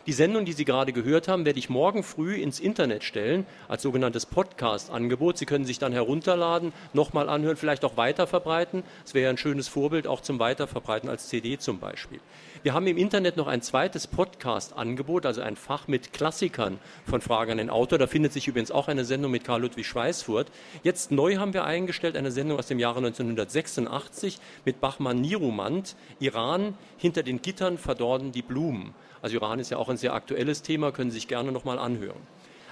Die 0.06 0.12
Sendung, 0.12 0.44
die 0.44 0.52
Sie 0.52 0.64
gerade 0.64 0.92
gehört 0.92 1.28
haben, 1.28 1.44
werde 1.44 1.58
ich 1.58 1.68
morgen 1.68 2.02
früh 2.02 2.36
ins 2.36 2.60
Internet 2.60 3.04
stellen, 3.04 3.46
als 3.68 3.82
sogenanntes 3.82 4.24
Podcast-Angebot. 4.26 5.36
Sie 5.36 5.46
können 5.46 5.64
sich 5.64 5.78
dann 5.78 5.92
herunterladen, 5.92 6.72
nochmal 6.92 7.28
anhören, 7.28 7.56
vielleicht 7.56 7.84
auch 7.84 7.96
weiterverbreiten. 7.96 8.82
Es 9.04 9.14
wäre 9.14 9.28
ein 9.28 9.36
schönes 9.36 9.68
Vorbild 9.68 10.06
auch 10.06 10.20
zum 10.20 10.38
Weiterverbreiten 10.38 11.10
als 11.10 11.28
CD 11.28 11.58
zum 11.58 11.78
Beispiel. 11.80 12.20
Wir 12.64 12.74
haben 12.74 12.86
im 12.86 12.96
Internet 12.96 13.36
noch 13.36 13.48
ein 13.48 13.60
zweites 13.60 14.06
Podcast-Angebot, 14.06 15.26
also 15.26 15.40
ein 15.40 15.56
Fach 15.56 15.88
mit 15.88 16.12
Klassikern 16.12 16.78
von 17.04 17.20
Fragen 17.20 17.50
an 17.50 17.58
den 17.58 17.70
Autor. 17.70 17.98
Da 17.98 18.06
findet 18.06 18.32
sich 18.32 18.46
übrigens 18.46 18.70
auch 18.70 18.86
eine 18.86 19.04
Sendung 19.04 19.32
mit 19.32 19.42
Karl 19.42 19.62
Ludwig 19.62 19.84
Schweißfurt. 19.84 20.46
Jetzt 20.84 21.10
neu 21.10 21.38
haben 21.38 21.54
wir 21.54 21.64
eingestellt 21.64 22.16
eine 22.16 22.30
Sendung 22.30 22.60
aus 22.60 22.68
dem 22.68 22.78
Jahre 22.78 22.98
1986 22.98 24.38
mit 24.64 24.80
Bachmann 24.80 25.20
Nirumand. 25.20 25.96
Iran, 26.20 26.74
hinter 26.98 27.24
den 27.24 27.42
Gittern 27.42 27.78
verdorren 27.78 28.30
die 28.30 28.42
Blumen. 28.42 28.94
Also 29.22 29.38
Iran 29.38 29.58
ist 29.58 29.72
ja 29.72 29.78
auch 29.78 29.88
ein 29.88 29.96
sehr 29.96 30.14
aktuelles 30.14 30.62
Thema, 30.62 30.92
können 30.92 31.10
Sie 31.10 31.16
sich 31.16 31.26
gerne 31.26 31.50
nochmal 31.50 31.80
anhören. 31.80 32.20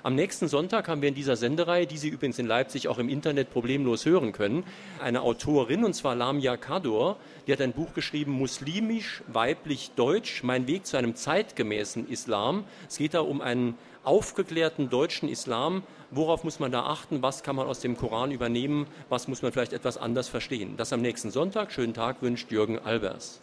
Am 0.03 0.15
nächsten 0.15 0.49
Sonntag 0.49 0.89
haben 0.89 1.03
wir 1.03 1.11
in 1.11 1.15
dieser 1.15 1.37
Sendereihe, 1.37 1.87
die 1.87 1.99
Sie 1.99 2.09
übrigens 2.09 2.39
in 2.39 2.47
Leipzig 2.47 2.89
auch 2.89 2.99
im 2.99 3.11
Internet 3.11 3.51
problemlos 3.51 4.07
hören 4.07 4.33
können, 4.33 4.65
eine 4.99 5.21
Autorin, 5.21 5.85
und 5.85 5.93
zwar 5.93 6.15
Lamia 6.15 6.57
Kador. 6.57 7.17
Die 7.47 7.53
hat 7.53 7.61
ein 7.61 7.73
Buch 7.73 7.93
geschrieben, 7.93 8.33
Muslimisch, 8.33 9.23
weiblich, 9.27 9.91
deutsch, 9.97 10.43
mein 10.43 10.67
Weg 10.67 10.87
zu 10.87 10.97
einem 10.97 11.17
zeitgemäßen 11.17 12.09
Islam. 12.09 12.65
Es 12.89 12.97
geht 12.97 13.13
da 13.13 13.21
um 13.21 13.43
einen 13.43 13.77
aufgeklärten 14.03 14.89
deutschen 14.89 15.29
Islam. 15.29 15.83
Worauf 16.11 16.45
muss 16.45 16.61
man 16.61 16.73
da 16.73 16.85
achten? 16.85 17.23
Was 17.23 17.43
kann 17.43 17.57
man 17.57 17.67
aus 17.67 17.81
dem 17.81 17.99
Koran 17.99 18.31
übernehmen? 18.31 18.87
Was 19.11 19.29
muss 19.29 19.43
man 19.43 19.53
vielleicht 19.53 19.75
etwas 19.75 19.99
anders 19.99 20.29
verstehen? 20.29 20.79
Das 20.79 20.95
am 20.95 21.03
nächsten 21.03 21.31
Sonntag. 21.31 21.73
Schönen 21.73 21.93
Tag 21.93 22.23
wünscht 22.23 22.51
Jürgen 22.51 22.79
Albers. 22.79 23.43